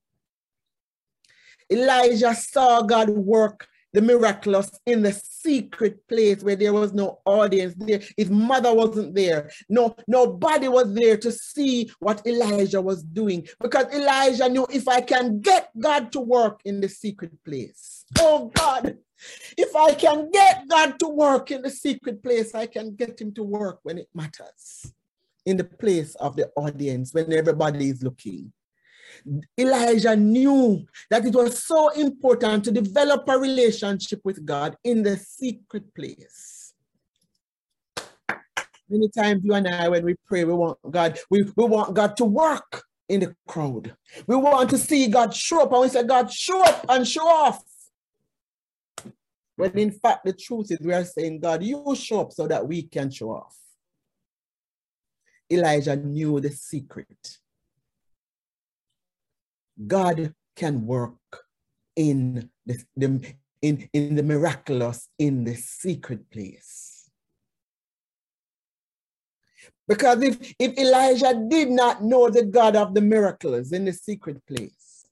Elijah 1.70 2.34
saw 2.34 2.82
God 2.82 3.10
work 3.10 3.68
the 3.92 4.02
miraculous 4.02 4.70
in 4.86 5.02
the 5.02 5.12
secret 5.12 6.06
place 6.08 6.42
where 6.42 6.56
there 6.56 6.72
was 6.72 6.92
no 6.92 7.20
audience 7.24 7.74
there. 7.78 8.00
His 8.16 8.30
mother 8.30 8.72
wasn't 8.74 9.14
there. 9.14 9.50
No, 9.68 9.96
nobody 10.06 10.68
was 10.68 10.92
there 10.92 11.16
to 11.16 11.32
see 11.32 11.90
what 11.98 12.26
Elijah 12.26 12.80
was 12.80 13.02
doing 13.02 13.46
because 13.60 13.86
Elijah 13.94 14.48
knew 14.48 14.66
if 14.70 14.88
I 14.88 15.00
can 15.00 15.40
get 15.40 15.70
God 15.78 16.12
to 16.12 16.20
work 16.20 16.60
in 16.64 16.80
the 16.80 16.88
secret 16.88 17.32
place. 17.44 18.04
Oh 18.18 18.50
God, 18.54 18.98
if 19.56 19.74
I 19.74 19.94
can 19.94 20.30
get 20.30 20.68
God 20.68 20.98
to 21.00 21.08
work 21.08 21.50
in 21.50 21.62
the 21.62 21.70
secret 21.70 22.22
place, 22.22 22.54
I 22.54 22.66
can 22.66 22.94
get 22.94 23.20
him 23.20 23.32
to 23.34 23.42
work 23.42 23.80
when 23.82 23.98
it 23.98 24.08
matters 24.14 24.92
in 25.46 25.56
the 25.56 25.64
place 25.64 26.14
of 26.16 26.36
the 26.36 26.50
audience 26.56 27.14
when 27.14 27.32
everybody 27.32 27.88
is 27.88 28.02
looking. 28.02 28.52
Elijah 29.58 30.16
knew 30.16 30.86
that 31.10 31.24
it 31.24 31.34
was 31.34 31.62
so 31.62 31.88
important 31.90 32.64
to 32.64 32.70
develop 32.70 33.28
a 33.28 33.38
relationship 33.38 34.20
with 34.24 34.44
God 34.44 34.76
in 34.84 35.02
the 35.02 35.16
secret 35.16 35.94
place. 35.94 36.74
Many 38.88 39.08
times 39.10 39.44
you 39.44 39.52
and 39.54 39.68
I, 39.68 39.88
when 39.88 40.04
we 40.04 40.14
pray, 40.26 40.44
we 40.44 40.54
want 40.54 40.78
God, 40.90 41.18
we, 41.30 41.42
we 41.56 41.64
want 41.64 41.94
God 41.94 42.16
to 42.16 42.24
work 42.24 42.82
in 43.08 43.20
the 43.20 43.34
crowd. 43.46 43.94
We 44.26 44.36
want 44.36 44.70
to 44.70 44.78
see 44.78 45.08
God 45.08 45.34
show 45.34 45.62
up, 45.62 45.72
and 45.72 45.82
we 45.82 45.88
say, 45.88 46.04
God, 46.04 46.32
show 46.32 46.62
up 46.62 46.86
and 46.88 47.06
show 47.06 47.26
off. 47.26 47.62
When 49.56 49.76
in 49.76 49.90
fact, 49.90 50.24
the 50.24 50.32
truth 50.32 50.70
is 50.70 50.78
we 50.80 50.94
are 50.94 51.04
saying, 51.04 51.40
God, 51.40 51.62
you 51.62 51.94
show 51.96 52.20
up 52.20 52.32
so 52.32 52.46
that 52.46 52.66
we 52.66 52.82
can 52.82 53.10
show 53.10 53.30
off. 53.32 53.56
Elijah 55.50 55.96
knew 55.96 56.40
the 56.40 56.50
secret. 56.50 57.38
God 59.86 60.34
can 60.56 60.86
work 60.86 61.14
in 61.96 62.50
the, 62.66 62.82
the, 62.96 63.34
in, 63.62 63.88
in 63.92 64.14
the 64.14 64.22
miraculous, 64.22 65.08
in 65.18 65.44
the 65.44 65.54
secret 65.54 66.30
place. 66.30 67.10
Because 69.86 70.22
if, 70.22 70.54
if 70.58 70.78
Elijah 70.78 71.34
did 71.48 71.70
not 71.70 72.04
know 72.04 72.28
the 72.28 72.44
God 72.44 72.76
of 72.76 72.94
the 72.94 73.00
miracles 73.00 73.72
in 73.72 73.86
the 73.86 73.92
secret 73.92 74.44
place, 74.46 75.06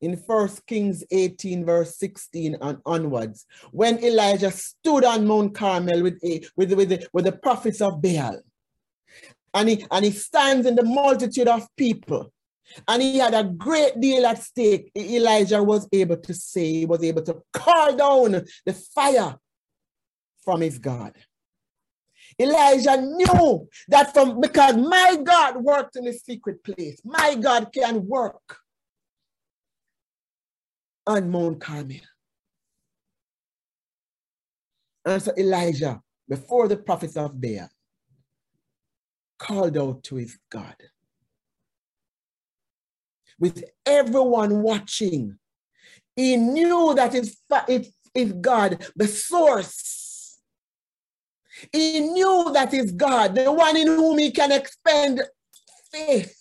in 0.00 0.16
First 0.16 0.64
Kings 0.66 1.02
18, 1.10 1.64
verse 1.64 1.96
16 1.98 2.58
and 2.60 2.78
onwards, 2.86 3.46
when 3.72 3.98
Elijah 4.04 4.50
stood 4.50 5.04
on 5.04 5.26
Mount 5.26 5.54
Carmel 5.54 6.02
with, 6.02 6.22
a, 6.22 6.44
with, 6.56 6.72
with, 6.72 6.90
the, 6.90 7.08
with 7.12 7.24
the 7.24 7.32
prophets 7.32 7.80
of 7.80 8.00
Baal, 8.00 8.40
and 9.54 9.68
he, 9.68 9.86
and 9.90 10.04
he 10.04 10.10
stands 10.10 10.66
in 10.66 10.76
the 10.76 10.84
multitude 10.84 11.48
of 11.48 11.66
people, 11.76 12.32
and 12.86 13.02
he 13.02 13.18
had 13.18 13.34
a 13.34 13.44
great 13.44 14.00
deal 14.00 14.26
at 14.26 14.42
stake. 14.42 14.90
Elijah 14.96 15.62
was 15.62 15.88
able 15.92 16.16
to 16.16 16.34
say, 16.34 16.72
he 16.72 16.86
was 16.86 17.02
able 17.02 17.22
to 17.22 17.42
call 17.52 17.96
down 17.96 18.44
the 18.64 18.72
fire 18.94 19.36
from 20.44 20.60
his 20.60 20.78
God. 20.78 21.14
Elijah 22.40 23.00
knew 23.00 23.68
that 23.88 24.12
from 24.14 24.40
because 24.40 24.76
my 24.76 25.16
God 25.22 25.56
worked 25.62 25.96
in 25.96 26.06
a 26.06 26.12
secret 26.12 26.62
place, 26.62 27.00
my 27.04 27.34
God 27.34 27.72
can 27.72 28.06
work 28.06 28.58
on 31.06 31.30
Mount 31.30 31.60
Carmel. 31.60 32.00
And 35.04 35.22
so 35.22 35.32
Elijah, 35.36 36.00
before 36.28 36.68
the 36.68 36.76
prophets 36.76 37.16
of 37.16 37.40
Baal, 37.40 37.68
called 39.38 39.78
out 39.78 40.02
to 40.04 40.16
his 40.16 40.38
God 40.50 40.76
with 43.38 43.64
everyone 43.86 44.62
watching. 44.62 45.38
He 46.16 46.36
knew 46.36 46.94
that 46.94 47.14
it's 47.14 48.32
God, 48.40 48.86
the 48.96 49.06
source. 49.06 50.40
He 51.72 52.00
knew 52.00 52.50
that 52.52 52.72
is 52.74 52.92
God, 52.92 53.34
the 53.34 53.50
one 53.52 53.76
in 53.76 53.86
whom 53.86 54.18
he 54.18 54.30
can 54.30 54.52
expend 54.52 55.22
faith. 55.92 56.34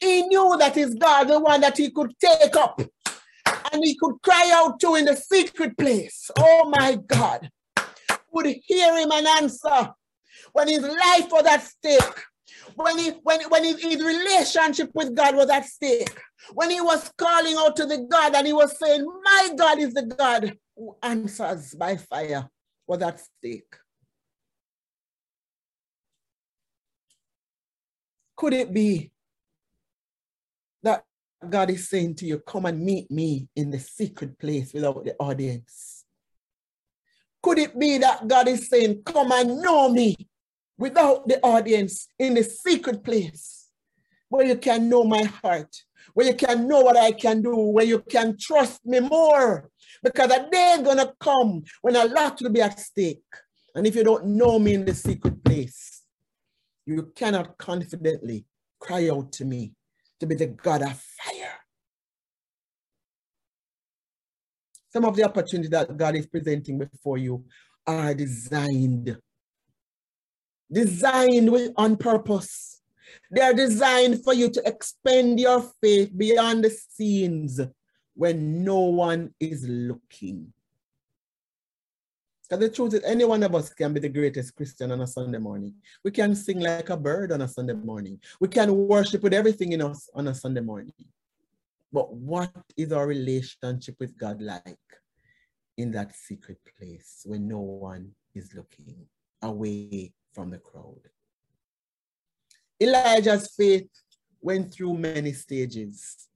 He 0.00 0.22
knew 0.22 0.56
that 0.58 0.76
is 0.76 0.94
God, 0.94 1.28
the 1.28 1.40
one 1.40 1.60
that 1.60 1.76
he 1.76 1.90
could 1.90 2.12
take 2.18 2.56
up 2.56 2.80
and 3.72 3.84
he 3.84 3.96
could 3.98 4.16
cry 4.22 4.50
out 4.54 4.80
to 4.80 4.94
in 4.94 5.04
the 5.06 5.16
secret 5.16 5.76
place. 5.76 6.30
Oh 6.38 6.68
my 6.68 6.96
God. 7.06 7.50
Would 8.32 8.46
hear 8.64 8.96
him 8.96 9.12
and 9.12 9.26
answer 9.26 9.94
when 10.52 10.68
his 10.68 10.82
life 10.82 11.30
was 11.30 11.46
at 11.46 11.62
stake 11.62 12.24
when 12.74 12.98
he 12.98 13.10
when 13.22 13.40
when 13.48 13.64
his, 13.64 13.80
his 13.82 14.02
relationship 14.02 14.90
with 14.94 15.14
God 15.14 15.36
was 15.36 15.50
at 15.50 15.64
stake, 15.64 16.18
when 16.52 16.70
he 16.70 16.80
was 16.80 17.10
calling 17.16 17.56
out 17.58 17.76
to 17.76 17.86
the 17.86 18.06
God 18.10 18.34
and 18.34 18.46
he 18.46 18.52
was 18.52 18.78
saying, 18.78 19.04
"My 19.04 19.50
God 19.56 19.78
is 19.78 19.94
the 19.94 20.02
God 20.02 20.56
who 20.76 20.96
answers 21.02 21.74
by 21.74 21.96
fire," 21.96 22.48
was 22.86 23.02
at 23.02 23.20
stake. 23.20 23.76
Could 28.36 28.52
it 28.52 28.72
be 28.72 29.10
that 30.82 31.04
God 31.48 31.70
is 31.70 31.88
saying 31.88 32.16
to 32.16 32.26
you, 32.26 32.40
"Come 32.40 32.66
and 32.66 32.84
meet 32.84 33.10
me 33.10 33.48
in 33.54 33.70
the 33.70 33.78
secret 33.78 34.38
place 34.38 34.72
without 34.72 35.04
the 35.04 35.14
audience"? 35.18 36.04
Could 37.42 37.58
it 37.58 37.78
be 37.78 37.98
that 37.98 38.26
God 38.26 38.48
is 38.48 38.68
saying, 38.68 39.02
"Come 39.04 39.32
and 39.32 39.60
know 39.60 39.88
me 39.90 40.16
without 40.78 41.28
the 41.28 41.40
audience 41.40 42.08
in 42.18 42.34
the 42.34 42.44
secret 42.44 43.04
place 43.04 43.68
where 44.28 44.46
you 44.46 44.56
can 44.56 44.88
know 44.88 45.04
my 45.04 45.22
heart, 45.22 45.74
where 46.14 46.26
you 46.26 46.34
can 46.34 46.66
know 46.66 46.80
what 46.80 46.96
I 46.96 47.12
can 47.12 47.42
do, 47.42 47.54
where 47.54 47.84
you 47.84 48.00
can 48.00 48.36
trust 48.36 48.84
me 48.84 49.00
more. 49.00 49.70
Because 50.02 50.30
a 50.30 50.48
day 50.50 50.76
is 50.78 50.82
gonna 50.82 51.12
come 51.20 51.62
when 51.82 51.96
a 51.96 52.04
lot 52.04 52.40
will 52.40 52.50
be 52.50 52.60
at 52.60 52.80
stake. 52.80 53.22
And 53.74 53.86
if 53.86 53.94
you 53.94 54.04
don't 54.04 54.26
know 54.26 54.58
me 54.58 54.74
in 54.74 54.84
the 54.84 54.94
secret 54.94 55.44
place, 55.44 56.02
you 56.86 57.12
cannot 57.14 57.56
confidently 57.58 58.44
cry 58.80 59.08
out 59.08 59.32
to 59.32 59.44
me 59.44 59.72
to 60.20 60.26
be 60.26 60.34
the 60.34 60.46
God 60.46 60.82
of 60.82 61.00
fire. 61.00 61.60
Some 64.92 65.04
of 65.04 65.16
the 65.16 65.24
opportunities 65.24 65.70
that 65.70 65.96
God 65.96 66.14
is 66.14 66.26
presenting 66.26 66.78
before 66.78 67.18
you 67.18 67.44
are 67.86 68.14
designed 68.14 69.16
designed 70.74 71.50
with 71.50 71.72
on 71.76 71.96
purpose. 71.96 72.82
They 73.30 73.40
are 73.40 73.54
designed 73.54 74.22
for 74.24 74.34
you 74.34 74.50
to 74.50 74.62
expand 74.66 75.40
your 75.40 75.62
faith 75.80 76.10
beyond 76.16 76.64
the 76.64 76.70
scenes 76.70 77.60
when 78.14 78.64
no 78.64 78.80
one 78.80 79.34
is 79.40 79.66
looking. 79.66 80.52
Because 82.42 82.60
the 82.60 82.74
truth 82.74 82.94
is, 82.94 83.04
any 83.04 83.24
one 83.24 83.42
of 83.42 83.54
us 83.54 83.72
can 83.72 83.94
be 83.94 84.00
the 84.00 84.08
greatest 84.08 84.54
Christian 84.54 84.92
on 84.92 85.00
a 85.00 85.06
Sunday 85.06 85.38
morning. 85.38 85.74
We 86.04 86.10
can 86.10 86.34
sing 86.34 86.60
like 86.60 86.90
a 86.90 86.96
bird 86.96 87.32
on 87.32 87.40
a 87.40 87.48
Sunday 87.48 87.72
morning. 87.72 88.20
We 88.38 88.48
can 88.48 88.86
worship 88.86 89.22
with 89.22 89.32
everything 89.32 89.72
in 89.72 89.80
us 89.80 90.10
on 90.14 90.28
a 90.28 90.34
Sunday 90.34 90.60
morning. 90.60 90.92
But 91.90 92.12
what 92.12 92.52
is 92.76 92.92
our 92.92 93.06
relationship 93.06 93.96
with 93.98 94.18
God 94.18 94.42
like 94.42 94.76
in 95.78 95.90
that 95.92 96.14
secret 96.14 96.58
place 96.78 97.22
when 97.24 97.48
no 97.48 97.60
one 97.60 98.10
is 98.34 98.52
looking 98.54 99.06
away 99.40 100.12
from 100.34 100.50
the 100.50 100.58
crowd? 100.58 101.00
Elijah's 102.80 103.54
faith 103.56 103.88
went 104.40 104.72
through 104.72 104.94
many 104.94 105.32
stages. 105.32 106.28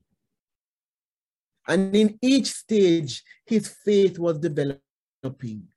And 1.67 1.95
in 1.95 2.19
each 2.23 2.47
stage, 2.47 3.23
his 3.45 3.69
faith 3.69 4.19
was 4.19 4.39
developing. 4.39 5.69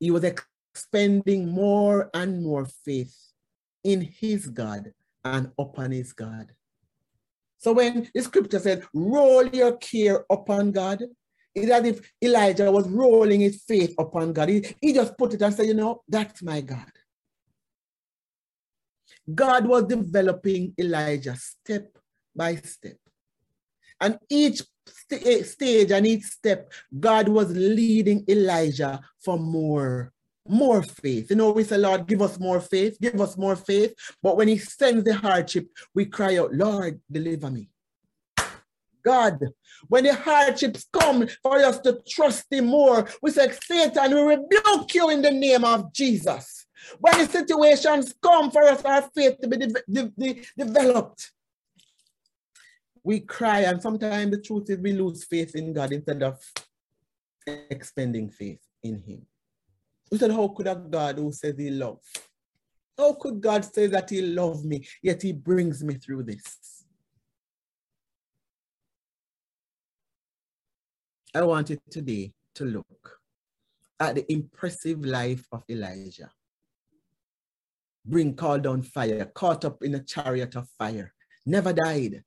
He 0.00 0.10
was 0.10 0.24
expending 0.24 1.48
more 1.48 2.10
and 2.12 2.42
more 2.42 2.66
faith 2.84 3.14
in 3.84 4.00
his 4.00 4.48
God 4.48 4.92
and 5.24 5.52
upon 5.58 5.92
his 5.92 6.12
God. 6.12 6.52
So 7.58 7.72
when 7.72 8.08
the 8.12 8.22
scripture 8.22 8.58
said, 8.58 8.84
roll 8.92 9.46
your 9.46 9.76
care 9.76 10.24
upon 10.28 10.72
God, 10.72 11.02
it's 11.54 11.70
as 11.70 11.84
if 11.84 12.12
Elijah 12.22 12.70
was 12.70 12.88
rolling 12.88 13.40
his 13.40 13.62
faith 13.62 13.94
upon 13.98 14.32
God. 14.32 14.48
He, 14.48 14.64
he 14.80 14.92
just 14.92 15.16
put 15.16 15.32
it 15.32 15.42
and 15.42 15.54
said, 15.54 15.66
you 15.66 15.74
know, 15.74 16.02
that's 16.08 16.42
my 16.42 16.60
God. 16.60 16.90
God 19.34 19.66
was 19.66 19.84
developing 19.84 20.74
Elijah 20.78 21.36
step 21.36 21.96
by 22.34 22.56
step. 22.56 22.96
And 24.00 24.18
each 24.28 24.62
st 24.86 25.26
eh, 25.26 25.42
stage 25.42 25.90
and 25.90 26.06
each 26.06 26.24
step, 26.24 26.72
God 26.98 27.28
was 27.28 27.50
leading 27.50 28.24
Elijah 28.28 29.00
for 29.24 29.38
more, 29.38 30.12
more 30.46 30.82
faith. 30.82 31.30
You 31.30 31.36
know, 31.36 31.50
we 31.50 31.64
say, 31.64 31.78
Lord, 31.78 32.06
give 32.06 32.22
us 32.22 32.38
more 32.38 32.60
faith, 32.60 32.98
give 33.00 33.20
us 33.20 33.36
more 33.36 33.56
faith. 33.56 33.94
But 34.22 34.36
when 34.36 34.48
he 34.48 34.58
sends 34.58 35.04
the 35.04 35.14
hardship, 35.14 35.66
we 35.94 36.06
cry 36.06 36.36
out, 36.38 36.54
Lord, 36.54 37.00
deliver 37.10 37.50
me. 37.50 37.68
God, 39.04 39.38
when 39.86 40.02
the 40.02 40.14
hardships 40.14 40.86
come 40.92 41.28
for 41.42 41.58
us 41.58 41.78
to 41.80 42.00
trust 42.08 42.46
him 42.50 42.66
more, 42.66 43.08
we 43.22 43.30
say, 43.30 43.52
Satan, 43.52 44.14
we 44.14 44.20
rebuke 44.20 44.94
you 44.94 45.10
in 45.10 45.22
the 45.22 45.30
name 45.30 45.64
of 45.64 45.92
Jesus. 45.92 46.55
When 46.98 47.18
the 47.18 47.26
situations 47.26 48.14
come 48.22 48.50
for 48.50 48.62
us, 48.64 48.84
our 48.84 49.02
faith 49.02 49.40
to 49.40 49.48
be 49.48 49.56
de 49.56 49.66
de 49.66 50.12
de 50.18 50.42
developed, 50.56 51.32
we 53.02 53.20
cry, 53.20 53.60
and 53.60 53.80
sometimes 53.80 54.30
the 54.30 54.40
truth 54.40 54.70
is 54.70 54.78
we 54.78 54.92
lose 54.92 55.24
faith 55.24 55.54
in 55.54 55.72
God 55.72 55.92
instead 55.92 56.22
of 56.22 56.40
expending 57.46 58.30
faith 58.30 58.60
in 58.82 59.00
Him. 59.02 59.26
We 60.10 60.18
said, 60.18 60.32
How 60.32 60.48
could 60.48 60.66
a 60.66 60.74
God 60.74 61.18
who 61.18 61.32
says 61.32 61.54
He 61.56 61.70
loves? 61.70 62.06
How 62.98 63.12
could 63.14 63.40
God 63.40 63.64
say 63.64 63.86
that 63.86 64.10
He 64.10 64.22
loves 64.22 64.64
me, 64.64 64.86
yet 65.02 65.22
He 65.22 65.32
brings 65.32 65.84
me 65.84 65.94
through 65.94 66.24
this? 66.24 66.84
I 71.34 71.42
want 71.42 71.70
you 71.70 71.78
today 71.90 72.32
to 72.54 72.64
look 72.64 73.20
at 74.00 74.14
the 74.14 74.32
impressive 74.32 75.04
life 75.04 75.46
of 75.52 75.62
Elijah. 75.68 76.30
Bring 78.06 78.34
called 78.34 78.62
down 78.62 78.82
fire, 78.82 79.24
caught 79.34 79.64
up 79.64 79.82
in 79.82 79.94
a 79.94 80.02
chariot 80.02 80.54
of 80.54 80.68
fire, 80.78 81.12
never 81.44 81.72
died, 81.72 82.22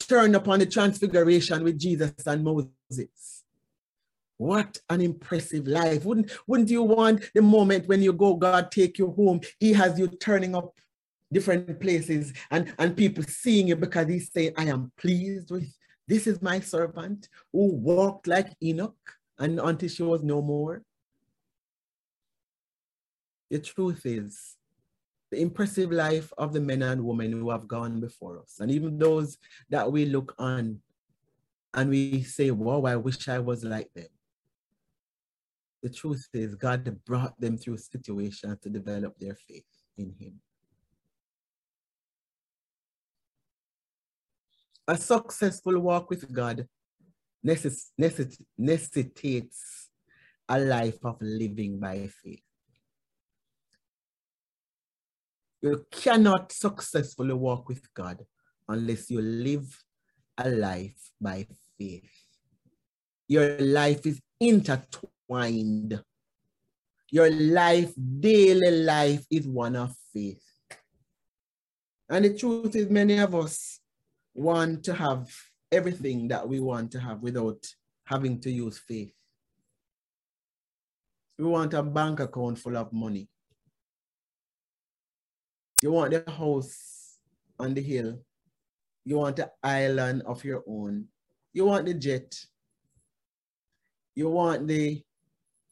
turn 0.00 0.34
upon 0.34 0.58
the 0.58 0.66
transfiguration 0.66 1.62
with 1.62 1.78
Jesus 1.78 2.12
and 2.26 2.42
Moses. 2.42 3.44
What 4.38 4.78
an 4.88 5.02
impressive 5.02 5.68
life. 5.68 6.04
Wouldn't, 6.04 6.32
wouldn't 6.46 6.70
you 6.70 6.82
want 6.82 7.30
the 7.34 7.42
moment 7.42 7.86
when 7.86 8.02
you 8.02 8.12
go, 8.12 8.34
God 8.34 8.72
take 8.72 8.98
you 8.98 9.12
home, 9.12 9.40
he 9.58 9.72
has 9.74 9.98
you 9.98 10.08
turning 10.08 10.56
up 10.56 10.80
different 11.32 11.78
places 11.78 12.32
and, 12.50 12.74
and 12.78 12.96
people 12.96 13.22
seeing 13.22 13.68
you 13.68 13.76
because 13.76 14.08
he's 14.08 14.32
saying, 14.32 14.52
I 14.56 14.64
am 14.64 14.90
pleased 14.96 15.50
with, 15.50 15.72
this 16.08 16.26
is 16.26 16.42
my 16.42 16.58
servant 16.58 17.28
who 17.52 17.74
walked 17.74 18.26
like 18.26 18.52
Enoch 18.62 18.96
and 19.38 19.60
until 19.60 19.88
she 19.88 20.02
was 20.02 20.22
no 20.22 20.42
more. 20.42 20.82
The 23.50 23.58
truth 23.58 24.06
is, 24.06 24.56
the 25.30 25.40
impressive 25.40 25.90
life 25.90 26.32
of 26.38 26.52
the 26.52 26.60
men 26.60 26.82
and 26.82 27.04
women 27.04 27.32
who 27.32 27.50
have 27.50 27.66
gone 27.68 28.00
before 28.00 28.40
us, 28.40 28.56
and 28.60 28.70
even 28.70 28.98
those 28.98 29.38
that 29.68 29.90
we 29.90 30.04
look 30.06 30.34
on 30.38 30.80
and 31.74 31.90
we 31.90 32.22
say, 32.22 32.50
wow, 32.50 32.82
I 32.82 32.96
wish 32.96 33.28
I 33.28 33.38
was 33.38 33.62
like 33.64 33.92
them. 33.94 34.08
The 35.82 35.90
truth 35.90 36.28
is 36.34 36.54
God 36.54 36.98
brought 37.04 37.40
them 37.40 37.56
through 37.56 37.78
situations 37.78 38.58
to 38.62 38.68
develop 38.68 39.18
their 39.18 39.34
faith 39.34 39.64
in 39.96 40.14
him. 40.18 40.40
A 44.86 44.96
successful 44.96 45.78
walk 45.78 46.10
with 46.10 46.30
God 46.32 46.66
necess 47.46 47.90
necessitates 48.58 49.88
a 50.48 50.58
life 50.58 50.98
of 51.04 51.16
living 51.20 51.78
by 51.78 52.08
faith. 52.22 52.42
You 55.62 55.84
cannot 55.90 56.52
successfully 56.52 57.34
walk 57.34 57.68
with 57.68 57.92
God 57.92 58.24
unless 58.68 59.10
you 59.10 59.20
live 59.20 59.84
a 60.38 60.48
life 60.48 61.10
by 61.20 61.46
faith. 61.78 62.10
Your 63.28 63.58
life 63.58 64.06
is 64.06 64.20
intertwined. 64.40 66.02
Your 67.10 67.30
life, 67.30 67.92
daily 68.20 68.70
life, 68.70 69.26
is 69.30 69.46
one 69.46 69.76
of 69.76 69.94
faith. 70.14 70.42
And 72.08 72.24
the 72.24 72.36
truth 72.36 72.74
is, 72.74 72.88
many 72.88 73.18
of 73.18 73.34
us 73.34 73.80
want 74.34 74.84
to 74.84 74.94
have 74.94 75.28
everything 75.70 76.28
that 76.28 76.48
we 76.48 76.60
want 76.60 76.90
to 76.92 77.00
have 77.00 77.20
without 77.20 77.66
having 78.04 78.40
to 78.40 78.50
use 78.50 78.78
faith. 78.78 79.12
We 81.38 81.44
want 81.44 81.74
a 81.74 81.82
bank 81.82 82.20
account 82.20 82.58
full 82.58 82.76
of 82.76 82.92
money. 82.92 83.28
You 85.82 85.92
want 85.92 86.10
the 86.12 86.30
house 86.30 87.16
on 87.58 87.74
the 87.74 87.80
hill. 87.80 88.18
You 89.04 89.16
want 89.16 89.36
the 89.36 89.50
island 89.62 90.22
of 90.26 90.44
your 90.44 90.62
own. 90.66 91.06
You 91.52 91.66
want 91.66 91.86
the 91.86 91.94
jet. 91.94 92.34
You 94.14 94.28
want 94.28 94.66
the, 94.66 95.02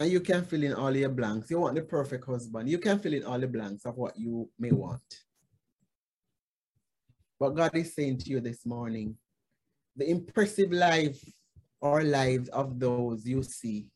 and 0.01 0.11
you 0.11 0.21
can 0.21 0.45
fill 0.45 0.63
in 0.63 0.73
all 0.73 0.97
your 0.97 1.11
blanks. 1.11 1.51
You 1.51 1.61
want 1.61 1.75
the 1.75 1.83
perfect 1.83 2.25
husband. 2.25 2.69
You 2.69 2.79
can 2.79 2.99
fill 2.99 3.13
in 3.13 3.25
all 3.25 3.39
the 3.39 3.49
blanks 3.49 3.85
of 3.85 3.97
what 3.97 4.19
you 4.19 4.49
may 4.59 4.73
want. 4.73 5.03
But 7.39 7.51
God 7.51 7.77
is 7.77 7.95
saying 7.95 8.19
to 8.19 8.31
you 8.31 8.41
this 8.41 8.65
morning, 8.65 9.17
the 9.97 10.09
impressive 10.09 10.73
life 10.73 11.23
or 11.81 12.03
lives 12.03 12.49
of 12.49 12.81
those 12.81 13.27
you 13.27 13.43
see 13.43 13.87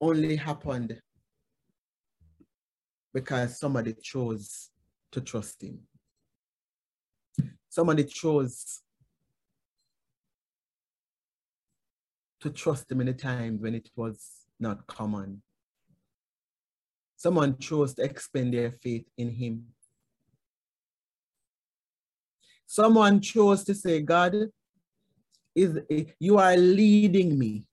only 0.00 0.36
happened 0.36 1.00
because 3.18 3.58
somebody 3.58 3.94
chose 4.00 4.70
to 5.10 5.20
trust 5.20 5.60
him. 5.60 5.80
Somebody 7.68 8.04
chose 8.04 8.80
to 12.40 12.50
trust 12.50 12.92
him 12.92 13.00
in 13.00 13.08
a 13.08 13.12
time 13.12 13.60
when 13.60 13.74
it 13.74 13.90
was 13.96 14.46
not 14.60 14.86
common. 14.86 15.42
Someone 17.16 17.58
chose 17.58 17.94
to 17.94 18.04
expend 18.04 18.54
their 18.54 18.70
faith 18.70 19.06
in 19.16 19.30
him. 19.30 19.66
Someone 22.66 23.20
chose 23.20 23.64
to 23.64 23.74
say, 23.74 24.00
God, 24.00 24.36
is 25.56 25.80
you 26.20 26.38
are 26.38 26.56
leading 26.56 27.36
me 27.36 27.64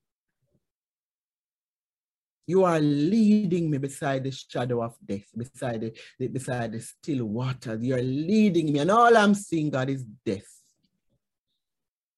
you 2.46 2.64
are 2.64 2.78
leading 2.80 3.70
me 3.70 3.78
beside 3.78 4.24
the 4.24 4.30
shadow 4.30 4.82
of 4.82 4.96
death, 5.04 5.26
beside 5.36 5.80
the, 5.80 5.92
the, 6.18 6.28
beside 6.28 6.72
the 6.72 6.80
still 6.80 7.24
waters. 7.24 7.82
You're 7.82 8.02
leading 8.02 8.72
me, 8.72 8.78
and 8.78 8.90
all 8.90 9.16
I'm 9.16 9.34
seeing, 9.34 9.70
God, 9.70 9.90
is 9.90 10.04
death. 10.24 10.46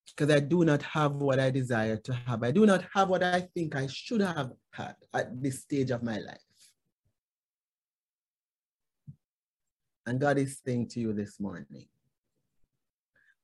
Because 0.06 0.34
I 0.34 0.40
do 0.40 0.64
not 0.64 0.82
have 0.82 1.14
what 1.14 1.38
I 1.38 1.50
desire 1.50 1.96
to 1.96 2.12
have. 2.12 2.42
I 2.42 2.50
do 2.50 2.66
not 2.66 2.84
have 2.92 3.08
what 3.08 3.22
I 3.22 3.48
think 3.54 3.76
I 3.76 3.86
should 3.86 4.20
have 4.20 4.50
had 4.72 4.96
at 5.14 5.42
this 5.42 5.60
stage 5.60 5.90
of 5.90 6.02
my 6.02 6.18
life. 6.18 6.38
And 10.06 10.20
God 10.20 10.38
is 10.38 10.60
saying 10.64 10.88
to 10.88 11.00
you 11.00 11.12
this 11.12 11.38
morning, 11.38 11.86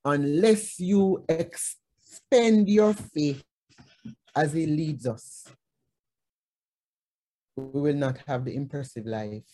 unless 0.05 0.80
you 0.80 1.24
expend 1.28 2.68
your 2.68 2.93
faith 2.93 3.45
as 4.35 4.53
He 4.53 4.66
leads 4.66 5.07
us, 5.07 5.47
we 7.57 7.80
will 7.80 7.94
not 7.94 8.18
have 8.26 8.44
the 8.44 8.55
impressive 8.55 9.07
life 9.07 9.44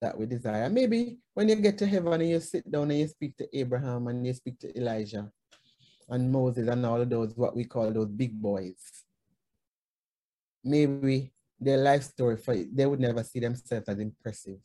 that 0.00 0.16
we 0.16 0.26
desire. 0.26 0.70
Maybe 0.70 1.18
when 1.34 1.48
you 1.48 1.56
get 1.56 1.76
to 1.78 1.86
heaven 1.86 2.20
and 2.20 2.28
you 2.28 2.40
sit 2.40 2.70
down 2.70 2.90
and 2.90 3.00
you 3.00 3.08
speak 3.08 3.36
to 3.38 3.58
Abraham 3.58 4.06
and 4.08 4.26
you 4.26 4.32
speak 4.32 4.58
to 4.60 4.78
Elijah 4.78 5.30
and 6.08 6.30
Moses 6.30 6.68
and 6.68 6.86
all 6.86 7.04
those, 7.04 7.36
what 7.36 7.56
we 7.56 7.64
call 7.64 7.92
those 7.92 8.08
big 8.08 8.40
boys, 8.40 9.04
maybe 10.62 11.32
their 11.60 11.78
life 11.78 12.02
story 12.02 12.36
for 12.36 12.56
they 12.56 12.86
would 12.86 13.00
never 13.00 13.22
see 13.22 13.40
themselves 13.40 13.88
as 13.88 13.98
impressive. 13.98 14.58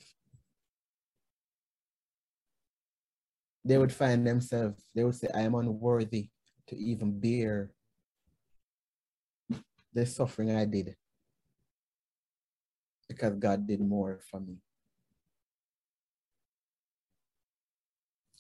They 3.66 3.78
would 3.78 3.92
find 3.92 4.26
themselves, 4.26 4.84
they 4.96 5.04
would 5.04 5.16
say, 5.16 5.28
I 5.34 5.42
am 5.42 5.56
unworthy 5.56 6.30
to 6.68 6.78
even 6.78 7.20
bear 7.20 7.72
the 9.94 10.06
suffering 10.06 10.56
I 10.56 10.66
did 10.66 10.96
because 13.10 13.36
God 13.36 13.68
did 13.68 13.82
more 13.82 14.22
for 14.30 14.40
me. 14.40 14.56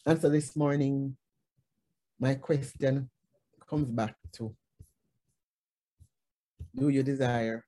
And 0.06 0.22
so 0.22 0.30
this 0.30 0.56
morning, 0.56 1.18
my 2.20 2.36
question 2.36 3.10
comes 3.68 3.88
back 3.88 4.16
to 4.34 4.56
do 6.76 6.90
you 6.90 7.04
desire, 7.04 7.66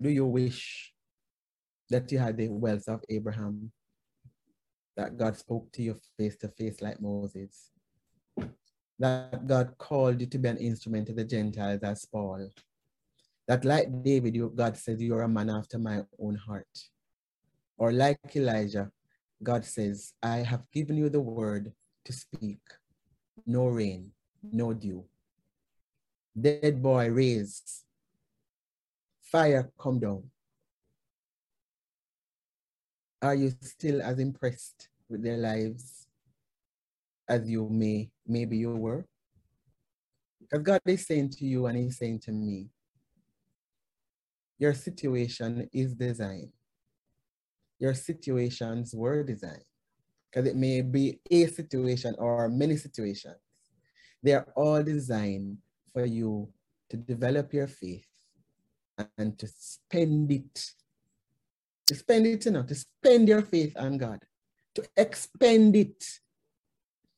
do 0.00 0.10
you 0.10 0.26
wish 0.26 0.92
that 1.90 2.12
you 2.12 2.18
had 2.18 2.36
the 2.36 2.48
wealth 2.48 2.88
of 2.88 3.02
Abraham, 3.08 3.72
that 4.96 5.16
God 5.16 5.36
spoke 5.36 5.72
to 5.72 5.82
you 5.82 5.98
face 6.18 6.36
to 6.36 6.48
face 6.48 6.80
like 6.80 7.00
Moses, 7.00 7.70
that 8.98 9.46
God 9.46 9.74
called 9.78 10.20
you 10.20 10.26
to 10.26 10.38
be 10.38 10.48
an 10.48 10.58
instrument 10.58 11.06
to 11.06 11.12
the 11.12 11.24
Gentiles 11.24 11.82
as 11.82 12.04
Paul, 12.04 12.48
that 13.48 13.64
like 13.64 14.02
David, 14.02 14.34
you, 14.36 14.52
God 14.54 14.76
says, 14.76 15.02
you're 15.02 15.22
a 15.22 15.28
man 15.28 15.50
after 15.50 15.78
my 15.78 16.02
own 16.20 16.36
heart. 16.36 16.66
Or 17.76 17.92
like 17.92 18.18
Elijah, 18.36 18.90
God 19.42 19.64
says, 19.64 20.12
I 20.22 20.38
have 20.38 20.70
given 20.70 20.96
you 20.96 21.08
the 21.08 21.20
word 21.20 21.72
to 22.04 22.12
speak. 22.12 22.60
No 23.46 23.66
rain, 23.66 24.12
no 24.42 24.72
dew. 24.72 25.04
Dead 26.40 26.80
boy 26.80 27.10
raised. 27.10 27.84
Fire 29.20 29.70
come 29.78 29.98
down. 29.98 30.22
Are 33.20 33.34
you 33.34 33.52
still 33.60 34.02
as 34.02 34.18
impressed 34.18 34.88
with 35.08 35.22
their 35.22 35.36
lives 35.36 36.06
as 37.28 37.48
you 37.48 37.68
may, 37.68 38.10
maybe 38.26 38.58
you 38.58 38.74
were? 38.74 39.06
Because 40.40 40.62
God 40.62 40.80
is 40.86 41.06
saying 41.06 41.30
to 41.30 41.44
you 41.44 41.66
and 41.66 41.78
he's 41.78 41.98
saying 41.98 42.20
to 42.20 42.32
me, 42.32 42.68
your 44.62 44.74
situation 44.74 45.68
is 45.72 45.92
designed. 45.92 46.52
Your 47.80 47.94
situations 47.94 48.94
were 48.94 49.24
designed. 49.24 49.68
Because 50.30 50.48
it 50.48 50.54
may 50.54 50.82
be 50.82 51.18
a 51.28 51.46
situation 51.46 52.14
or 52.16 52.48
many 52.48 52.76
situations. 52.76 53.40
They're 54.22 54.46
all 54.54 54.80
designed 54.84 55.58
for 55.92 56.04
you 56.04 56.48
to 56.90 56.96
develop 56.96 57.52
your 57.52 57.66
faith 57.66 58.06
and 59.18 59.36
to 59.40 59.48
spend 59.48 60.30
it. 60.30 60.54
To 61.88 61.94
spend 61.96 62.26
it, 62.28 62.44
you 62.46 62.52
know, 62.52 62.62
to 62.62 62.76
spend 62.76 63.26
your 63.26 63.42
faith 63.42 63.74
on 63.76 63.98
God, 63.98 64.20
to 64.76 64.84
expend 64.96 65.74
it, 65.74 66.00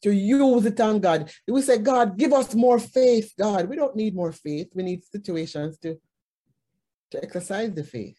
to 0.03 0.11
use 0.11 0.65
it 0.65 0.81
on 0.81 0.99
God. 0.99 1.31
We 1.47 1.61
say, 1.61 1.77
God, 1.77 2.17
give 2.17 2.33
us 2.33 2.55
more 2.55 2.79
faith, 2.79 3.35
God. 3.39 3.69
We 3.69 3.77
don't 3.77 3.95
need 3.95 4.15
more 4.15 4.33
faith. 4.33 4.69
We 4.75 4.83
need 4.83 5.05
situations 5.05 5.77
to 5.81 5.99
to 7.15 7.23
exercise 7.23 7.73
the 7.73 7.85
faith. 7.85 8.19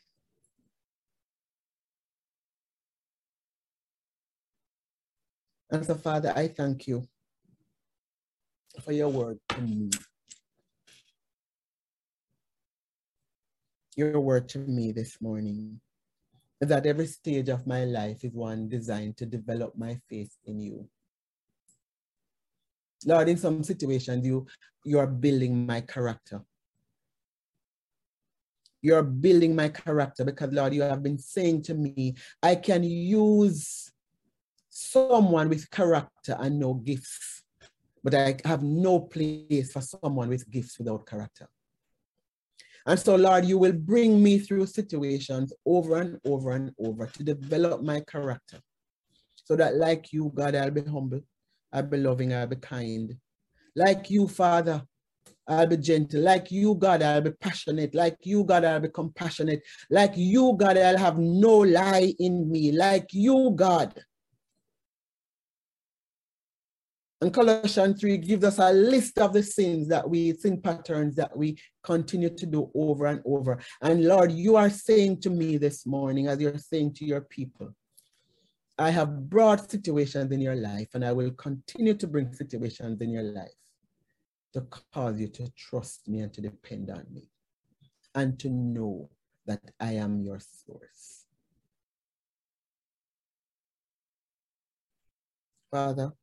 And 5.69 5.85
so, 5.85 5.95
Father, 5.95 6.31
I 6.35 6.47
thank 6.47 6.87
you 6.87 7.05
for 8.81 8.93
your 8.93 9.09
word 9.09 9.39
to 9.49 9.61
me. 9.61 9.89
Your 13.97 14.19
word 14.21 14.47
to 14.49 14.59
me 14.59 14.93
this 14.93 15.21
morning 15.21 15.81
is 16.61 16.69
that 16.69 16.85
every 16.85 17.07
stage 17.07 17.49
of 17.49 17.67
my 17.67 17.83
life 17.83 18.23
is 18.23 18.33
one 18.33 18.69
designed 18.69 19.17
to 19.17 19.25
develop 19.25 19.77
my 19.77 19.99
faith 20.09 20.31
in 20.45 20.59
you. 20.59 20.87
Lord, 23.05 23.27
in 23.27 23.37
some 23.37 23.61
situations, 23.63 24.25
you, 24.25 24.47
you 24.85 24.99
are 24.99 25.07
building 25.07 25.65
my 25.65 25.81
character. 25.81 26.41
You're 28.85 29.01
building 29.01 29.55
my 29.55 29.69
character 29.69 30.23
because, 30.23 30.51
Lord, 30.53 30.71
you 30.75 30.83
have 30.83 31.01
been 31.01 31.17
saying 31.17 31.63
to 31.63 31.73
me, 31.73 32.13
I 32.43 32.53
can 32.53 32.83
use 32.83 33.91
someone 34.69 35.49
with 35.49 35.71
character 35.71 36.37
and 36.39 36.59
no 36.59 36.75
gifts, 36.75 37.41
but 38.03 38.13
I 38.13 38.37
have 38.45 38.61
no 38.61 38.99
place 38.99 39.71
for 39.71 39.81
someone 39.81 40.29
with 40.29 40.47
gifts 40.51 40.77
without 40.77 41.07
character. 41.07 41.47
And 42.85 42.99
so, 42.99 43.15
Lord, 43.15 43.45
you 43.45 43.57
will 43.57 43.73
bring 43.73 44.21
me 44.21 44.37
through 44.37 44.67
situations 44.67 45.51
over 45.65 45.95
and 45.95 46.19
over 46.23 46.51
and 46.51 46.71
over 46.77 47.07
to 47.07 47.23
develop 47.23 47.81
my 47.81 48.01
character. 48.01 48.59
So 49.33 49.55
that, 49.55 49.77
like 49.77 50.13
you, 50.13 50.31
God, 50.31 50.53
I'll 50.53 50.69
be 50.69 50.83
humble, 50.83 51.21
I'll 51.73 51.81
be 51.81 51.97
loving, 51.97 52.35
I'll 52.35 52.45
be 52.45 52.57
kind. 52.57 53.17
Like 53.75 54.11
you, 54.11 54.27
Father, 54.27 54.83
I'll 55.47 55.67
be 55.67 55.77
gentle. 55.77 56.21
Like 56.21 56.51
you, 56.51 56.75
God, 56.75 57.03
I'll 57.03 57.21
be 57.21 57.31
passionate. 57.31 57.93
Like 57.93 58.17
you, 58.23 58.43
God, 58.43 58.65
I'll 58.65 58.79
be 58.79 58.89
compassionate. 58.89 59.61
Like 59.89 60.13
you, 60.15 60.55
God, 60.59 60.77
I'll 60.77 60.97
have 60.97 61.19
no 61.19 61.57
lie 61.59 62.13
in 62.19 62.49
me. 62.49 62.71
Like 62.71 63.07
you, 63.13 63.51
God. 63.55 63.93
And 67.21 67.33
Colossians 67.33 68.01
3 68.01 68.17
gives 68.17 68.43
us 68.43 68.59
a 68.59 68.71
list 68.71 69.17
of 69.19 69.33
the 69.33 69.41
sins 69.41 69.87
that 69.87 70.07
we, 70.07 70.33
sin 70.33 70.61
patterns 70.61 71.15
that 71.15 71.35
we 71.35 71.57
continue 71.83 72.29
to 72.29 72.45
do 72.45 72.69
over 72.75 73.05
and 73.05 73.21
over. 73.25 73.59
And 73.81 74.05
Lord, 74.05 74.31
you 74.31 74.57
are 74.57 74.69
saying 74.69 75.21
to 75.21 75.29
me 75.29 75.57
this 75.57 75.85
morning, 75.85 76.27
as 76.27 76.39
you're 76.39 76.57
saying 76.57 76.95
to 76.95 77.05
your 77.05 77.21
people, 77.21 77.73
I 78.77 78.89
have 78.89 79.29
brought 79.29 79.71
situations 79.71 80.31
in 80.31 80.41
your 80.41 80.55
life 80.55 80.89
and 80.93 81.05
I 81.05 81.13
will 81.13 81.31
continue 81.31 81.93
to 81.93 82.07
bring 82.07 82.33
situations 82.33 82.99
in 83.01 83.09
your 83.09 83.23
life 83.23 83.64
to 84.55 84.65
cause 84.93 85.19
you 85.19 85.27
to 85.27 85.51
trust 85.51 86.07
me 86.07 86.21
and 86.21 86.33
to 86.33 86.39
depend 86.39 86.89
on 86.89 87.05
me 87.11 87.29
and 88.15 88.39
to 88.39 88.49
know 88.49 89.09
that 89.45 89.59
I 89.81 89.95
am 89.95 90.21
your 90.21 90.39
source. 90.39 91.25
Father, 95.69 96.13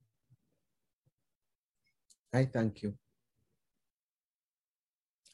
I 2.32 2.46
thank 2.46 2.82
you. 2.82 2.94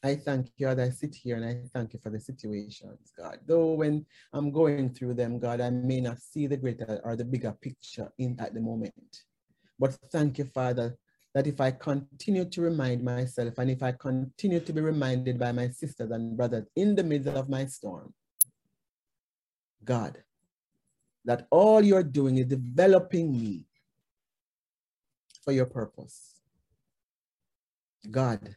I 0.03 0.15
thank 0.15 0.51
you 0.57 0.67
as 0.67 0.79
I 0.79 0.89
sit 0.89 1.15
here 1.15 1.37
and 1.37 1.45
I 1.45 1.61
thank 1.73 1.93
you 1.93 1.99
for 2.03 2.09
the 2.09 2.19
situations, 2.19 3.13
God. 3.17 3.39
Though 3.45 3.75
when 3.75 4.05
I'm 4.33 4.51
going 4.51 4.93
through 4.93 5.13
them, 5.13 5.39
God, 5.39 5.61
I 5.61 5.69
may 5.69 6.01
not 6.01 6.19
see 6.19 6.47
the 6.47 6.57
greater 6.57 6.99
or 7.05 7.15
the 7.15 7.23
bigger 7.23 7.53
picture 7.61 8.11
in 8.17 8.37
at 8.41 8.53
the 8.53 8.59
moment. 8.59 9.23
But 9.79 9.93
thank 10.11 10.37
you, 10.37 10.45
Father, 10.45 10.97
that 11.35 11.47
if 11.47 11.61
I 11.61 11.71
continue 11.71 12.45
to 12.45 12.61
remind 12.61 13.03
myself 13.03 13.57
and 13.57 13.69
if 13.69 13.83
I 13.83 13.91
continue 13.91 14.59
to 14.59 14.73
be 14.73 14.81
reminded 14.81 15.37
by 15.37 15.51
my 15.51 15.69
sisters 15.69 16.11
and 16.11 16.35
brothers 16.35 16.65
in 16.75 16.95
the 16.95 17.03
midst 17.03 17.29
of 17.29 17.49
my 17.49 17.65
storm, 17.65 18.13
God, 19.83 20.23
that 21.25 21.47
all 21.51 21.81
you're 21.81 22.03
doing 22.03 22.37
is 22.37 22.47
developing 22.47 23.31
me 23.31 23.65
for 25.43 25.51
your 25.51 25.67
purpose. 25.67 26.41
God, 28.09 28.55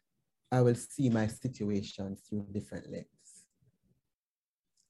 I 0.51 0.63
will 0.63 0.75
see 0.75 1.11
my 1.11 1.27
situation 1.27 2.17
through 2.17 2.47
different 2.53 2.91
lens. 2.91 3.07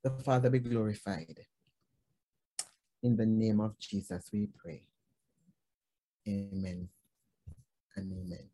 The 0.05 0.11
Father 0.11 0.51
be 0.51 0.59
glorified. 0.59 1.39
In 3.03 3.16
the 3.16 3.26
name 3.26 3.61
of 3.61 3.78
Jesus, 3.78 4.30
we 4.33 4.49
pray. 4.62 4.87
Amen 6.28 6.89
and 7.97 8.12
amen. 8.12 8.49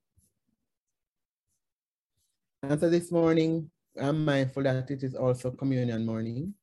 And 2.63 2.81
so 2.81 2.91
this 2.91 3.13
morning, 3.13 3.71
I'm 4.01 4.25
mindful 4.25 4.65
that 4.65 4.91
it 4.91 5.03
is 5.03 5.15
also 5.15 5.51
communion 5.51 6.05
morning. 6.05 6.55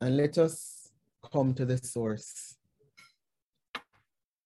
And 0.00 0.16
let 0.16 0.38
us 0.38 0.90
come 1.32 1.54
to 1.54 1.64
the 1.64 1.78
source, 1.78 2.56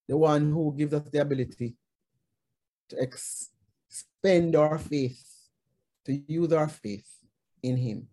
the 0.09 0.17
one 0.17 0.51
who 0.51 0.75
gives 0.77 0.95
us 0.95 1.03
the 1.11 1.21
ability 1.21 1.77
to 2.91 3.03
expend 3.03 4.57
our 4.57 4.79
faith, 4.79 5.23
to 6.07 6.13
use 6.27 6.53
our 6.53 6.69
faith 6.69 7.09
in 7.63 7.77
him. 7.77 8.09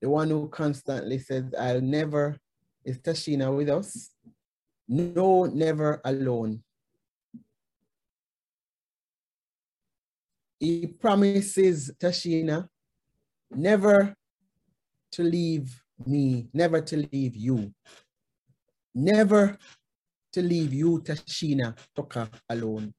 The 0.00 0.10
one 0.10 0.30
who 0.30 0.48
constantly 0.48 1.18
says, 1.18 1.54
I'll 1.58 1.80
never, 1.80 2.36
is 2.84 2.98
Tashina 2.98 3.56
with 3.56 3.68
us? 3.68 4.10
No, 4.92 5.46
never 5.46 6.02
alone. 6.04 6.62
He 10.60 10.86
promises 10.86 11.90
Tashina 11.98 12.68
never 13.50 14.14
to 15.12 15.22
leave 15.22 15.82
me, 16.04 16.48
never 16.52 16.82
to 16.82 17.08
leave 17.10 17.34
you, 17.34 17.72
never 18.94 19.56
to 20.34 20.42
leave 20.42 20.74
you, 20.74 21.00
Tashina 21.00 21.74
Toka, 21.96 22.28
alone. 22.50 22.92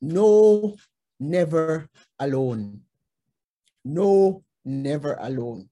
No 0.00 0.74
never 1.20 1.88
alone. 2.18 2.80
No, 3.84 4.42
never 4.64 5.18
alone. 5.20 5.68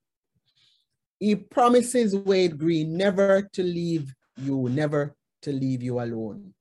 He 1.18 1.36
promises 1.36 2.14
Wade 2.14 2.58
Green 2.58 2.96
never 2.96 3.48
to 3.54 3.62
leave 3.62 4.14
you, 4.36 4.68
never 4.70 5.14
to 5.42 5.52
leave 5.52 5.82
you 5.82 6.00
alone. 6.00 6.52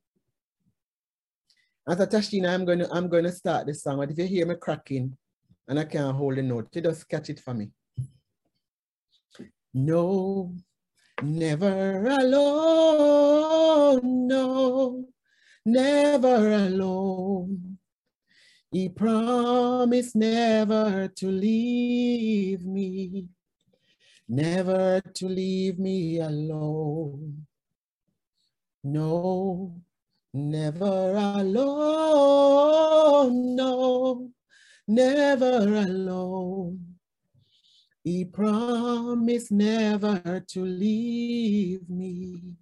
As 1.87 1.99
a 1.99 2.07
Tashina, 2.07 2.49
I'm 2.49 2.65
going 2.65 2.79
to 2.79 2.91
I'm 2.91 3.07
going 3.09 3.25
to 3.25 3.31
start 3.31 3.67
this 3.67 3.83
song, 3.83 3.97
but 3.97 4.09
if 4.09 4.17
you 4.17 4.25
hear 4.25 4.47
me 4.47 4.55
cracking 4.55 5.15
and 5.67 5.79
I 5.79 5.85
can't 5.85 6.15
hold 6.15 6.37
a 6.39 6.41
note, 6.41 6.69
you 6.73 6.81
just 6.81 7.07
catch 7.07 7.29
it 7.29 7.39
for 7.39 7.53
me. 7.53 7.69
No, 9.73 10.55
never 11.21 12.05
alone, 12.07 13.47
no, 14.27 15.05
never 15.65 16.53
alone. 16.53 17.77
He 18.71 18.89
promised 18.89 20.15
never 20.15 21.07
to 21.07 21.27
leave 21.27 22.65
me, 22.65 23.27
never 24.27 25.01
to 25.01 25.27
leave 25.27 25.77
me 25.77 26.19
alone. 26.19 27.45
No, 28.87 29.81
never 30.31 31.15
alone, 31.15 31.55
no, 33.55 34.29
never 34.87 35.57
alone. 35.57 36.95
He 38.03 38.25
promised 38.25 39.51
never 39.51 40.39
to 40.49 40.59
leave 40.63 41.89
me, 41.89 42.53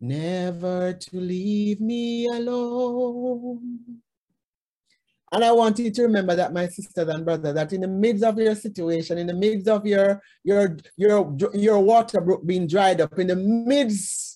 never 0.00 0.92
to 0.92 1.16
leave 1.20 1.80
me 1.80 2.26
alone. 2.26 4.00
And 5.30 5.44
I 5.44 5.52
want 5.52 5.78
you 5.78 5.92
to 5.92 6.02
remember 6.02 6.34
that, 6.34 6.52
my 6.52 6.66
sisters 6.66 7.06
and 7.08 7.24
brothers, 7.24 7.54
that 7.54 7.72
in 7.72 7.82
the 7.82 7.86
midst 7.86 8.24
of 8.24 8.36
your 8.40 8.56
situation, 8.56 9.18
in 9.18 9.28
the 9.28 9.34
midst 9.34 9.68
of 9.68 9.86
your 9.86 10.20
your 10.42 10.76
your 10.96 11.36
your 11.54 11.78
water 11.78 12.20
being 12.44 12.66
dried 12.66 13.00
up, 13.00 13.16
in 13.20 13.28
the 13.28 13.36
midst 13.36 14.33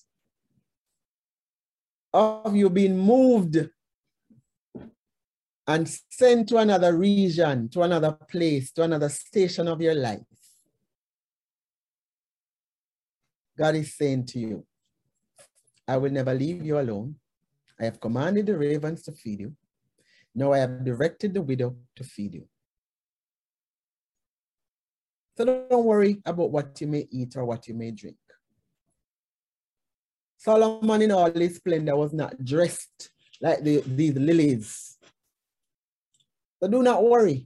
of 2.13 2.55
you 2.55 2.69
being 2.69 2.97
moved 2.97 3.57
and 5.67 5.87
sent 6.09 6.49
to 6.49 6.57
another 6.57 6.95
region, 6.95 7.69
to 7.69 7.83
another 7.83 8.17
place, 8.29 8.71
to 8.71 8.83
another 8.83 9.09
station 9.09 9.67
of 9.67 9.81
your 9.81 9.93
life, 9.93 10.21
God 13.57 13.75
is 13.75 13.95
saying 13.95 14.25
to 14.27 14.39
you, 14.39 14.65
I 15.87 15.97
will 15.97 16.11
never 16.11 16.33
leave 16.33 16.65
you 16.65 16.79
alone. 16.79 17.15
I 17.79 17.85
have 17.85 17.99
commanded 17.99 18.45
the 18.45 18.57
ravens 18.57 19.03
to 19.03 19.11
feed 19.11 19.41
you. 19.41 19.55
Now 20.33 20.53
I 20.53 20.59
have 20.59 20.85
directed 20.85 21.33
the 21.33 21.41
widow 21.41 21.75
to 21.95 22.03
feed 22.03 22.35
you. 22.35 22.47
So 25.37 25.45
don't 25.45 25.85
worry 25.85 26.21
about 26.25 26.51
what 26.51 26.79
you 26.81 26.87
may 26.87 27.07
eat 27.11 27.35
or 27.35 27.45
what 27.45 27.67
you 27.67 27.73
may 27.73 27.91
drink. 27.91 28.17
Solomon 30.39 31.01
in 31.01 31.11
all 31.11 31.31
his 31.31 31.57
splendor 31.57 31.97
was 31.97 32.13
not 32.13 32.43
dressed 32.43 33.11
like 33.41 33.61
the, 33.61 33.83
these 33.85 34.15
lilies. 34.15 34.97
So 36.61 36.69
do 36.69 36.81
not 36.81 37.03
worry. 37.03 37.45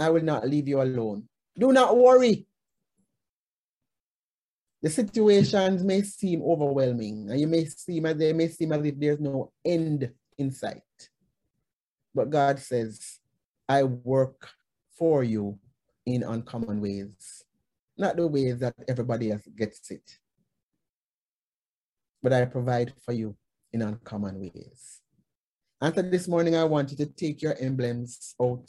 I 0.00 0.08
will 0.08 0.22
not 0.22 0.48
leave 0.48 0.68
you 0.68 0.80
alone. 0.80 1.28
Do 1.58 1.72
not 1.72 1.98
worry. 1.98 2.46
The 4.82 4.88
situations 4.88 5.84
may 5.84 6.00
seem 6.00 6.42
overwhelming 6.42 7.28
and 7.28 7.38
you 7.38 7.46
may 7.46 7.66
seem 7.66 8.06
as 8.06 8.16
they 8.16 8.32
may 8.32 8.48
seem 8.48 8.72
as 8.72 8.82
if 8.86 8.98
there's 8.98 9.20
no 9.20 9.52
end 9.62 10.10
in 10.38 10.50
sight. 10.50 10.80
But 12.14 12.30
God 12.30 12.58
says, 12.58 13.18
I 13.68 13.82
work 13.82 14.48
for 14.96 15.22
you 15.22 15.58
in 16.06 16.22
uncommon 16.22 16.80
ways, 16.80 17.44
not 17.98 18.16
the 18.16 18.26
ways 18.26 18.58
that 18.60 18.74
everybody 18.88 19.30
else 19.30 19.46
gets 19.54 19.90
it. 19.90 20.19
But 22.22 22.32
I 22.32 22.44
provide 22.44 22.92
for 23.04 23.12
you 23.12 23.36
in 23.72 23.82
uncommon 23.82 24.38
ways. 24.38 25.00
And 25.80 25.94
so 25.94 26.02
this 26.02 26.28
morning, 26.28 26.56
I 26.56 26.64
want 26.64 26.90
you 26.90 26.96
to 26.98 27.06
take 27.06 27.40
your 27.40 27.56
emblems 27.58 28.34
out 28.40 28.68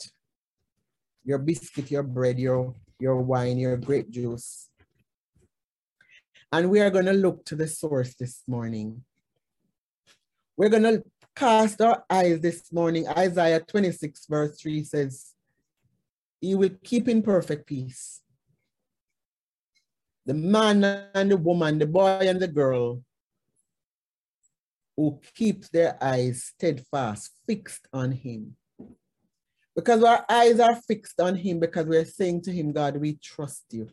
your 1.24 1.38
biscuit, 1.38 1.90
your 1.90 2.02
bread, 2.02 2.38
your, 2.38 2.74
your 2.98 3.20
wine, 3.20 3.58
your 3.58 3.76
grape 3.76 4.10
juice. 4.10 4.68
And 6.50 6.70
we 6.70 6.80
are 6.80 6.90
going 6.90 7.06
to 7.06 7.12
look 7.12 7.44
to 7.46 7.56
the 7.56 7.68
source 7.68 8.14
this 8.14 8.42
morning. 8.46 9.04
We're 10.56 10.68
going 10.68 10.82
to 10.82 11.02
cast 11.34 11.80
our 11.80 12.04
eyes 12.10 12.40
this 12.40 12.72
morning. 12.72 13.08
Isaiah 13.08 13.60
26, 13.60 14.26
verse 14.26 14.60
3 14.60 14.84
says, 14.84 15.32
He 16.40 16.54
will 16.54 16.70
keep 16.82 17.08
in 17.08 17.22
perfect 17.22 17.66
peace. 17.66 18.20
The 20.26 20.34
man 20.34 20.84
and 21.14 21.30
the 21.30 21.36
woman, 21.36 21.78
the 21.78 21.86
boy 21.86 22.20
and 22.20 22.40
the 22.40 22.48
girl, 22.48 23.02
who 25.02 25.18
keep 25.34 25.68
their 25.70 25.98
eyes 26.00 26.52
steadfast, 26.54 27.32
fixed 27.44 27.88
on 27.92 28.12
him. 28.12 28.56
Because 29.74 30.04
our 30.04 30.24
eyes 30.28 30.60
are 30.60 30.76
fixed 30.76 31.18
on 31.20 31.34
him 31.34 31.58
because 31.58 31.86
we're 31.86 32.04
saying 32.04 32.42
to 32.42 32.52
him, 32.52 32.72
God, 32.72 32.96
we 32.98 33.14
trust 33.14 33.64
you. 33.70 33.88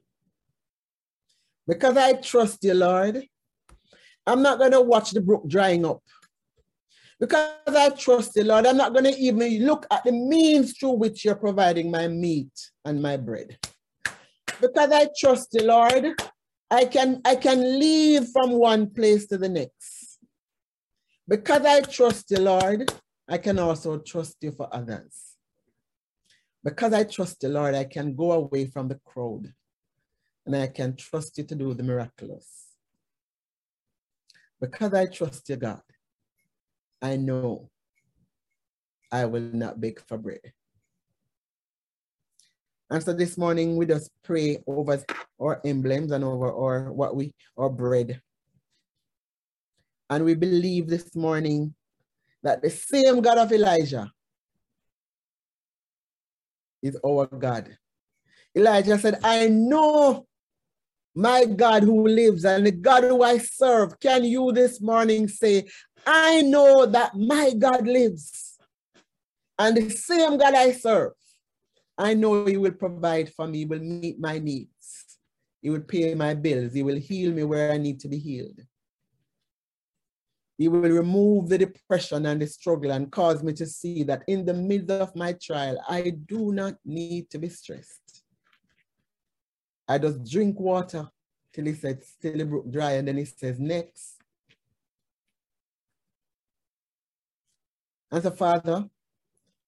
Because 1.68 1.98
I 1.98 2.14
trust 2.14 2.64
you, 2.64 2.76
Lord, 2.76 3.24
I'm 4.28 4.44
not 4.44 4.60
going 4.60 4.74
to 4.74 4.82
watch 4.82 5.10
the 5.10 5.22
brook 5.22 5.48
drying 5.48 5.84
up. 5.84 6.04
Because 7.20 7.50
I 7.66 7.90
trust 7.90 8.36
you, 8.36 8.44
Lord, 8.44 8.68
I'm 8.68 8.78
not 8.78 8.94
going 8.94 9.06
to 9.06 9.18
even 9.18 9.66
look 9.66 9.88
at 9.90 10.04
the 10.04 10.12
means 10.12 10.78
through 10.78 10.92
which 10.92 11.26
you're 11.26 11.34
providing 11.34 11.90
my 11.90 12.08
meat 12.08 12.54
and 12.86 13.02
my 13.02 13.18
bread. 13.18 13.58
Because 14.62 14.92
I 14.92 15.08
trust 15.20 15.48
you, 15.54 15.64
Lord, 15.64 16.14
I 16.70 16.86
can, 16.86 17.22
I 17.26 17.36
can 17.36 17.80
leave 17.80 18.28
from 18.28 18.52
one 18.52 18.92
place 18.94 19.26
to 19.30 19.40
the 19.40 19.50
next. 19.50 19.99
Because 21.30 21.64
I 21.64 21.82
trust 21.82 22.30
the 22.30 22.42
Lord, 22.42 22.92
I 23.28 23.38
can 23.38 23.60
also 23.60 24.00
trust 24.00 24.38
you 24.42 24.52
for 24.52 24.68
others. 24.74 25.36
Because 26.64 26.92
I 26.92 27.04
trust 27.04 27.42
the 27.42 27.50
Lord, 27.50 27.76
I 27.76 27.84
can 27.84 28.16
go 28.16 28.32
away 28.32 28.66
from 28.66 28.88
the 28.88 29.00
crowd 29.06 29.54
and 30.48 30.56
I 30.56 30.66
can 30.66 30.96
trust 30.96 31.38
you 31.38 31.44
to 31.44 31.54
do 31.54 31.76
the 31.76 31.84
miraculous. 31.84 32.70
Because 34.60 34.96
I 34.96 35.06
trust 35.06 35.48
you, 35.50 35.58
God, 35.58 35.84
I 37.00 37.16
know 37.16 37.70
I 39.12 39.26
will 39.26 39.52
not 39.54 39.80
beg 39.80 40.02
for 40.08 40.18
bread. 40.18 40.42
And 42.90 43.04
so 43.04 43.14
this 43.14 43.38
morning 43.38 43.78
we 43.78 43.86
just 43.86 44.10
pray 44.24 44.64
over 44.66 45.04
our 45.40 45.62
emblems 45.64 46.12
and 46.12 46.24
over 46.24 46.52
our 46.52 46.92
what 46.92 47.16
we 47.16 47.36
our 47.56 47.70
bread. 47.70 48.20
And 50.10 50.26
we 50.26 50.34
believe 50.34 50.88
this 50.88 51.16
morning 51.16 51.74
that 52.44 52.62
the 52.62 52.70
same 52.70 53.22
God 53.22 53.38
of 53.38 53.52
Elijah 53.52 54.12
is 56.82 56.98
our 57.06 57.28
God. 57.28 57.78
Elijah 58.56 58.98
said, 58.98 59.20
I 59.24 59.48
know 59.48 60.26
my 61.14 61.46
God 61.46 61.84
who 61.84 62.08
lives 62.08 62.46
and 62.46 62.66
the 62.66 62.72
God 62.72 63.04
who 63.04 63.24
I 63.24 63.38
serve. 63.38 64.00
Can 64.00 64.24
you 64.24 64.52
this 64.52 64.82
morning 64.82 65.28
say, 65.28 65.68
I 66.08 66.42
know 66.42 66.86
that 66.86 67.16
my 67.16 67.54
God 67.58 67.86
lives 67.86 68.58
and 69.60 69.76
the 69.76 69.90
same 69.90 70.38
God 70.38 70.56
I 70.56 70.72
serve, 70.72 71.12
I 71.98 72.14
know 72.14 72.46
he 72.46 72.56
will 72.56 72.72
provide 72.72 73.32
for 73.34 73.46
me, 73.46 73.60
he 73.60 73.66
will 73.66 73.80
meet 73.80 74.20
my 74.20 74.40
needs. 74.40 75.20
He 75.62 75.70
will 75.70 75.82
pay 75.82 76.16
my 76.16 76.34
bills. 76.34 76.74
He 76.74 76.84
will 76.84 76.96
heal 76.96 77.34
me 77.34 77.44
where 77.44 77.74
I 77.74 77.78
need 77.78 78.00
to 78.00 78.08
be 78.08 78.18
healed. 78.18 78.58
He 80.60 80.68
will 80.68 80.82
remove 80.82 81.48
the 81.48 81.58
depression 81.58 82.26
and 82.26 82.42
the 82.42 82.46
struggle 82.46 82.92
and 82.92 83.10
cause 83.10 83.42
me 83.42 83.54
to 83.54 83.66
see 83.66 84.04
that 84.04 84.24
in 84.28 84.44
the 84.44 84.54
midst 84.54 84.92
of 84.92 85.16
my 85.16 85.32
trial, 85.42 85.82
I 85.88 86.10
do 86.26 86.52
not 86.52 86.76
need 86.84 87.30
to 87.30 87.38
be 87.40 87.48
stressed. 87.48 88.24
I 89.88 90.00
just 90.00 90.30
drink 90.30 90.60
water 90.60 91.08
till 91.54 91.64
he 91.64 91.74
said, 91.74 92.04
still 92.04 92.46
brook 92.46 92.70
dry. 92.70 92.92
And 92.92 93.08
then 93.08 93.16
he 93.16 93.24
says, 93.24 93.58
next. 93.58 94.18
And 98.12 98.22
so, 98.22 98.32
Father, 98.32 98.84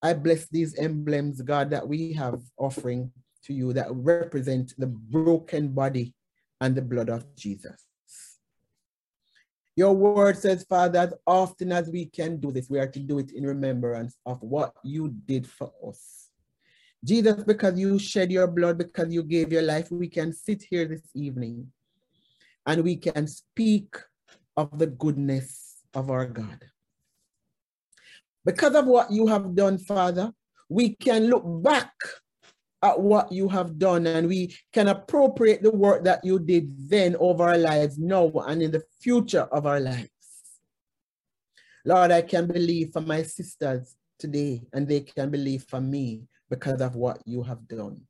I 0.02 0.14
bless 0.14 0.50
these 0.50 0.78
emblems, 0.78 1.42
God, 1.42 1.70
that 1.70 1.88
we 1.88 2.12
have 2.14 2.42
offering 2.58 3.14
to 3.46 3.54
you 3.54 3.72
that 3.72 3.88
represent 3.92 4.74
the 4.78 4.88
broken 4.88 5.70
body 5.70 6.16
and 6.60 6.76
the 6.76 6.82
blood 6.82 7.10
of 7.10 7.34
Jesus. 7.38 7.86
Your 9.82 9.96
word 9.96 10.38
says, 10.38 10.64
Father, 10.64 11.00
as 11.00 11.14
often 11.26 11.72
as 11.72 11.90
we 11.90 12.06
can 12.06 12.40
do 12.40 12.52
this, 12.52 12.70
we 12.70 12.78
are 12.78 12.86
to 12.86 13.00
do 13.00 13.18
it 13.18 13.32
in 13.32 13.44
remembrance 13.44 14.16
of 14.28 14.40
what 14.44 14.76
you 14.84 15.10
did 15.26 15.48
for 15.48 15.72
us. 15.88 16.30
Jesus, 17.04 17.44
because 17.44 17.80
you 17.80 17.98
shed 17.98 18.32
your 18.32 18.46
blood, 18.46 18.78
because 18.78 19.12
you 19.12 19.24
gave 19.24 19.52
your 19.52 19.64
life, 19.64 19.90
we 19.90 20.08
can 20.08 20.34
sit 20.34 20.62
here 20.70 20.86
this 20.86 21.02
evening 21.16 21.72
and 22.68 22.84
we 22.84 22.96
can 22.96 23.26
speak 23.26 23.96
of 24.56 24.78
the 24.78 24.86
goodness 24.86 25.78
of 25.96 26.12
our 26.12 26.28
God. 26.28 26.64
Because 28.46 28.76
of 28.76 28.86
what 28.86 29.10
you 29.10 29.26
have 29.26 29.56
done, 29.56 29.80
Father, 29.80 30.32
we 30.70 30.94
can 30.94 31.26
look 31.26 31.64
back 31.64 31.92
at 32.84 33.00
what 33.00 33.32
you 33.32 33.48
have 33.48 33.78
done 33.78 34.08
and 34.08 34.28
we 34.28 34.56
can 34.74 34.88
appropriate 34.88 35.62
the 35.62 35.72
work 35.72 36.04
that 36.04 36.24
you 36.24 36.40
did 36.40 36.74
then 36.90 37.16
over 37.20 37.44
our 37.44 37.58
lives 37.58 37.98
now 37.98 38.32
and 38.48 38.62
in 38.62 38.72
the 38.72 38.84
future 39.00 39.48
of 39.52 39.66
our 39.66 39.80
lives. 39.80 40.10
Lord, 41.86 42.12
I 42.12 42.22
can 42.22 42.48
believe 42.48 42.92
for 42.94 43.02
my 43.02 43.24
sisters 43.24 43.96
today 44.20 44.64
and 44.74 44.88
they 44.88 45.02
can 45.02 45.30
believe 45.30 45.66
for 45.68 45.82
me 45.82 46.24
because 46.50 46.82
of 46.82 46.96
what 46.96 47.22
you 47.26 47.44
have 47.44 47.68
done. 47.68 48.02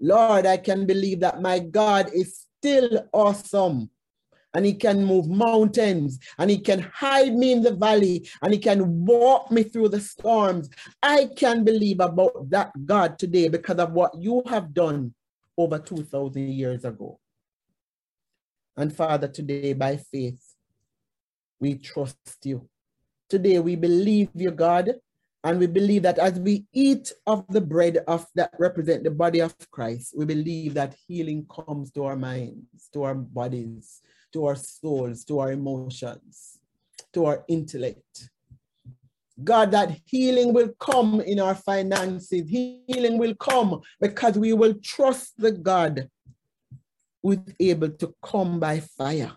Lord, 0.00 0.46
I 0.46 0.56
can 0.56 0.86
believe 0.86 1.20
that 1.20 1.40
my 1.40 1.58
God 1.58 2.10
is 2.12 2.46
still 2.58 3.08
awesome 3.12 3.90
and 4.54 4.64
he 4.64 4.72
can 4.72 5.04
move 5.04 5.28
mountains 5.28 6.18
and 6.38 6.50
he 6.50 6.58
can 6.58 6.80
hide 6.80 7.34
me 7.34 7.52
in 7.52 7.62
the 7.62 7.74
valley 7.74 8.28
and 8.42 8.52
he 8.52 8.58
can 8.58 9.04
walk 9.04 9.50
me 9.50 9.64
through 9.64 9.88
the 9.88 10.00
storms. 10.00 10.70
I 11.02 11.28
can 11.36 11.64
believe 11.64 12.00
about 12.00 12.50
that 12.50 12.72
God 12.86 13.18
today 13.18 13.48
because 13.48 13.78
of 13.78 13.92
what 13.92 14.12
you 14.16 14.42
have 14.46 14.72
done 14.72 15.12
over 15.58 15.78
2,000 15.78 16.48
years 16.48 16.84
ago. 16.84 17.18
And 18.76 18.94
Father, 18.94 19.28
today 19.28 19.72
by 19.72 19.96
faith, 19.96 20.42
we 21.60 21.74
trust 21.74 22.38
you. 22.44 22.68
Today 23.28 23.58
we 23.58 23.76
believe 23.76 24.28
you, 24.34 24.50
God, 24.50 24.94
and 25.44 25.58
we 25.58 25.66
believe 25.66 26.02
that 26.02 26.18
as 26.18 26.38
we 26.40 26.64
eat 26.72 27.12
of 27.26 27.44
the 27.48 27.60
bread 27.60 27.98
of 28.08 28.26
that 28.34 28.50
represent 28.58 29.04
the 29.04 29.10
body 29.10 29.40
of 29.40 29.54
Christ, 29.70 30.14
we 30.16 30.24
believe 30.24 30.74
that 30.74 30.96
healing 31.06 31.46
comes 31.54 31.90
to 31.92 32.04
our 32.04 32.16
minds, 32.16 32.88
to 32.92 33.02
our 33.04 33.14
bodies, 33.14 34.00
to 34.34 34.46
our 34.46 34.56
souls, 34.56 35.24
to 35.24 35.38
our 35.38 35.52
emotions, 35.52 36.58
to 37.12 37.24
our 37.24 37.44
intellect. 37.48 38.30
God, 39.42 39.70
that 39.70 39.96
healing 40.04 40.52
will 40.52 40.72
come 40.78 41.20
in 41.20 41.38
our 41.40 41.54
finances. 41.54 42.48
Healing 42.48 43.16
will 43.16 43.34
come 43.36 43.80
because 44.00 44.36
we 44.36 44.52
will 44.52 44.74
trust 44.82 45.34
the 45.38 45.52
God 45.52 46.08
who 47.22 47.32
is 47.32 47.54
able 47.58 47.90
to 47.90 48.14
come 48.22 48.60
by 48.60 48.80
fire 48.80 49.32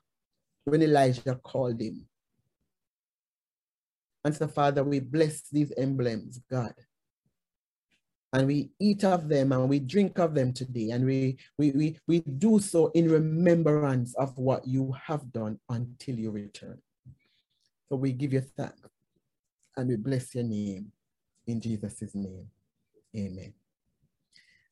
when 0.65 0.81
Elijah 0.81 1.39
called 1.43 1.79
him. 1.79 2.07
And 4.23 4.35
so, 4.35 4.47
Father, 4.47 4.83
we 4.83 4.99
bless 4.99 5.43
these 5.49 5.71
emblems, 5.77 6.41
God 6.49 6.73
and 8.33 8.47
we 8.47 8.69
eat 8.79 9.03
of 9.03 9.29
them 9.29 9.51
and 9.51 9.69
we 9.69 9.79
drink 9.79 10.19
of 10.19 10.35
them 10.35 10.51
today 10.51 10.89
and 10.91 11.05
we, 11.05 11.37
we, 11.57 11.71
we, 11.71 11.99
we 12.07 12.19
do 12.19 12.59
so 12.59 12.87
in 12.87 13.09
remembrance 13.09 14.13
of 14.15 14.37
what 14.37 14.67
you 14.67 14.93
have 15.05 15.31
done 15.31 15.59
until 15.69 16.15
you 16.15 16.31
return. 16.31 16.77
So 17.89 17.95
we 17.95 18.11
give 18.11 18.33
you 18.33 18.41
thanks 18.41 18.89
and 19.77 19.87
we 19.87 19.95
bless 19.95 20.35
your 20.35 20.43
name 20.43 20.91
in 21.45 21.61
Jesus' 21.61 22.13
name. 22.13 22.47
Amen. 23.15 23.53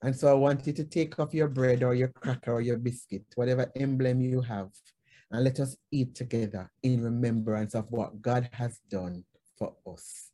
And 0.02 0.16
so 0.16 0.28
I 0.28 0.34
want 0.34 0.68
you 0.68 0.74
to 0.74 0.84
take 0.84 1.18
off 1.20 1.34
your 1.34 1.48
bread 1.48 1.82
or 1.82 1.96
your 1.96 2.10
cracker 2.10 2.52
or 2.52 2.62
your 2.62 2.78
biscuit, 2.78 3.24
whatever 3.36 3.72
emblem 3.76 4.20
you 4.20 4.42
have, 4.42 4.70
and 5.32 5.44
let 5.44 5.60
us 5.62 5.78
eat 5.92 6.14
together 6.14 6.70
in 6.84 7.02
remembrance 7.02 7.74
of 7.74 7.90
what 7.90 8.22
God 8.22 8.50
has 8.52 8.80
done 8.90 9.24
for 9.58 9.74
us 9.88 10.32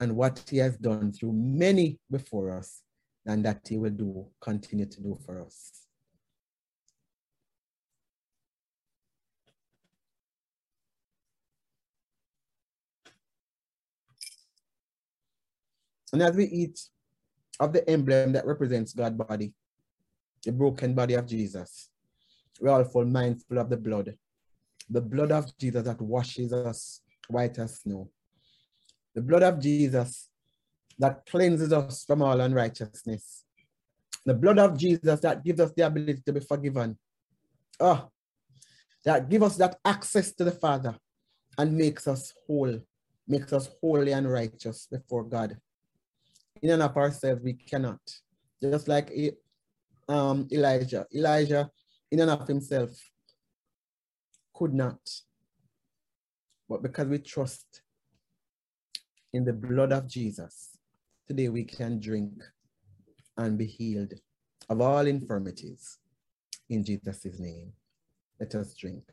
and 0.00 0.16
what 0.16 0.42
he 0.48 0.56
has 0.56 0.76
done 0.78 1.12
through 1.12 1.32
many 1.34 1.98
before 2.10 2.56
us 2.56 2.80
and 3.26 3.44
that 3.44 3.60
he 3.68 3.76
will 3.76 3.90
do, 3.90 4.26
continue 4.40 4.86
to 4.86 5.02
do 5.02 5.18
for 5.26 5.44
us. 5.44 5.72
And 16.12 16.22
as 16.22 16.34
we 16.34 16.46
eat 16.46 16.80
of 17.60 17.72
the 17.72 17.88
emblem 17.88 18.32
that 18.32 18.46
represents 18.46 18.94
God's 18.94 19.16
body, 19.16 19.52
the 20.44 20.50
broken 20.50 20.94
body 20.94 21.14
of 21.14 21.26
Jesus, 21.26 21.90
we're 22.58 22.70
all 22.70 23.04
mindful 23.04 23.58
of 23.58 23.68
the 23.68 23.76
blood, 23.76 24.16
the 24.88 25.00
blood 25.00 25.30
of 25.30 25.56
Jesus 25.58 25.84
that 25.84 26.00
washes 26.00 26.52
us 26.52 27.02
white 27.28 27.58
as 27.58 27.80
snow 27.80 28.10
the 29.20 29.26
blood 29.26 29.42
of 29.42 29.60
Jesus 29.60 30.30
that 30.98 31.26
cleanses 31.26 31.74
us 31.74 32.04
from 32.06 32.22
all 32.22 32.40
unrighteousness. 32.40 33.44
The 34.24 34.32
blood 34.32 34.58
of 34.58 34.78
Jesus 34.78 35.20
that 35.20 35.44
gives 35.44 35.60
us 35.60 35.72
the 35.76 35.86
ability 35.86 36.22
to 36.24 36.32
be 36.32 36.40
forgiven. 36.40 36.98
Oh, 37.78 38.08
that 39.04 39.28
gives 39.28 39.44
us 39.44 39.56
that 39.56 39.76
access 39.84 40.32
to 40.32 40.44
the 40.44 40.52
Father 40.52 40.96
and 41.58 41.76
makes 41.76 42.08
us 42.08 42.32
whole, 42.46 42.80
makes 43.28 43.52
us 43.52 43.68
holy 43.82 44.12
and 44.12 44.30
righteous 44.30 44.88
before 44.90 45.24
God. 45.24 45.58
In 46.62 46.70
and 46.70 46.82
of 46.82 46.96
ourselves, 46.96 47.42
we 47.42 47.52
cannot. 47.52 48.00
Just 48.62 48.88
like 48.88 49.12
um, 50.08 50.48
Elijah. 50.50 51.06
Elijah, 51.14 51.70
in 52.10 52.20
and 52.20 52.30
of 52.30 52.48
himself, 52.48 52.90
could 54.54 54.72
not. 54.72 55.00
But 56.70 56.82
because 56.82 57.08
we 57.08 57.18
trust 57.18 57.82
in 59.32 59.44
the 59.44 59.52
blood 59.52 59.92
of 59.92 60.08
Jesus, 60.08 60.76
today 61.28 61.48
we 61.48 61.64
can 61.64 62.00
drink 62.00 62.32
and 63.36 63.56
be 63.56 63.66
healed 63.66 64.14
of 64.68 64.80
all 64.80 65.06
infirmities. 65.06 65.98
In 66.68 66.84
Jesus' 66.84 67.38
name, 67.38 67.72
let 68.40 68.54
us 68.54 68.74
drink. 68.74 69.04